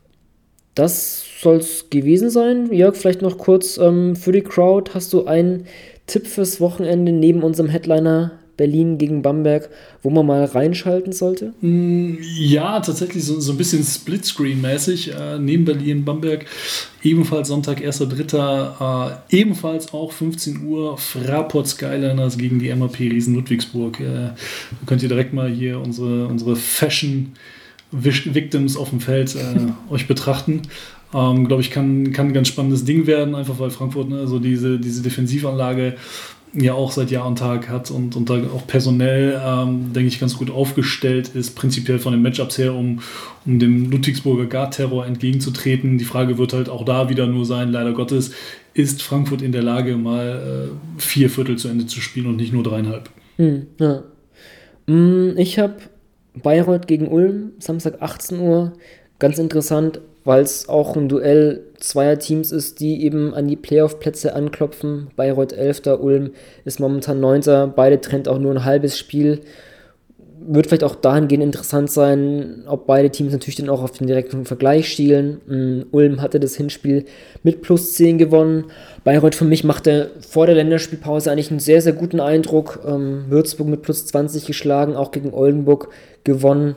[0.77, 2.71] Das soll es gewesen sein.
[2.71, 4.91] Jörg, vielleicht noch kurz ähm, für die Crowd.
[4.93, 5.65] Hast du einen
[6.05, 9.69] Tipp fürs Wochenende neben unserem Headliner Berlin gegen Bamberg,
[10.03, 11.53] wo man mal reinschalten sollte?
[11.61, 15.13] Mm, ja, tatsächlich so, so ein bisschen Splitscreen-mäßig.
[15.15, 16.45] Äh, neben Berlin, Bamberg,
[17.01, 23.99] ebenfalls Sonntag, 1.3., äh, ebenfalls auch 15 Uhr, Fraport Skyliners gegen die MAP Riesen Ludwigsburg.
[23.99, 24.29] Äh,
[24.85, 27.33] könnt ihr direkt mal hier unsere, unsere Fashion-
[27.91, 30.63] Victims auf dem Feld äh, euch betrachten.
[31.13, 34.39] Ähm, Glaube ich, kann, kann ein ganz spannendes Ding werden, einfach weil Frankfurt ne, so
[34.39, 35.95] diese, diese Defensivanlage
[36.53, 40.19] ja auch seit Jahr und Tag hat und, und da auch personell, ähm, denke ich,
[40.19, 43.01] ganz gut aufgestellt ist, prinzipiell von den Matchups her, um,
[43.45, 45.97] um dem Ludwigsburger Guard-Terror entgegenzutreten.
[45.97, 48.31] Die Frage wird halt auch da wieder nur sein, leider Gottes,
[48.73, 52.53] ist Frankfurt in der Lage, mal äh, vier Viertel zu Ende zu spielen und nicht
[52.53, 53.09] nur dreieinhalb?
[53.37, 54.03] Hm, ja.
[54.87, 55.75] Hm, ich habe
[56.41, 58.73] Bayreuth gegen Ulm, Samstag 18 Uhr.
[59.19, 64.35] Ganz interessant, weil es auch ein Duell zweier Teams ist, die eben an die Playoff-Plätze
[64.35, 65.07] anklopfen.
[65.15, 65.99] Bayreuth 11.
[65.99, 66.31] Ulm
[66.65, 67.73] ist momentan 9.
[67.75, 69.41] Beide trennt auch nur ein halbes Spiel.
[70.39, 74.45] Wird vielleicht auch dahingehend interessant sein, ob beide Teams natürlich dann auch auf den direkten
[74.45, 75.41] Vergleich schielen.
[75.47, 77.05] Mm, Ulm hatte das Hinspiel
[77.43, 78.65] mit plus 10 gewonnen.
[79.03, 82.79] Bayreuth für mich machte vor der Länderspielpause eigentlich einen sehr, sehr guten Eindruck.
[82.87, 85.89] Ähm, Würzburg mit plus 20 geschlagen, auch gegen Oldenburg
[86.23, 86.75] gewonnen.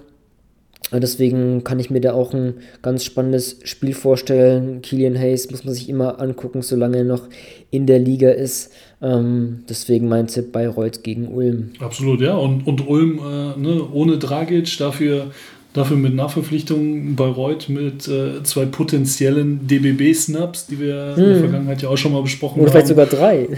[0.93, 4.83] Deswegen kann ich mir da auch ein ganz spannendes Spiel vorstellen.
[4.83, 7.29] Killian Hayes muss man sich immer angucken, solange er noch
[7.71, 8.73] in der Liga ist.
[9.01, 11.71] Ähm, deswegen mein Tipp Bayreuth gegen Ulm.
[11.79, 12.35] Absolut, ja.
[12.35, 15.31] Und, und Ulm äh, ne, ohne Dragic, dafür,
[15.73, 21.23] dafür mit Nachverpflichtungen Bayreuth mit äh, zwei potenziellen DBB-Snaps, die wir hm.
[21.23, 21.41] in der hm.
[21.41, 22.77] Vergangenheit ja auch schon mal besprochen oder haben.
[22.77, 23.49] Oder vielleicht sogar drei.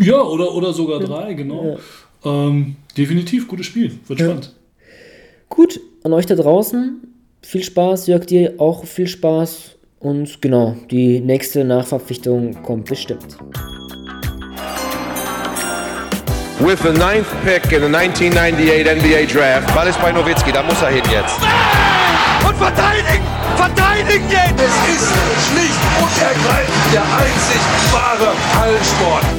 [0.00, 1.78] ja, oder, oder sogar drei, genau.
[2.24, 2.48] Ja.
[2.48, 3.92] Ähm, definitiv, gutes Spiel.
[4.08, 4.26] Wird ja.
[4.26, 4.52] spannend.
[5.48, 7.00] Gut, an euch da draußen.
[7.42, 9.76] Viel Spaß, Jörg, dir auch viel Spaß.
[10.00, 13.38] Und genau, die nächste Nachverpflichtung kommt bestimmt.
[16.58, 19.74] With the ninth pick in the 1998 NBA Draft.
[19.74, 21.38] Ball ist bei Nowitzki, da muss er hin jetzt.
[22.46, 23.24] Und verteidigen!
[23.56, 24.58] Verteidigen jetzt!
[24.58, 25.12] Es ist
[25.48, 27.60] schlicht und ergreifend der einzig
[27.92, 29.35] wahre Hallensport.